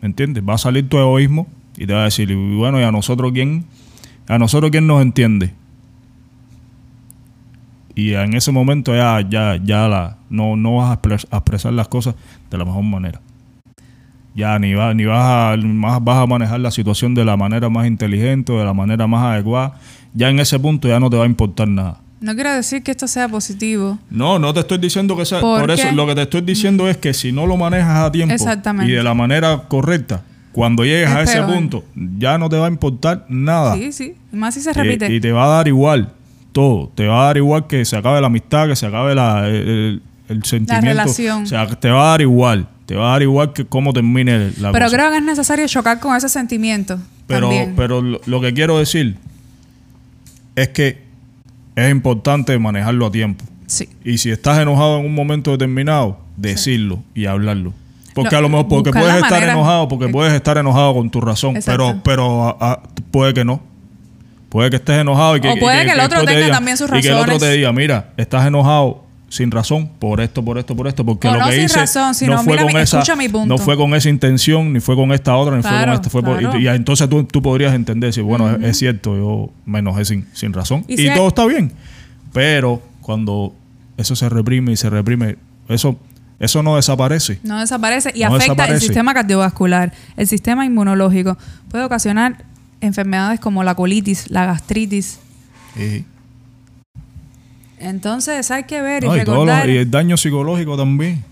¿Me 0.00 0.06
entiendes? 0.08 0.42
Va 0.48 0.54
a 0.54 0.58
salir 0.58 0.88
tu 0.88 0.96
egoísmo 0.98 1.46
y 1.76 1.86
te 1.86 1.92
va 1.92 2.02
a 2.02 2.04
decir, 2.04 2.34
bueno, 2.34 2.80
¿y 2.80 2.84
a 2.84 2.92
nosotros 2.92 3.32
quién? 3.32 3.64
¿A 4.30 4.38
nosotros 4.38 4.70
quién 4.70 4.86
nos 4.86 5.02
entiende? 5.02 5.52
Y 7.96 8.12
en 8.14 8.34
ese 8.34 8.52
momento 8.52 8.94
ya, 8.94 9.20
ya, 9.28 9.56
ya 9.60 9.88
la, 9.88 10.18
no, 10.30 10.54
no 10.54 10.76
vas 10.76 10.90
a 10.92 11.02
expres- 11.02 11.26
a 11.32 11.38
expresar 11.38 11.72
las 11.72 11.88
cosas 11.88 12.14
de 12.48 12.56
la 12.56 12.64
mejor 12.64 12.84
manera. 12.84 13.20
Ya 14.36 14.56
ni, 14.60 14.72
va, 14.72 14.94
ni 14.94 15.04
vas, 15.04 15.18
a, 15.20 15.56
más 15.56 16.02
vas 16.04 16.18
a 16.18 16.26
manejar 16.28 16.60
la 16.60 16.70
situación 16.70 17.12
de 17.12 17.24
la 17.24 17.36
manera 17.36 17.68
más 17.68 17.88
inteligente 17.88 18.52
o 18.52 18.58
de 18.60 18.64
la 18.64 18.72
manera 18.72 19.08
más 19.08 19.24
adecuada. 19.34 19.74
Ya 20.14 20.28
en 20.30 20.38
ese 20.38 20.60
punto 20.60 20.86
ya 20.86 21.00
no 21.00 21.10
te 21.10 21.16
va 21.16 21.24
a 21.24 21.26
importar 21.26 21.66
nada. 21.66 21.98
No 22.20 22.32
quiero 22.36 22.54
decir 22.54 22.84
que 22.84 22.92
esto 22.92 23.08
sea 23.08 23.28
positivo. 23.28 23.98
No, 24.10 24.38
no 24.38 24.54
te 24.54 24.60
estoy 24.60 24.78
diciendo 24.78 25.16
que 25.16 25.24
sea. 25.24 25.40
¿Por 25.40 25.62
Por, 25.62 25.72
eso 25.72 25.90
lo 25.90 26.06
que 26.06 26.14
te 26.14 26.22
estoy 26.22 26.42
diciendo 26.42 26.88
es 26.88 26.98
que 26.98 27.12
si 27.14 27.32
no 27.32 27.48
lo 27.48 27.56
manejas 27.56 28.06
a 28.06 28.12
tiempo 28.12 28.34
y 28.84 28.90
de 28.92 29.02
la 29.02 29.14
manera 29.14 29.62
correcta, 29.66 30.22
cuando 30.52 30.84
llegues 30.84 31.08
Es 31.08 31.14
a 31.16 31.22
ese 31.22 31.36
peor. 31.38 31.54
punto, 31.54 31.84
ya 32.18 32.38
no 32.38 32.48
te 32.48 32.56
va 32.56 32.66
a 32.66 32.70
importar 32.70 33.26
nada. 33.28 33.74
Sí, 33.76 33.92
sí. 33.92 34.14
Más 34.32 34.54
si 34.54 34.60
se 34.60 34.70
Eh, 34.70 34.74
repite. 34.74 35.12
y 35.14 35.20
te 35.20 35.32
va 35.32 35.44
a 35.44 35.48
dar 35.56 35.68
igual 35.68 36.12
todo. 36.52 36.90
Te 36.94 37.06
va 37.06 37.22
a 37.22 37.26
dar 37.26 37.36
igual 37.36 37.66
que 37.66 37.84
se 37.84 37.96
acabe 37.96 38.20
la 38.20 38.26
amistad, 38.26 38.66
que 38.68 38.76
se 38.76 38.86
acabe 38.86 39.14
la, 39.14 39.46
el, 39.48 40.02
el 40.28 40.44
sentimiento. 40.44 40.86
relación. 40.88 41.42
O 41.44 41.46
sea, 41.46 41.66
te 41.68 41.90
va 41.90 42.02
a 42.08 42.10
dar 42.10 42.20
igual. 42.20 42.66
Te 42.86 42.96
va 42.96 43.10
a 43.10 43.12
dar 43.12 43.22
igual 43.22 43.52
que 43.52 43.64
cómo 43.64 43.92
termine 43.92 44.50
la 44.58 44.72
Pero 44.72 44.86
cosa. 44.86 44.96
creo 44.96 45.10
que 45.12 45.16
es 45.18 45.22
necesario 45.22 45.66
chocar 45.68 46.00
con 46.00 46.16
ese 46.16 46.28
sentimiento. 46.28 46.98
Pero, 47.28 47.42
también. 47.48 47.74
pero 47.76 48.02
lo, 48.02 48.20
lo 48.26 48.40
que 48.40 48.52
quiero 48.52 48.78
decir 48.78 49.14
es 50.56 50.68
que 50.70 50.98
es 51.76 51.90
importante 51.90 52.58
manejarlo 52.58 53.06
a 53.06 53.10
tiempo. 53.12 53.44
sí. 53.66 53.88
Y 54.04 54.18
si 54.18 54.30
estás 54.30 54.58
enojado 54.58 54.98
en 54.98 55.06
un 55.06 55.14
momento 55.14 55.52
determinado, 55.52 56.18
decirlo 56.36 57.02
y 57.14 57.26
hablarlo. 57.26 57.72
Porque 58.22 58.34
No, 58.34 58.38
a 58.38 58.42
lo 58.42 58.48
mejor, 58.48 58.68
porque 58.68 58.90
puedes 58.92 59.14
estar 59.16 59.30
manera. 59.30 59.52
enojado, 59.52 59.88
porque 59.88 60.04
Eh, 60.06 60.08
puedes 60.08 60.32
estar 60.32 60.58
enojado 60.58 60.94
con 60.94 61.10
tu 61.10 61.20
razón, 61.20 61.56
Exacto. 61.56 62.00
pero, 62.02 62.02
pero 62.04 62.58
puede 63.10 63.34
que 63.34 63.44
no. 63.44 63.60
Puede 64.48 64.70
que 64.70 64.76
estés 64.76 64.98
enojado 65.00 65.36
y 65.36 65.40
que, 65.40 65.48
O 65.48 65.56
puede 65.56 65.82
y 65.82 65.86
que 65.86 65.92
el 65.92 66.00
otro 66.00 66.20
te 66.20 66.26
tenga 66.26 66.40
diga- 66.46 66.52
también 66.54 66.76
sus 66.76 66.88
Y 66.88 67.00
que 67.02 67.08
el 67.08 67.14
otro 67.14 67.26
razones. 67.26 67.40
te 67.40 67.52
diga, 67.52 67.72
mira, 67.72 68.10
estás 68.16 68.46
enojado 68.46 69.04
sin 69.28 69.52
razón 69.52 69.88
por 70.00 70.20
esto, 70.20 70.44
por 70.44 70.58
esto, 70.58 70.74
por 70.74 70.88
esto, 70.88 71.04
porque 71.04 71.28
O 71.28 71.32
lo 71.32 71.38
no 71.38 71.46
que 71.46 71.52
sin 71.52 71.64
hice 71.66 71.78
razón, 71.78 72.14
sino, 72.16 72.32
no 72.34 72.42
fue 72.42 72.54
mira 72.54 72.64
con 72.64 72.80
esa, 72.80 73.14
mi 73.14 73.28
punto. 73.28 73.46
no 73.46 73.58
fue 73.58 73.76
con 73.76 73.94
esa 73.94 74.08
intención, 74.08 74.72
ni 74.72 74.80
fue 74.80 74.96
con 74.96 75.12
esta 75.12 75.36
otra, 75.36 75.54
ni 75.56 75.62
fue 75.62 75.70
con 75.70 75.90
esta, 75.92 76.10
fue 76.10 76.20
por- 76.24 76.42
y, 76.58 76.64
y 76.64 76.66
entonces 76.66 77.08
tú, 77.08 77.22
tú 77.22 77.40
podrías 77.40 77.72
entender, 77.74 78.12
si 78.12 78.22
bueno, 78.22 78.50
es, 78.50 78.60
es 78.64 78.76
cierto, 78.78 79.14
yo 79.16 79.50
me 79.66 79.78
enojé 79.78 80.04
sin, 80.04 80.26
sin 80.32 80.52
razón 80.52 80.84
Y 80.88 80.94
y, 80.94 80.96
si 80.96 81.08
hay- 81.10 81.16
todo 81.16 81.28
está 81.28 81.46
bien. 81.46 81.72
Pero 82.32 82.82
cuando 83.02 83.54
eso 83.96 84.16
se 84.16 84.28
reprime 84.28 84.72
y 84.72 84.76
se 84.76 84.90
reprime, 84.90 85.36
eso, 85.68 85.96
eso 86.40 86.62
no 86.64 86.74
desaparece. 86.76 87.38
No 87.44 87.60
desaparece 87.60 88.10
y 88.14 88.20
No 88.24 88.34
afecta 88.34 88.64
el 88.66 88.80
sistema 88.80 89.14
cardiovascular, 89.14 89.92
el 90.16 90.26
sistema 90.26 90.64
inmunológico. 90.66 91.38
Puede 91.70 91.84
ocasionar 91.84 92.44
enfermedades 92.80 93.38
como 93.38 93.62
la 93.62 93.74
colitis, 93.76 94.28
la 94.30 94.46
gastritis. 94.46 95.20
Y, 95.76 96.04
Entonces 97.78 98.50
hay 98.50 98.64
que 98.64 98.82
ver 98.82 99.04
y 99.04 99.06
no, 99.06 99.16
y 99.16 99.24
todo 99.24 99.36
lo- 99.36 99.44
recordar. 99.46 99.68
y 99.70 99.76
el 99.78 99.90
daño 99.90 100.16
psicológico 100.16 100.76
también. 100.76 101.24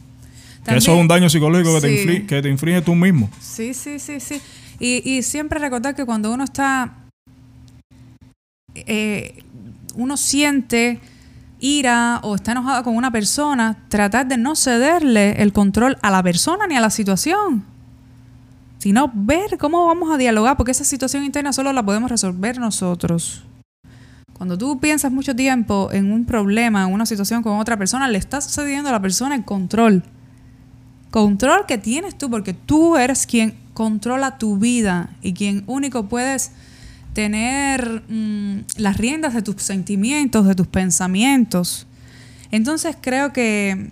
Que 0.64 0.76
eso 0.76 0.92
es 0.94 1.00
un 1.00 1.08
daño 1.08 1.28
psicológico 1.30 1.74
que, 1.76 1.80
te 1.80 1.88
Sí. 1.88 2.00
inflige, 2.02 2.26
que 2.26 2.42
te 2.42 2.48
inflige 2.50 2.82
tú 2.82 2.94
mismo. 2.94 3.30
Sí, 3.40 3.72
sí, 3.74 3.98
sí, 3.98 4.20
sí. 4.20 4.40
Y, 4.78 5.02
y 5.10 5.22
siempre 5.22 5.58
recordar 5.58 5.94
que 5.94 6.04
cuando 6.04 6.30
uno 6.32 6.44
está, 6.44 6.92
eh, 8.74 9.42
uno 9.94 10.16
siente 10.16 11.00
ira 11.60 12.20
o 12.22 12.34
está 12.34 12.52
enojado 12.52 12.84
con 12.84 12.96
una 12.96 13.10
persona, 13.10 13.76
tratar 13.88 14.26
de 14.26 14.36
no 14.36 14.54
cederle 14.54 15.42
el 15.42 15.52
control 15.52 15.96
a 16.02 16.10
la 16.10 16.22
persona 16.22 16.66
ni 16.66 16.76
a 16.76 16.80
la 16.80 16.90
situación, 16.90 17.64
sino 18.78 19.10
ver 19.14 19.58
cómo 19.58 19.86
vamos 19.86 20.10
a 20.12 20.16
dialogar, 20.16 20.56
porque 20.56 20.72
esa 20.72 20.84
situación 20.84 21.24
interna 21.24 21.52
solo 21.52 21.72
la 21.72 21.82
podemos 21.82 22.10
resolver 22.10 22.58
nosotros. 22.58 23.44
Cuando 24.32 24.56
tú 24.56 24.78
piensas 24.78 25.10
mucho 25.10 25.34
tiempo 25.34 25.90
en 25.92 26.12
un 26.12 26.24
problema, 26.24 26.84
en 26.84 26.92
una 26.92 27.06
situación 27.06 27.42
con 27.42 27.58
otra 27.58 27.76
persona, 27.76 28.06
le 28.06 28.18
estás 28.18 28.48
cediendo 28.54 28.88
a 28.88 28.92
la 28.92 29.02
persona 29.02 29.34
el 29.34 29.44
control. 29.44 30.04
Control 31.10 31.66
que 31.66 31.76
tienes 31.76 32.16
tú, 32.16 32.30
porque 32.30 32.54
tú 32.54 32.96
eres 32.96 33.26
quien 33.26 33.56
controla 33.74 34.38
tu 34.38 34.58
vida 34.58 35.10
y 35.22 35.34
quien 35.34 35.64
único 35.66 36.06
puedes 36.06 36.52
tener 37.18 38.04
mm, 38.08 38.60
las 38.76 38.96
riendas 38.96 39.34
de 39.34 39.42
tus 39.42 39.60
sentimientos, 39.60 40.46
de 40.46 40.54
tus 40.54 40.68
pensamientos. 40.68 41.84
Entonces 42.52 42.96
creo 43.00 43.32
que, 43.32 43.90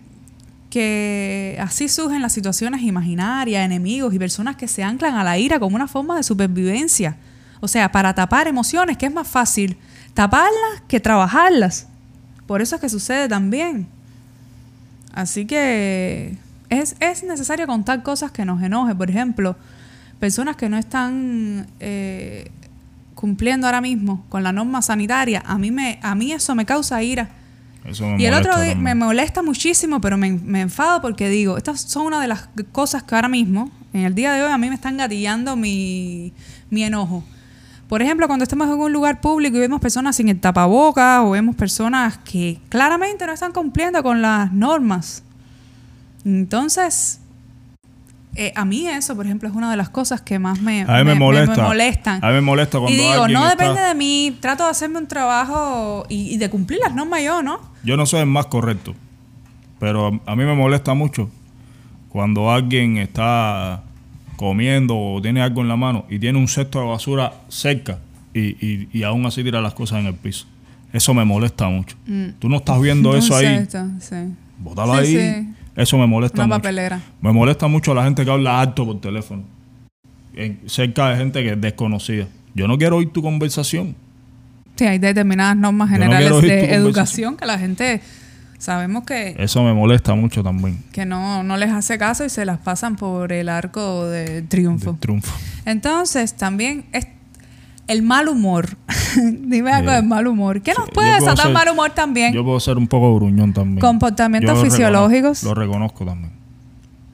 que 0.71 1.59
así 1.61 1.89
surgen 1.89 2.23
las 2.23 2.33
situaciones 2.33 2.83
imaginarias, 2.83 3.65
enemigos 3.65 4.15
y 4.15 4.21
personas 4.21 4.55
que 4.55 4.69
se 4.69 4.85
anclan 4.85 5.17
a 5.17 5.25
la 5.25 5.39
ira 5.39 5.59
como 5.59 5.75
una 5.75 5.89
forma 5.89 6.15
de 6.15 6.23
supervivencia. 6.23 7.17
O 7.59 7.67
sea, 7.67 7.91
para 7.91 8.15
tapar 8.15 8.47
emociones, 8.47 8.97
que 8.97 9.07
es 9.07 9.13
más 9.13 9.27
fácil 9.27 9.77
taparlas 10.15 10.83
que 10.87 11.01
trabajarlas. 11.01 11.89
Por 12.47 12.63
eso 12.63 12.77
es 12.77 12.81
que 12.81 12.89
sucede 12.89 13.29
también. 13.29 13.89
Así 15.15 15.47
que 15.47 16.39
es, 16.69 16.95
es 17.01 17.25
necesario 17.25 17.67
contar 17.67 18.05
cosas 18.05 18.31
que 18.31 18.45
nos 18.45 18.63
enojen. 18.63 18.97
Por 18.97 19.11
ejemplo, 19.11 19.57
personas 20.21 20.55
que 20.55 20.69
no 20.69 20.79
están 20.79 21.67
eh, 21.81 22.53
cumpliendo 23.17 23.67
ahora 23.67 23.81
mismo 23.81 24.25
con 24.29 24.45
la 24.45 24.53
norma 24.53 24.83
sanitaria. 24.83 25.43
A 25.45 25.59
mí, 25.59 25.73
me, 25.73 25.99
a 26.03 26.15
mí 26.15 26.31
eso 26.31 26.55
me 26.55 26.65
causa 26.65 27.03
ira. 27.03 27.31
Eso 27.85 28.07
me 28.07 28.23
Y 28.23 28.27
el 28.27 28.35
otro 28.35 28.61
día 28.61 28.77
me 28.77 28.95
molesta 28.95 29.43
muchísimo, 29.43 30.01
pero 30.01 30.17
me, 30.17 30.33
me 30.33 30.61
enfado 30.61 31.01
porque 31.01 31.29
digo, 31.29 31.57
estas 31.57 31.81
son 31.81 32.07
una 32.07 32.21
de 32.21 32.29
las 32.29 32.49
cosas 32.71 33.03
que 33.03 33.15
ahora 33.15 33.29
mismo, 33.29 33.73
en 33.93 34.03
el 34.03 34.15
día 34.15 34.35
de 34.35 34.43
hoy, 34.43 34.53
a 34.53 34.59
mí 34.59 34.69
me 34.69 34.75
están 34.75 34.99
gatillando 34.99 35.57
mi, 35.57 36.33
mi 36.71 36.85
enojo. 36.85 37.25
Por 37.89 38.03
ejemplo, 38.03 38.27
cuando 38.27 38.43
estamos 38.43 38.69
en 38.69 38.75
un 38.75 38.93
lugar 38.93 39.21
público 39.21 39.57
y 39.57 39.61
vemos 39.61 39.81
personas 39.81 40.17
sin 40.17 40.29
el 40.29 40.39
tapabocas 40.39 41.23
o 41.25 41.31
vemos 41.31 41.57
personas 41.57 42.19
que 42.19 42.61
claramente 42.69 43.25
no 43.27 43.33
están 43.33 43.53
cumpliendo 43.53 44.03
con 44.03 44.21
las 44.21 44.53
normas. 44.53 45.23
Entonces, 46.25 47.21
eh, 48.37 48.53
a 48.55 48.65
mí 48.65 48.87
eso, 48.89 49.17
por 49.17 49.27
ejemplo, 49.27 49.49
es 49.49 49.55
una 49.55 49.71
de 49.71 49.77
las 49.77 49.89
cosas 49.89 50.21
que 50.21 50.39
más 50.39 50.61
me, 50.61 50.83
A 50.83 50.99
mí 50.99 51.05
me, 51.05 51.15
molesta. 51.15 51.63
molestan. 51.63 52.25
A 52.25 52.29
mí 52.29 52.35
me 52.35 52.41
molesta 52.41 52.79
cuando 52.79 52.93
y 52.97 53.01
digo, 53.01 53.25
alguien 53.25 53.41
no 53.41 53.49
está- 53.49 53.63
depende 53.65 53.83
de 53.89 53.95
mí, 53.95 54.37
trato 54.41 54.65
de 54.65 54.71
hacerme 54.71 54.99
un 54.99 55.07
trabajo 55.09 56.05
y, 56.09 56.35
y 56.35 56.37
de 56.37 56.49
cumplir 56.51 56.81
las 56.83 56.95
normas 56.95 57.23
yo, 57.23 57.43
¿no? 57.43 57.61
Yo 57.85 57.97
no 57.97 58.07
soy 58.07 58.21
el 58.21 58.27
más 58.27 58.47
correcto, 58.47 58.95
pero 59.79 60.07
a, 60.27 60.33
a 60.33 60.37
mí 60.37 60.45
me 60.45 60.55
molesta 60.55 60.95
mucho 60.95 61.31
cuando 62.09 62.51
alguien 62.51 62.97
está 62.99 63.83
comiendo 64.37 64.97
o 64.99 65.21
tiene 65.23 65.41
algo 65.43 65.63
en 65.63 65.69
la 65.69 65.77
mano 65.77 66.05
y 66.11 66.19
tiene 66.19 66.39
un 66.39 66.49
cesto 66.49 66.81
de 66.81 66.87
basura 66.87 67.33
cerca 67.49 67.99
y, 68.35 68.41
y, 68.65 68.89
y 68.93 69.03
aún 69.03 69.25
así 69.27 69.43
tira 69.43 69.61
las 69.61 69.73
cosas 69.75 70.01
en 70.01 70.07
el 70.07 70.15
piso. 70.15 70.47
Eso 70.93 71.13
me 71.15 71.25
molesta 71.25 71.69
mucho. 71.69 71.97
Tú 72.39 72.49
no 72.49 72.57
estás 72.57 72.81
viendo 72.81 73.17
eso 73.17 73.35
Un 73.35 73.39
ahí. 73.41 73.47
cesto, 73.59 73.79
sí. 74.01 74.17
Bótalo 74.59 74.95
Sí, 75.05 75.17
ahí. 75.17 75.35
sí. 75.45 75.53
Eso 75.77 75.99
me 75.99 76.07
molesta 76.07 76.39
Una 76.39 76.47
mucho. 76.47 76.59
papelera. 76.63 77.01
Me 77.21 77.33
molesta 77.33 77.69
mucho 77.69 77.95
la 77.95 78.05
gente 78.05 78.25
que 78.25 78.31
habla 78.31 78.61
alto 78.61 78.85
por 78.87 79.01
teléfono. 79.01 79.43
En- 80.35 80.61
cerca 80.67 81.11
de 81.11 81.17
gente 81.19 81.43
que 81.43 81.51
es 81.53 81.61
desconocida. 81.61 82.27
Yo 82.55 82.67
no 82.67 82.79
quiero 82.79 82.97
oír 82.97 83.13
tu 83.13 83.23
conversación. 83.23 83.95
Sí, 84.77 84.85
hay 84.87 84.99
determinadas 84.99 85.57
normas 85.57 85.89
no 85.91 85.95
generales 85.95 86.43
de 86.43 86.75
educación 86.75 87.37
que 87.37 87.47
la 87.47 87.59
gente 87.59 88.01
sabemos 88.59 89.05
que, 89.05 89.35
Eso 89.39 89.63
me 89.63 89.73
molesta 89.75 90.15
mucho 90.15 90.43
también. 90.43 90.83
que 90.93 91.05
no, 91.07 91.43
no 91.43 91.57
les 91.59 91.71
hace 91.71 91.99
caso 91.99 92.25
y 92.25 92.31
se 92.31 92.45
las 92.47 92.59
pasan 92.59 92.97
por 92.97 93.33
el 93.33 93.49
arco 93.51 94.07
de 94.07 94.43
triunfo. 94.43 94.97
Triunfo. 95.01 95.35
Entonces, 95.67 96.35
también 96.35 96.85
es, 96.93 97.07
el 97.87 98.03
mal 98.03 98.29
humor. 98.29 98.77
Dime 99.17 99.73
algo 99.73 99.91
del 99.93 100.05
mal 100.05 100.27
humor. 100.27 100.61
¿Qué 100.63 100.73
nos 100.77 100.91
puede 100.91 101.13
desatar 101.15 101.47
ser- 101.47 101.53
mal 101.53 101.69
humor 101.69 101.91
también? 101.91 102.33
Yo 102.35 102.45
puedo 102.45 102.61
ser 102.61 102.77
un 102.79 102.87
poco 102.89 103.15
gruñón 103.17 103.53
también. 103.53 103.79
Comportamientos 103.81 104.57
Yo 104.57 104.65
lo 104.65 104.71
fisiológicos. 104.71 105.43
reconozco- 105.43 105.49
Lo 105.49 105.55
reconozco 105.55 106.05
también. 106.05 106.33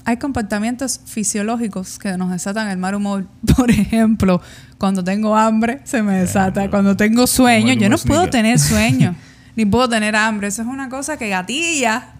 Hay 0.05 0.17
comportamientos 0.17 1.01
fisiológicos 1.05 1.99
que 2.01 2.17
nos 2.17 2.31
desatan 2.33 2.69
el 2.69 2.79
mal 2.79 2.95
humor. 2.97 3.27
Por 3.57 3.71
ejemplo, 3.71 4.41
cuando 4.79 5.05
tengo 5.05 5.37
hambre, 5.37 5.81
se 5.85 6.03
me 6.03 6.15
desata. 6.19 6.69
Cuando 6.71 6.97
tengo 6.97 7.27
sueño, 7.27 7.75
yo 7.75 7.89
no 7.89 7.99
puedo 7.99 8.29
tener 8.29 8.59
sueño. 8.59 9.15
ni 9.57 9.65
puedo 9.65 9.89
tener 9.89 10.17
hambre. 10.17 10.49
Eso 10.49 10.63
es 10.63 10.69
una 10.69 10.89
cosa 10.89 11.17
que 11.19 11.29
gatilla 11.29 12.15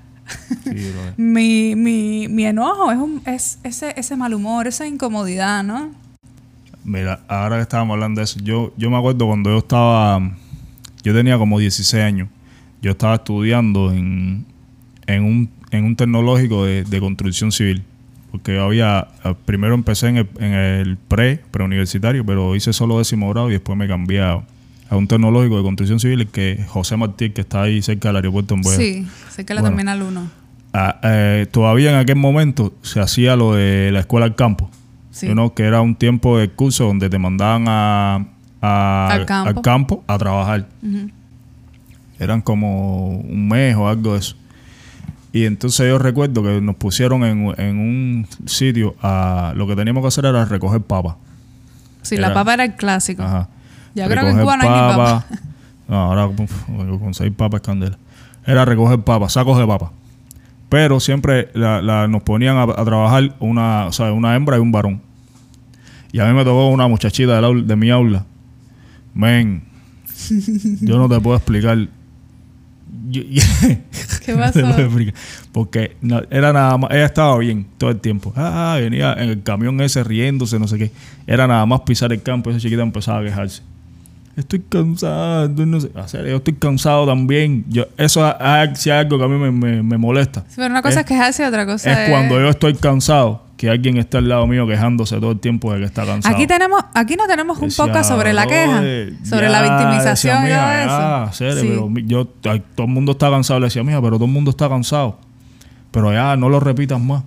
Sí, 0.65 0.93
mi, 1.17 1.75
mi, 1.75 2.29
mi 2.29 2.45
enojo. 2.47 2.93
Es, 2.93 2.99
un, 2.99 3.21
es 3.27 3.59
ese, 3.65 3.93
ese 3.97 4.15
mal 4.17 4.33
humor, 4.33 4.69
esa 4.69 4.87
incomodidad, 4.87 5.65
¿no? 5.65 5.91
Mira, 6.85 7.21
ahora 7.29 7.57
que 7.57 7.63
estábamos 7.63 7.95
hablando 7.95 8.21
de 8.21 8.25
eso, 8.25 8.41
yo, 8.43 8.73
yo 8.77 8.91
me 8.91 8.97
acuerdo 8.97 9.27
cuando 9.27 9.51
yo 9.51 9.59
estaba, 9.59 10.21
yo 11.03 11.15
tenía 11.15 11.39
como 11.39 11.59
16 11.59 12.03
años, 12.03 12.29
yo 12.81 12.91
estaba 12.93 13.15
estudiando 13.17 13.93
en, 13.93 14.45
en, 15.07 15.23
un, 15.25 15.51
en 15.71 15.85
un 15.85 15.95
tecnológico 15.97 16.65
de, 16.65 16.83
de 16.85 17.01
construcción 17.01 17.53
civil, 17.53 17.85
porque 18.33 18.55
yo 18.55 18.65
había, 18.65 19.07
primero 19.45 19.75
empecé 19.75 20.09
en 20.09 20.17
el, 20.19 20.29
en 20.41 20.53
el 20.55 20.97
pre, 20.97 21.41
preuniversitario, 21.53 22.25
pero 22.27 22.57
hice 22.57 22.73
solo 22.73 22.99
décimo 22.99 23.29
grado 23.31 23.49
y 23.51 23.53
después 23.53 23.79
me 23.79 23.87
cambié 23.87 24.21
a, 24.23 24.43
a 24.91 24.97
un 24.97 25.07
tecnológico 25.07 25.57
de 25.59 25.63
construcción 25.63 26.01
civil 26.01 26.27
que 26.29 26.65
José 26.67 26.97
Martí, 26.97 27.31
que 27.31 27.43
está 27.43 27.63
ahí 27.63 27.81
cerca 27.83 28.09
del 28.09 28.17
aeropuerto 28.17 28.55
en 28.55 28.63
Boya. 28.63 28.77
Sí, 28.77 29.07
sé 29.31 29.45
que 29.45 29.55
la 29.55 29.61
Bueno. 29.61 29.77
termina 29.77 29.93
el 29.95 30.03
uno. 30.03 30.31
Ah, 30.75 30.99
eh, 31.05 31.47
todavía 31.51 31.91
en 31.91 31.97
aquel 31.99 32.17
momento 32.17 32.73
se 32.83 32.99
hacía 32.99 33.37
lo 33.37 33.55
de 33.55 33.91
la 33.93 34.01
escuela 34.01 34.27
al 34.27 34.35
campo. 34.35 34.71
Sí. 35.13 35.27
You 35.29 35.35
know, 35.35 35.55
que 35.55 35.63
era 35.63 35.81
un 35.83 35.95
tiempo 35.95 36.39
de 36.39 36.49
curso 36.51 36.85
donde 36.87 37.09
te 37.09 37.19
mandaban 37.19 37.67
a, 37.69 38.27
a- 38.61 39.09
Al 39.13 39.27
campo. 39.27 39.63
campo 39.63 40.05
a 40.09 40.19
trabajar. 40.19 40.67
Eran 42.19 42.41
como 42.41 43.09
un 43.19 43.49
mes 43.49 43.77
o 43.77 43.89
algo 43.89 44.13
de 44.15 44.19
eso. 44.21 44.37
Y 45.33 45.45
entonces 45.47 45.89
yo 45.89 45.99
recuerdo 45.99 46.43
que 46.43 46.61
nos 46.61 46.77
pusieron 46.77 47.25
en, 47.25 47.55
en 47.59 47.79
un 47.79 48.27
sitio 48.47 48.95
a 49.03 49.53
lo 49.57 49.67
que 49.67 49.75
teníamos 49.77 50.03
que 50.03 50.09
hacer 50.09 50.25
era 50.27 50.45
recoger 50.45 50.81
papas. 50.83 51.15
Sí, 52.03 52.17
Era- 52.17 52.29
la 52.29 52.35
papa 52.35 52.55
era 52.55 52.65
el 52.65 52.75
clásico. 52.75 53.23
Ajá. 53.23 53.49
Ya 53.95 54.09
creo 54.09 54.25
que 54.25 54.31
en 54.31 54.41
Cuba 54.41 54.57
no 54.57 54.63
hay 54.63 54.69
ni 54.71 54.97
papa. 54.97 55.27
No, 55.89 55.97
ahora 55.97 56.27
uf, 56.27 56.65
con 57.01 57.13
seis 57.15 57.33
papas 57.37 57.61
candela. 57.61 57.99
Era 58.47 58.65
recoger 58.65 59.01
papas, 59.01 59.33
sacos 59.35 59.59
de 59.59 59.67
papas. 59.67 59.91
Pero 60.73 61.01
siempre 61.01 61.51
la- 61.53 61.83
la- 61.83 62.09
nos 62.09 62.23
ponían 62.23 62.57
a, 62.57 62.63
a 62.63 62.83
trabajar 62.85 63.37
una, 63.41 63.89
o 63.89 63.93
sea, 63.93 64.11
una 64.11 64.35
hembra 64.35 64.57
y 64.57 64.61
un 64.61 64.73
varón. 64.73 65.03
Y 66.13 66.19
a 66.19 66.25
mí 66.25 66.33
me 66.33 66.45
tocó 66.45 66.69
una 66.71 66.89
muchachita 66.89 67.37
del 67.37 67.45
aula- 67.45 67.63
de 67.63 67.77
mi 67.77 67.91
aula. 67.91 68.25
Men, 69.13 69.65
yo 70.81 70.97
no 70.97 71.11
te 71.11 71.21
puedo 71.21 71.37
explicar. 71.37 71.77
Yo- 73.11 73.23
¿Qué 74.25 74.33
no 74.33 74.39
pasó? 74.39 74.53
te 74.61 74.63
puedo 74.63 74.81
explicar. 74.81 75.15
Porque 75.53 75.97
no- 76.01 76.23
era 76.31 76.55
nada 76.55 76.79
más, 76.79 76.91
ella 76.91 77.05
estaba 77.05 77.37
bien 77.37 77.67
todo 77.77 77.91
el 77.91 78.01
tiempo. 78.01 78.33
Ah, 78.35 78.79
venía 78.81 79.13
en 79.13 79.29
el 79.29 79.43
camión 79.43 79.79
ese 79.83 80.03
riéndose, 80.03 80.59
no 80.59 80.67
sé 80.69 80.79
qué. 80.79 80.91
Era 81.27 81.47
nada 81.47 81.67
más 81.67 81.81
pisar 81.83 82.11
el 82.15 82.23
campo, 82.23 82.49
esa 82.51 82.61
chiquita 82.61 82.81
empezaba 82.81 83.19
a 83.21 83.25
quejarse. 83.25 83.63
Estoy 84.37 84.61
cansado, 84.61 85.49
no 85.67 85.81
sé. 85.81 85.91
A 85.95 86.09
serio, 86.09 86.31
yo 86.31 86.37
estoy 86.39 86.55
cansado 86.55 87.07
también. 87.07 87.65
Yo, 87.69 87.85
eso 87.99 88.27
es 88.27 88.87
algo 88.89 89.19
que 89.19 89.25
a 89.25 89.29
mí 89.29 89.37
me, 89.39 89.51
me- 89.51 89.83
me 89.83 89.99
molesta. 89.99 90.41
Sí, 90.49 90.55
pero 90.57 90.69
una 90.69 90.81
cosa 90.83 91.01
es, 91.01 91.07
quejarse 91.07 91.43
y 91.43 91.47
otra 91.47 91.67
cosa 91.67 91.93
es... 91.93 91.99
Es 91.99 92.09
cuando 92.11 92.41
yo 92.41 92.49
estoy 92.49 92.75
cansado, 92.75 93.43
que 93.59 93.69
alguien 93.69 93.99
está 93.99 94.19
al 94.19 94.29
lado 94.31 94.47
mío 94.47 94.67
quejándose 94.67 95.17
todo 95.21 95.33
el 95.33 95.39
tiempo 95.41 95.73
de 95.75 95.81
que 95.81 95.85
está 95.85 96.07
cansado. 96.07 96.35
Aquí 96.35 96.47
tenemos, 96.47 96.83
aquí 96.95 97.15
no 97.17 97.27
tenemos 97.27 97.59
un 97.59 97.69
Decía, 97.69 98.03
sobre 98.05 98.33
la 98.33 98.47
queja, 98.47 98.73
"Brother, 98.81 99.13
sobre 99.23 99.47
ya", 99.47 99.51
la 99.51 99.63
victimización 99.63 100.43
decía, 100.45 100.57
y 100.57 100.87
todo 100.87 100.97
"Mija, 100.97 101.25
eso. 101.25 101.33
serio, 101.35 101.61
Sí. 101.61 101.69
pero 101.69 102.07
yo, 102.07 102.25
todo 102.25 102.87
el 102.87 102.93
mundo 102.93 103.13
está 103.13 103.31
cansado. 103.31 103.61
Le 103.61 103.67
decía, 103.67 103.83
mija, 103.85 104.01
pero 104.01 104.17
todo 104.17 104.25
el 104.25 104.33
mundo 104.33 104.51
está 104.51 104.67
cansado. 104.69 105.19
Pero 105.91 106.11
ya, 106.11 106.37
no 106.37 106.49
lo 106.49 106.59
repitas 106.59 106.99
más. 106.99 107.23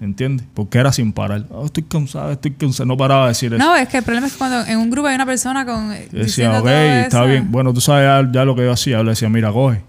¿Entiendes? 0.00 0.46
Porque 0.54 0.78
era 0.78 0.92
sin 0.92 1.12
parar. 1.12 1.44
"Ah, 1.52 1.62
estoy 1.66 1.82
cansado, 1.82 2.32
estoy 2.32 2.52
cansado. 2.52 2.86
No 2.86 2.96
paraba 2.96 3.24
de 3.24 3.28
decir 3.28 3.52
eso. 3.52 3.62
No, 3.62 3.76
es 3.76 3.86
que 3.88 3.98
el 3.98 4.02
problema 4.02 4.26
es 4.28 4.32
cuando 4.34 4.64
en 4.66 4.78
un 4.78 4.90
grupo 4.90 5.08
hay 5.08 5.14
una 5.14 5.26
persona 5.26 5.66
con 5.66 5.90
decía, 6.10 6.52
ok, 6.52 6.58
todo 6.64 6.68
está 6.70 7.18
eso. 7.18 7.26
bien. 7.26 7.52
Bueno, 7.52 7.74
tú 7.74 7.82
sabes 7.82 8.06
ya, 8.06 8.32
ya 8.40 8.44
lo 8.46 8.56
que 8.56 8.62
yo 8.62 8.72
hacía. 8.72 8.96
Yo 8.96 9.04
le 9.04 9.10
decía, 9.10 9.28
mira, 9.28 9.52
coge. 9.52 9.82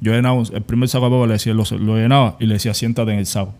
Yo 0.00 0.12
llenaba 0.12 0.42
el 0.52 0.62
primer 0.62 0.88
saco 0.88 1.04
de 1.06 1.10
papas, 1.12 1.28
le 1.28 1.32
decía, 1.34 1.54
lo, 1.54 1.62
lo 1.78 1.96
llenaba 1.96 2.36
y 2.40 2.46
le 2.46 2.54
decía, 2.54 2.74
siéntate 2.74 3.12
en 3.12 3.18
el 3.20 3.26
saco. 3.26 3.54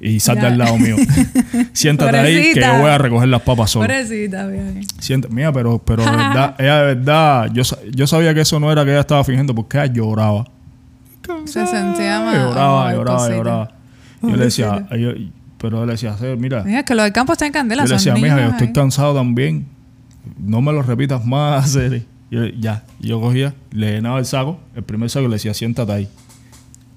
Y 0.00 0.20
sal 0.20 0.38
de 0.38 0.46
al 0.46 0.58
lado 0.58 0.78
mío. 0.78 0.96
siéntate 1.72 2.16
ahí 2.16 2.52
que 2.52 2.60
yo 2.60 2.78
voy 2.78 2.90
a 2.90 2.98
recoger 2.98 3.28
las 3.28 3.42
papas 3.42 3.70
solo. 3.72 3.86
Pobrecita, 3.86 4.46
bien. 4.46 4.80
Sienta, 5.00 5.28
mira, 5.28 5.52
pero, 5.52 5.78
pero 5.78 6.04
de 6.08 6.10
verdad, 6.10 6.54
ella 6.58 6.76
de 6.78 6.94
verdad, 6.94 7.50
yo, 7.52 7.62
yo 7.92 8.06
sabía 8.06 8.32
que 8.32 8.42
eso 8.42 8.60
no 8.60 8.70
era 8.70 8.84
que 8.84 8.90
ella 8.92 9.00
estaba 9.00 9.24
fingiendo 9.24 9.54
porque 9.54 9.78
ella 9.78 9.92
lloraba. 9.92 10.44
Se 11.46 11.66
sentía 11.66 12.20
mal. 12.20 12.36
Lloraba, 12.36 12.92
lloraba, 12.92 13.28
lloraba. 13.30 13.70
Yo 14.30 14.36
le 14.36 14.44
decía, 14.44 14.86
pero 15.58 15.84
le 15.86 15.92
decía, 15.92 16.16
"Sí, 16.18 16.26
mira, 16.38 16.62
Mira, 16.64 16.82
que 16.84 16.94
lo 16.94 17.02
del 17.02 17.12
campo 17.12 17.32
está 17.32 17.46
en 17.46 17.52
candela. 17.52 17.84
yo 17.84 17.88
le 17.88 17.94
decía, 17.94 18.14
mija, 18.14 18.40
yo 18.42 18.50
estoy 18.50 18.72
cansado 18.72 19.14
también. 19.14 19.66
No 20.38 20.60
me 20.60 20.72
lo 20.72 20.82
repitas 20.82 21.24
más, 21.24 21.70
Cere. 21.72 22.04
Yo, 22.30 22.46
ya, 22.46 22.82
yo 23.00 23.20
cogía, 23.20 23.54
le 23.70 23.92
llenaba 23.92 24.18
el 24.18 24.24
saco, 24.24 24.58
el 24.74 24.82
primer 24.82 25.08
saco 25.10 25.28
le 25.28 25.34
decía, 25.34 25.54
siéntate 25.54 25.92
ahí. 25.92 26.08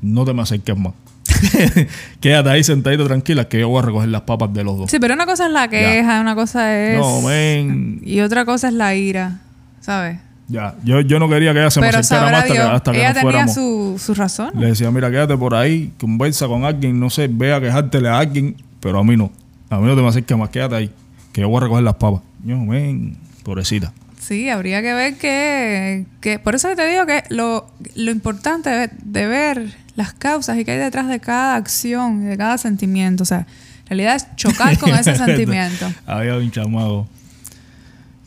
No 0.02 0.26
te 0.26 0.34
me 0.34 0.42
acerques 0.42 0.78
más. 0.78 0.94
Quédate 2.20 2.50
ahí 2.50 2.64
sentadito 2.64 3.06
tranquila 3.06 3.48
que 3.48 3.60
yo 3.60 3.70
voy 3.70 3.80
a 3.80 3.86
recoger 3.86 4.10
las 4.10 4.22
papas 4.22 4.54
de 4.54 4.64
los 4.64 4.78
dos. 4.78 4.90
Sí, 4.92 4.98
pero 5.00 5.14
una 5.14 5.26
cosa 5.26 5.46
es 5.48 5.52
la 5.52 5.68
queja, 5.68 6.22
una 6.22 6.36
cosa 6.36 6.76
es... 6.78 6.98
No, 6.98 7.22
men. 7.22 8.02
Y 8.04 8.22
otra 8.22 8.46
cosa 8.46 8.70
es 8.70 8.74
la 8.74 8.96
ira, 8.96 9.40
¿sabes? 9.82 10.20
Ya, 10.50 10.76
yo, 10.84 11.02
yo 11.02 11.20
no 11.20 11.28
quería 11.28 11.52
que 11.54 11.60
ella 11.60 11.70
se 11.70 11.82
me 11.82 11.88
Pero 11.88 12.00
acercara 12.00 12.22
sabrá 12.22 12.38
más 12.38 12.44
hasta 12.44 12.54
que, 12.54 12.76
hasta 12.76 12.92
que 12.92 12.98
ella 13.00 13.08
nos 13.10 13.16
tenía 13.16 13.32
fuéramos. 13.32 13.54
su, 13.54 13.96
su 14.00 14.14
razón. 14.14 14.52
Le 14.56 14.68
decía, 14.68 14.90
mira, 14.92 15.12
quédate 15.12 15.36
por 15.36 15.54
ahí, 15.54 15.92
conversa 16.00 16.48
con 16.48 16.64
alguien, 16.64 16.98
no 17.00 17.10
sé, 17.10 17.28
ve 17.28 17.54
a 17.54 17.60
quejártele 17.60 18.08
a 18.08 18.18
alguien, 18.20 18.56
pero 18.80 19.00
a 19.00 19.04
mí 19.04 19.18
no. 19.18 19.30
A 19.70 19.78
mí 19.80 19.86
no 19.86 19.96
te 19.96 20.02
me 20.02 20.08
acerques 20.08 20.38
más, 20.38 20.50
quédate 20.50 20.76
ahí, 20.76 20.92
que 21.34 21.42
yo 21.42 21.50
voy 21.50 21.58
a 21.58 21.62
recoger 21.62 21.84
las 21.84 21.96
papas. 21.96 22.22
Yo, 22.46 22.66
ven, 22.66 23.18
pobrecita. 23.44 23.92
Sí, 24.22 24.50
habría 24.50 24.82
que 24.82 24.94
ver 24.94 25.18
que, 25.18 26.06
que... 26.22 26.40
Por 26.40 26.56
eso 26.56 26.74
te 26.76 26.88
digo 26.88 27.06
que 27.06 27.24
lo, 27.30 27.70
lo 27.96 28.12
importante 28.12 28.70
de, 28.70 28.90
de 29.04 29.28
ver 29.28 29.76
las 29.96 30.14
causas 30.14 30.58
y 30.58 30.64
qué 30.64 30.72
hay 30.72 30.78
detrás 30.78 31.08
de 31.08 31.20
cada 31.20 31.56
acción 31.56 32.24
y 32.24 32.26
de 32.28 32.38
cada 32.38 32.58
sentimiento. 32.58 33.24
O 33.24 33.26
sea, 33.26 33.40
en 33.40 33.88
realidad 33.90 34.16
es 34.16 34.36
chocar 34.36 34.78
con 34.78 34.90
ese 34.96 35.16
sentimiento. 35.16 35.92
Había 36.06 36.36
un 36.36 36.52
chamaco 36.52 37.08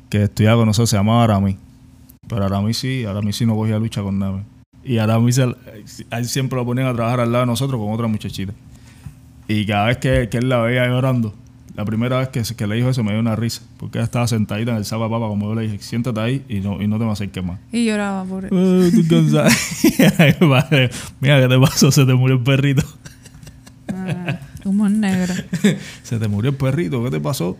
que 0.08 0.24
estudiaba 0.24 0.58
con 0.58 0.66
nosotros, 0.66 0.90
se 0.90 0.96
llamaba 0.96 1.24
Arami. 1.24 1.56
Pero 2.30 2.44
Arami 2.46 2.72
sí, 2.72 3.04
Arami 3.04 3.32
sí 3.32 3.44
no 3.44 3.56
cogía 3.56 3.78
lucha 3.78 4.02
con 4.02 4.18
nada. 4.20 4.44
Y 4.84 4.98
Arami 4.98 5.32
se, 5.32 5.42
a 5.42 6.18
él 6.18 6.26
siempre 6.26 6.56
lo 6.56 6.64
ponían 6.64 6.86
a 6.86 6.94
trabajar 6.94 7.20
al 7.20 7.32
lado 7.32 7.44
de 7.44 7.46
nosotros 7.50 7.80
con 7.80 7.92
otra 7.92 8.06
muchachita. 8.06 8.54
Y 9.48 9.66
cada 9.66 9.86
vez 9.86 9.98
que, 9.98 10.28
que 10.30 10.38
él 10.38 10.48
la 10.48 10.60
veía 10.60 10.86
llorando, 10.86 11.34
la 11.74 11.84
primera 11.84 12.18
vez 12.18 12.28
que, 12.28 12.42
que 12.54 12.66
le 12.68 12.76
dijo 12.76 12.88
eso 12.88 13.02
me 13.02 13.10
dio 13.10 13.20
una 13.20 13.34
risa. 13.34 13.62
Porque 13.78 13.98
ella 13.98 14.04
estaba 14.04 14.28
sentadita 14.28 14.70
en 14.70 14.76
el 14.76 14.84
de 14.84 14.90
papa, 14.90 15.08
como 15.08 15.48
yo 15.48 15.54
le 15.56 15.62
dije, 15.62 15.78
siéntate 15.80 16.20
ahí 16.20 16.44
y 16.48 16.60
no, 16.60 16.80
y 16.80 16.86
no 16.86 16.98
te 16.98 17.04
me 17.04 17.10
acerques 17.10 17.44
más. 17.44 17.58
Y 17.72 17.84
lloraba 17.84 18.24
por... 18.24 18.44
Madre, 20.40 20.90
Mira, 21.20 21.40
¿qué 21.40 21.48
te 21.48 21.58
pasó? 21.58 21.90
Se 21.90 22.06
te 22.06 22.14
murió 22.14 22.36
el 22.36 22.42
perrito. 22.44 22.84
Ah, 23.92 24.38
humor 24.64 24.92
negro. 24.92 25.34
Se 26.04 26.18
te 26.20 26.28
murió 26.28 26.52
el 26.52 26.56
perrito, 26.56 27.02
¿qué 27.02 27.10
te 27.10 27.20
pasó? 27.20 27.56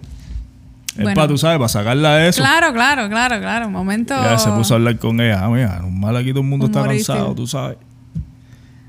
Es 1.01 1.05
Bueno. 1.05 1.15
para, 1.15 1.29
tú 1.29 1.39
sabes, 1.39 1.57
para 1.57 1.69
sacarla 1.69 2.17
de 2.17 2.29
eso. 2.29 2.43
Claro, 2.43 2.73
claro, 2.75 3.09
claro, 3.09 3.41
claro. 3.41 3.67
Un 3.69 3.73
momento... 3.73 4.15
Y 4.15 4.19
ella 4.27 4.39
se 4.39 4.51
puso 4.51 4.75
a 4.75 4.77
hablar 4.77 4.99
con 4.99 5.19
ella. 5.21 5.45
Ah, 5.45 5.49
mira, 5.49 5.79
normal 5.81 6.15
aquí 6.19 6.31
todo 6.31 6.43
el 6.43 6.47
mundo 6.49 6.67
está 6.67 6.85
cansado, 6.85 7.35
tú 7.35 7.47
sabes. 7.47 7.79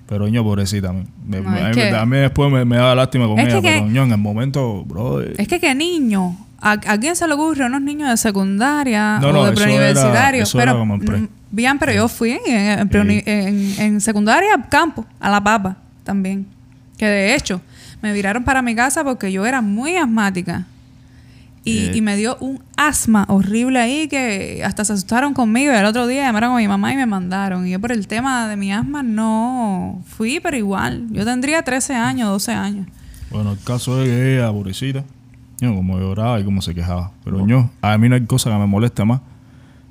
Pero 0.07 0.27
ño, 0.27 0.43
pobrecita. 0.43 0.89
a 0.89 0.93
mí- 0.93 1.05
me- 1.25 1.39
No, 1.39 1.49
me- 1.49 1.59
es 1.59 1.63
a, 1.65 1.69
mí, 1.69 1.73
que- 1.75 1.89
a 1.95 2.05
mí 2.05 2.17
después 2.17 2.51
me, 2.51 2.65
me 2.65 2.75
daba 2.75 2.95
lástima 2.95 3.27
con 3.27 3.39
ella, 3.39 3.61
que- 3.61 3.61
pero 3.61 3.87
ño, 3.87 4.03
en 4.03 4.11
el 4.11 4.17
momento, 4.17 4.83
bro. 4.83 5.21
Es 5.21 5.47
que 5.47 5.59
qué 5.59 5.73
niño. 5.73 6.35
¿A, 6.59 6.71
a 6.73 6.97
quién 6.99 7.15
se 7.15 7.25
le 7.27 7.33
ocurre 7.33 7.65
unos 7.65 7.81
niños 7.81 8.09
de 8.09 8.17
secundaria 8.17 9.17
No, 9.19 9.29
o 9.29 9.31
no, 9.31 9.43
de 9.45 9.53
eso 9.53 9.61
preuniversitario? 9.63 10.35
era- 10.35 10.43
eso 10.43 10.57
pero, 10.57 10.71
era 10.71 10.79
como 10.79 10.93
en 10.95 10.99
pre. 10.99 11.17
mm, 11.17 11.27
Bien, 11.51 11.79
pero 11.79 11.91
yo 11.93 12.07
fui 12.07 12.31
en, 12.45 12.79
en 12.79 12.89
preuni- 12.89 13.23
en- 13.25 13.73
en 13.79 14.01
secundaria 14.01 14.49
campo, 14.69 15.05
a 15.19 15.29
la 15.29 15.41
papa 15.41 15.77
también. 16.03 16.45
Que 16.97 17.05
de 17.07 17.33
hecho, 17.35 17.61
me 18.01 18.13
viraron 18.13 18.43
para 18.43 18.61
mi 18.61 18.75
casa 18.75 19.03
porque 19.03 19.31
yo 19.31 19.45
era 19.45 19.61
muy 19.61 19.95
asmática. 19.95 20.65
Y, 21.63 21.77
Eh. 21.77 21.91
y 21.95 22.01
me 22.01 22.15
dio 22.15 22.37
un 22.39 22.59
asma 22.75 23.25
horrible 23.27 23.79
ahí 23.79 24.07
que 24.07 24.63
hasta 24.65 24.83
se 24.83 24.93
asustaron 24.93 25.33
conmigo. 25.33 25.71
Y 25.71 25.75
el 25.75 25.85
otro 25.85 26.07
día 26.07 26.23
llamaron 26.23 26.53
a 26.53 26.57
mi 26.57 26.67
mamá 26.67 26.91
y 26.91 26.95
me 26.95 27.05
mandaron. 27.05 27.67
Y 27.67 27.71
yo 27.71 27.79
por 27.79 27.91
el 27.91 28.07
tema 28.07 28.47
de 28.47 28.55
mi 28.57 28.73
asma 28.73 29.03
no 29.03 30.01
fui, 30.07 30.39
pero 30.39 30.57
igual. 30.57 31.05
Yo 31.11 31.23
tendría 31.23 31.61
13 31.61 31.93
años, 31.93 32.29
12 32.29 32.51
años. 32.53 32.87
Bueno, 33.29 33.51
el 33.51 33.59
caso 33.63 34.01
es 34.01 34.09
que 34.09 34.35
ella, 34.37 34.51
pobrecita, 34.51 35.03
ño, 35.61 35.75
como 35.75 35.99
lloraba 35.99 36.39
y 36.39 36.43
como 36.43 36.61
se 36.61 36.73
quejaba. 36.73 37.11
Pero 37.23 37.45
ño, 37.45 37.69
a 37.81 37.97
mí 37.97 38.09
no 38.09 38.15
hay 38.15 38.25
cosa 38.25 38.49
que 38.49 38.57
me 38.57 38.65
moleste 38.65 39.05
más 39.05 39.21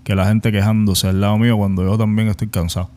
que 0.03 0.14
la 0.14 0.27
gente 0.27 0.51
quejándose 0.51 1.07
al 1.07 1.21
lado 1.21 1.39
mío 1.39 1.57
cuando 1.57 1.85
yo 1.85 1.97
también 1.97 2.29
estoy 2.29 2.49
cansado. 2.49 2.91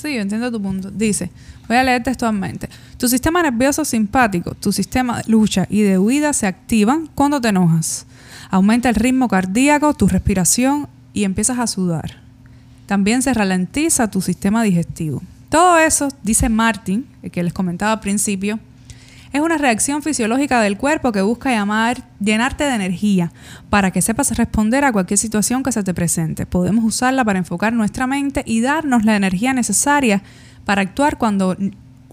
Sí, 0.00 0.14
yo 0.14 0.20
entiendo 0.20 0.52
tu 0.52 0.62
punto. 0.62 0.92
Dice, 0.92 1.28
voy 1.66 1.76
a 1.76 1.82
leer 1.82 2.04
textualmente. 2.04 2.68
Tu 2.98 3.08
sistema 3.08 3.42
nervioso 3.42 3.84
simpático, 3.84 4.54
tu 4.54 4.72
sistema 4.72 5.18
de 5.18 5.24
lucha 5.26 5.66
y 5.68 5.82
de 5.82 5.98
huida 5.98 6.32
se 6.32 6.46
activan 6.46 7.08
cuando 7.16 7.40
te 7.40 7.48
enojas. 7.48 8.06
Aumenta 8.48 8.88
el 8.88 8.94
ritmo 8.94 9.26
cardíaco, 9.26 9.94
tu 9.94 10.06
respiración 10.06 10.88
y 11.12 11.24
empiezas 11.24 11.58
a 11.58 11.66
sudar. 11.66 12.22
También 12.86 13.22
se 13.22 13.34
ralentiza 13.34 14.08
tu 14.08 14.20
sistema 14.20 14.62
digestivo. 14.62 15.20
Todo 15.48 15.78
eso, 15.78 16.08
dice 16.22 16.48
Martin, 16.48 17.04
el 17.24 17.32
que 17.32 17.42
les 17.42 17.52
comentaba 17.52 17.90
al 17.90 18.00
principio, 18.00 18.60
es 19.32 19.40
una 19.40 19.58
reacción 19.58 20.02
fisiológica 20.02 20.60
del 20.60 20.76
cuerpo 20.76 21.12
que 21.12 21.22
busca 21.22 21.50
llamar, 21.50 22.02
llenarte 22.20 22.64
de 22.64 22.74
energía 22.74 23.32
para 23.70 23.90
que 23.90 24.02
sepas 24.02 24.36
responder 24.36 24.84
a 24.84 24.92
cualquier 24.92 25.18
situación 25.18 25.62
que 25.62 25.72
se 25.72 25.82
te 25.82 25.94
presente. 25.94 26.46
Podemos 26.46 26.84
usarla 26.84 27.24
para 27.24 27.38
enfocar 27.38 27.72
nuestra 27.72 28.06
mente 28.06 28.42
y 28.46 28.60
darnos 28.60 29.04
la 29.04 29.16
energía 29.16 29.52
necesaria 29.52 30.22
para 30.64 30.82
actuar 30.82 31.18
cuando 31.18 31.56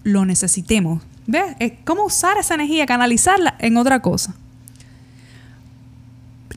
lo 0.04 0.26
necesitemos. 0.26 1.04
¿Ves? 1.28 1.56
¿Cómo 1.86 2.06
usar 2.06 2.38
esa 2.38 2.54
energía, 2.56 2.86
canalizarla 2.86 3.56
en 3.60 3.78
otra 3.78 4.02
cosa? 4.02 4.36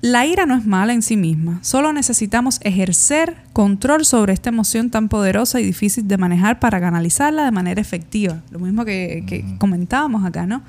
La 0.00 0.26
ira 0.26 0.46
no 0.46 0.54
es 0.54 0.64
mala 0.64 0.92
en 0.92 1.02
sí 1.02 1.16
misma, 1.16 1.58
solo 1.62 1.92
necesitamos 1.92 2.60
ejercer 2.62 3.36
control 3.52 4.04
sobre 4.04 4.32
esta 4.32 4.50
emoción 4.50 4.90
tan 4.90 5.08
poderosa 5.08 5.60
y 5.60 5.64
difícil 5.64 6.06
de 6.06 6.16
manejar 6.18 6.60
para 6.60 6.80
canalizarla 6.80 7.44
de 7.44 7.50
manera 7.50 7.80
efectiva. 7.80 8.40
Lo 8.50 8.60
mismo 8.60 8.84
que, 8.84 9.44
comentábamos 9.58 10.24
acá, 10.24 10.46
¿no? 10.46 10.62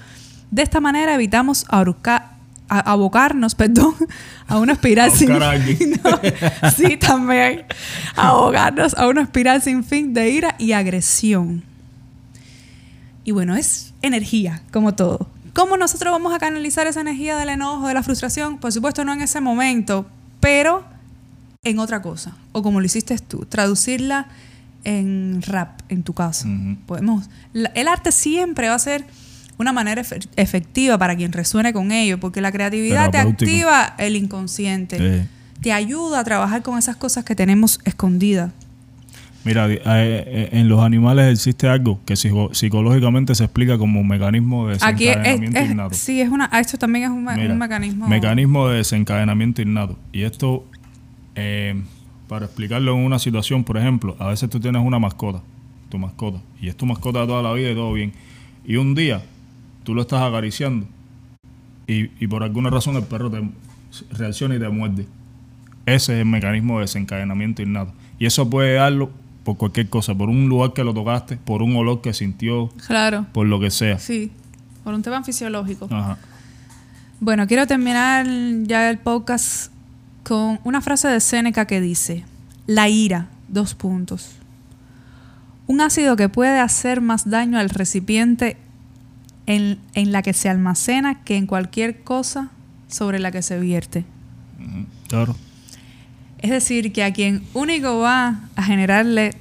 De 0.50 0.64
esta 0.64 0.80
manera 0.80 1.14
evitamos 1.14 1.66
abocarnos, 2.70 3.54
perdón, 3.56 3.94
a 4.48 4.58
una 4.58 4.74
espiral 4.74 5.12
sin 5.12 5.28
fin. 5.28 6.02
sí, 6.76 6.98
también. 6.98 7.66
Abocarnos 8.16 8.96
a 8.98 9.08
una 9.08 9.22
espiral 9.22 9.62
sin 9.62 9.84
fin 9.84 10.14
de 10.14 10.32
ira 10.32 10.56
y 10.58 10.72
agresión. 10.72 11.64
Y 13.24 13.32
bueno, 13.32 13.56
es 13.56 13.94
energía, 14.02 14.64
como 14.72 14.96
todo. 14.96 15.28
¿Cómo 15.60 15.76
nosotros 15.76 16.14
vamos 16.14 16.34
a 16.34 16.40
canalizar 16.40 16.88
esa 16.88 17.02
energía 17.02 17.36
del 17.36 17.50
enojo, 17.50 17.90
de 17.90 17.94
la 17.94 18.02
frustración? 18.02 18.60
Por 18.60 18.72
supuesto, 18.72 19.04
no 19.04 19.12
en 19.12 19.22
ese 19.22 19.42
momento, 19.42 20.06
pero 20.40 20.86
en 21.66 21.80
otra 21.80 22.02
cosa. 22.02 22.38
O 22.54 22.64
como 22.64 22.80
lo 22.80 22.86
hiciste 22.86 23.18
tú, 23.18 23.46
traducirla 23.46 24.30
en 24.86 25.42
rap, 25.42 25.82
en 25.90 26.04
tu 26.04 26.14
caso. 26.14 26.48
Podemos. 26.86 27.30
el 27.54 27.88
arte 27.90 28.14
siempre 28.14 28.70
va 28.70 28.76
a 28.76 28.80
ser 28.80 29.04
una 29.58 29.74
manera 29.74 30.02
efectiva 30.38 30.98
para 30.98 31.18
quien 31.18 31.34
resuene 31.34 31.74
con 31.74 31.92
ello, 31.92 32.22
porque 32.22 32.40
la 32.40 32.54
creatividad 32.54 33.12
te 33.12 33.18
activa 33.18 33.96
el 33.98 34.16
inconsciente, 34.16 35.28
te 35.62 35.74
ayuda 35.74 36.20
a 36.20 36.24
trabajar 36.24 36.62
con 36.62 36.78
esas 36.78 36.96
cosas 36.96 37.26
que 37.26 37.36
tenemos 37.36 37.82
escondidas. 37.84 38.54
Mira, 39.46 39.70
eh, 39.70 39.80
eh, 39.86 40.50
en 40.52 40.68
los 40.68 40.82
animales 40.82 41.32
existe 41.32 41.68
algo 41.68 42.00
que 42.06 42.16
psicológicamente 42.18 43.34
se 43.36 43.46
explica 43.46 43.78
como 43.78 44.02
un 44.02 44.08
mecanismo 44.08 44.68
de 44.68 44.74
desencadenamiento 44.74 45.62
innato. 45.62 45.96
Sí, 45.96 46.20
es 46.20 46.30
una, 46.30 46.46
esto 46.46 46.78
también 46.78 47.06
es 47.06 47.12
un, 47.12 47.24
mecanismo. 47.58 48.08
Mecanismo 48.08 48.68
de 48.68 48.78
desencadenamiento 48.78 49.62
innato. 49.62 49.98
Y 50.12 50.24
esto, 50.24 50.66
eh, 51.36 51.82
para 52.28 52.46
explicarlo 52.46 52.94
en 52.94 53.00
una 53.00 53.18
situación, 53.18 53.64
por 53.64 53.78
ejemplo, 53.78 54.18
a 54.20 54.28
veces 54.28 54.50
tú 54.50 54.60
tienes 54.60 54.82
una 54.84 55.00
mascota, 55.00 55.42
tu 55.90 55.98
mascota, 55.98 56.40
y 56.62 56.68
es 56.68 56.76
tu 56.76 56.86
mascota 56.86 57.26
toda 57.26 57.42
la 57.42 57.54
vida 57.54 57.72
y 57.72 57.76
todo 57.76 57.94
bien. 57.94 58.12
Y 58.66 58.76
un 58.76 58.94
día 58.94 59.24
tú 59.84 59.96
lo 59.96 60.02
estás 60.02 60.22
acariciando 60.22 60.86
y, 61.88 62.12
y 62.24 62.28
por 62.28 62.44
alguna 62.44 62.70
razón 62.70 62.98
el 62.98 63.04
perro 63.04 63.32
te 63.32 63.42
reacciona 64.12 64.56
y 64.56 64.60
te 64.60 64.68
muerde. 64.68 65.08
Ese 65.86 66.14
es 66.14 66.20
el 66.20 66.26
mecanismo 66.26 66.76
de 66.76 66.82
desencadenamiento 66.82 67.62
innato. 67.62 67.94
Y 68.20 68.26
eso 68.26 68.50
puede 68.50 68.74
darlo 68.74 69.12
por 69.44 69.58
cualquier 69.58 69.90
cosa, 69.90 70.16
por 70.16 70.30
un 70.30 70.48
lugar 70.48 70.74
que 70.74 70.84
lo 70.84 70.94
tocaste, 70.94 71.38
por 71.38 71.62
un 71.62 71.76
olor 71.76 72.02
que 72.02 72.14
sintió, 72.14 72.70
claro. 72.88 73.26
por 73.32 73.48
lo 73.48 73.60
que 73.60 73.72
sea. 73.72 74.00
Sí, 74.00 74.32
por 74.84 74.94
un 74.94 75.02
tema 75.02 75.24
fisiológico. 75.24 75.88
Ajá. 75.92 76.18
Bueno, 77.22 77.48
quiero 77.48 77.68
terminar 77.68 78.26
ya 78.64 78.90
el 78.90 78.98
podcast 78.98 79.72
con 80.24 80.60
una 80.64 80.80
frase 80.80 81.08
de 81.08 81.20
Séneca 81.20 81.66
que 81.66 81.82
dice, 81.82 82.24
la 82.66 82.88
ira, 82.88 83.28
dos 83.48 83.76
puntos. 83.76 84.36
Un 85.68 85.82
ácido 85.82 86.16
que 86.16 86.30
puede 86.30 86.60
hacer 86.60 87.02
más 87.02 87.30
daño 87.30 87.60
al 87.60 87.70
recipiente 87.70 88.58
en, 89.48 89.80
la 89.96 90.22
que 90.22 90.34
se 90.34 90.48
almacena 90.48 91.24
que 91.24 91.36
en 91.36 91.48
cualquier 91.48 92.04
cosa 92.04 92.52
sobre 92.88 93.20
la 93.20 93.32
que 93.32 93.42
se 93.42 93.60
vierte. 93.60 94.06
Claro. 95.08 95.36
Es 96.42 96.52
decir, 96.52 96.92
que 96.94 97.04
a 97.04 97.12
quien 97.12 97.44
único 97.54 98.00
va 98.00 98.42
a 98.56 98.64
generarle 98.64 99.32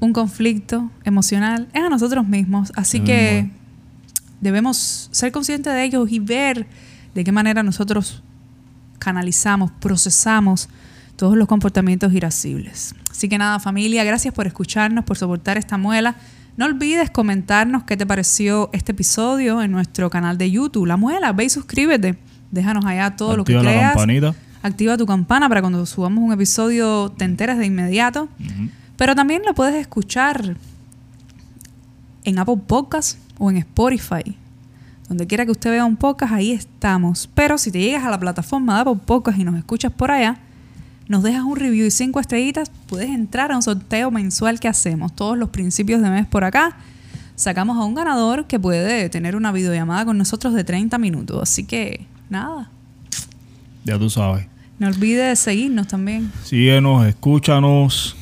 un 0.00 0.12
conflicto 0.12 0.90
emocional 1.04 1.68
es 1.74 1.82
a 1.82 1.88
nosotros 1.88 2.26
mismos. 2.26 2.72
Así 2.74 3.00
que 3.00 3.50
debemos 4.40 5.08
ser 5.12 5.32
conscientes 5.32 5.72
de 5.72 5.84
ellos 5.84 6.10
y 6.10 6.18
ver 6.18 6.66
de 7.14 7.24
qué 7.24 7.32
manera 7.32 7.62
nosotros 7.62 8.22
canalizamos, 8.98 9.70
procesamos 9.70 10.68
todos 11.16 11.36
los 11.36 11.46
comportamientos 11.46 12.12
irascibles. 12.14 12.94
Así 13.10 13.28
que 13.28 13.36
nada, 13.36 13.58
familia, 13.60 14.02
gracias 14.04 14.32
por 14.32 14.46
escucharnos, 14.46 15.04
por 15.04 15.18
soportar 15.18 15.58
esta 15.58 15.76
muela. 15.76 16.16
No 16.56 16.64
olvides 16.64 17.10
comentarnos 17.10 17.84
qué 17.84 17.96
te 17.96 18.06
pareció 18.06 18.70
este 18.72 18.92
episodio 18.92 19.62
en 19.62 19.72
nuestro 19.72 20.08
canal 20.08 20.38
de 20.38 20.50
YouTube, 20.50 20.86
La 20.86 20.96
Muela. 20.96 21.32
Ve 21.32 21.44
y 21.44 21.50
suscríbete. 21.50 22.16
Déjanos 22.50 22.84
allá 22.86 23.16
todo 23.16 23.36
lo 23.36 23.44
que 23.44 23.58
creas. 23.58 23.92
campanita 23.92 24.34
activa 24.62 24.96
tu 24.96 25.06
campana 25.06 25.48
para 25.48 25.60
cuando 25.60 25.84
subamos 25.86 26.22
un 26.24 26.32
episodio 26.32 27.10
te 27.10 27.24
enteras 27.24 27.58
de 27.58 27.66
inmediato. 27.66 28.28
Pero 28.96 29.14
también 29.14 29.42
lo 29.46 29.54
puedes 29.54 29.74
escuchar 29.76 30.56
en 32.24 32.38
Apple 32.38 32.58
Podcasts 32.66 33.18
o 33.38 33.50
en 33.50 33.56
Spotify. 33.58 34.36
Donde 35.08 35.26
quiera 35.26 35.44
que 35.44 35.52
usted 35.52 35.70
vea 35.70 35.84
un 35.84 35.96
podcast, 35.96 36.32
ahí 36.32 36.52
estamos. 36.52 37.28
Pero 37.34 37.58
si 37.58 37.72
te 37.72 37.80
llegas 37.80 38.04
a 38.04 38.10
la 38.10 38.20
plataforma 38.20 38.74
de 38.74 38.80
Apple 38.82 39.00
Podcasts 39.04 39.40
y 39.40 39.44
nos 39.44 39.56
escuchas 39.56 39.90
por 39.92 40.10
allá, 40.10 40.38
nos 41.08 41.24
dejas 41.24 41.42
un 41.42 41.56
review 41.56 41.86
y 41.86 41.90
cinco 41.90 42.20
estrellitas, 42.20 42.70
puedes 42.86 43.10
entrar 43.10 43.50
a 43.50 43.56
un 43.56 43.62
sorteo 43.62 44.12
mensual 44.12 44.60
que 44.60 44.68
hacemos 44.68 45.16
todos 45.16 45.36
los 45.36 45.48
principios 45.48 46.00
de 46.02 46.10
mes 46.10 46.26
por 46.26 46.44
acá. 46.44 46.76
Sacamos 47.34 47.76
a 47.78 47.84
un 47.84 47.94
ganador 47.94 48.46
que 48.46 48.60
puede 48.60 49.08
tener 49.08 49.34
una 49.34 49.50
videollamada 49.50 50.04
con 50.04 50.18
nosotros 50.18 50.54
de 50.54 50.62
30 50.62 50.98
minutos. 50.98 51.42
Así 51.42 51.64
que, 51.64 52.06
nada. 52.28 52.70
Ya 53.84 53.98
tú 53.98 54.10
sabes. 54.10 54.49
No 54.80 54.88
olvides 54.88 55.38
seguirnos 55.38 55.88
también. 55.88 56.32
Síguenos, 56.42 57.06
escúchanos, 57.06 58.16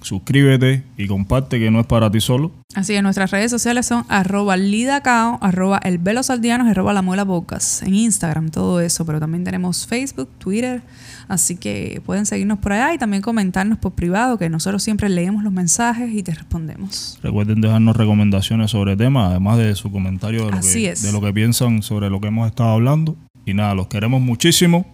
suscríbete 0.00 0.84
y 0.96 1.08
comparte 1.08 1.58
que 1.58 1.72
no 1.72 1.80
es 1.80 1.86
para 1.86 2.08
ti 2.08 2.20
solo. 2.20 2.52
Así 2.76 2.92
que 2.92 3.02
nuestras 3.02 3.32
redes 3.32 3.50
sociales 3.50 3.86
son 3.86 4.04
arroba 4.08 4.56
lidacao, 4.56 5.38
arroba 5.42 5.80
el 5.82 6.00
arroba 6.06 6.92
la 6.92 7.02
muela 7.02 7.24
bocas, 7.24 7.82
en 7.82 7.96
Instagram, 7.96 8.50
todo 8.50 8.80
eso, 8.80 9.04
pero 9.04 9.18
también 9.18 9.42
tenemos 9.42 9.88
Facebook, 9.88 10.28
Twitter, 10.38 10.82
así 11.26 11.56
que 11.56 12.00
pueden 12.06 12.26
seguirnos 12.26 12.60
por 12.60 12.74
allá 12.74 12.94
y 12.94 12.98
también 12.98 13.20
comentarnos 13.20 13.78
por 13.78 13.94
privado, 13.94 14.38
que 14.38 14.48
nosotros 14.48 14.84
siempre 14.84 15.08
leemos 15.08 15.42
los 15.42 15.52
mensajes 15.52 16.14
y 16.14 16.22
te 16.22 16.32
respondemos. 16.32 17.18
Recuerden 17.24 17.60
dejarnos 17.60 17.96
recomendaciones 17.96 18.70
sobre 18.70 18.96
temas, 18.96 19.30
además 19.30 19.58
de 19.58 19.74
su 19.74 19.90
comentario 19.90 20.46
de 20.46 20.52
lo, 20.52 20.60
que, 20.60 20.94
de 20.94 21.12
lo 21.12 21.20
que 21.20 21.32
piensan 21.32 21.82
sobre 21.82 22.08
lo 22.08 22.20
que 22.20 22.28
hemos 22.28 22.46
estado 22.46 22.70
hablando. 22.70 23.16
Y 23.44 23.52
nada, 23.52 23.74
los 23.74 23.88
queremos 23.88 24.22
muchísimo. 24.22 24.86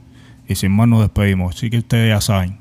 Y 0.51 0.57
sin 0.57 0.73
más 0.73 0.89
nos 0.89 1.01
despedimos. 1.01 1.55
Así 1.55 1.71
que 1.71 1.79
ustedes 1.79 2.13
ya 2.13 2.21
saben. 2.21 2.59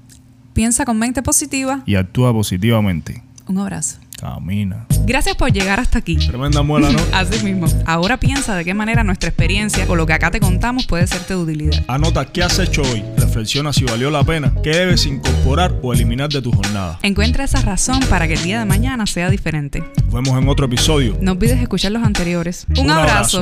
Piensa 0.54 0.86
con 0.86 1.00
mente 1.00 1.24
positiva. 1.24 1.82
Y 1.88 1.96
actúa 1.96 2.32
positivamente. 2.32 3.24
Un 3.48 3.58
abrazo. 3.58 3.98
Camina. 4.20 4.86
Gracias 5.08 5.36
por 5.36 5.52
llegar 5.52 5.80
hasta 5.80 5.98
aquí. 5.98 6.18
Tremenda 6.18 6.62
muela, 6.62 6.92
¿no? 6.92 7.00
Así 7.14 7.44
mismo. 7.44 7.66
Ahora 7.88 8.18
piensa 8.20 8.56
de 8.56 8.64
qué 8.64 8.76
manera 8.76 9.04
nuestra 9.04 9.30
experiencia 9.30 9.86
o 9.88 9.96
lo 9.96 10.06
que 10.06 10.14
acá 10.14 10.30
te 10.30 10.40
contamos 10.40 10.86
puede 10.86 11.08
serte 11.08 11.34
de 11.34 11.40
utilidad. 11.40 11.84
Anota 11.88 12.26
qué 12.26 12.44
has 12.44 12.60
hecho 12.60 12.84
hoy. 12.84 13.04
Reflexiona 13.18 13.74
si 13.74 13.86
valió 13.86 14.12
la 14.12 14.24
pena. 14.24 14.54
¿Qué 14.62 14.70
debes 14.70 15.08
incorporar 15.08 15.74
o 15.82 15.92
eliminar 15.92 16.30
de 16.30 16.44
tu 16.44 16.52
jornada? 16.52 17.00
Encuentra 17.02 17.46
esa 17.46 17.62
razón 17.62 18.02
para 18.08 18.28
que 18.28 18.36
el 18.36 18.44
día 18.44 18.60
de 18.60 18.66
mañana 18.66 19.08
sea 19.08 19.32
diferente. 19.32 19.84
Nos 20.04 20.14
vemos 20.14 20.40
en 20.40 20.48
otro 20.48 20.68
episodio. 20.68 21.18
No 21.22 21.32
olvides 21.32 21.60
escuchar 21.60 21.92
los 21.92 22.04
anteriores. 22.04 22.68
Un, 22.78 22.92
abrazo. 22.92 23.42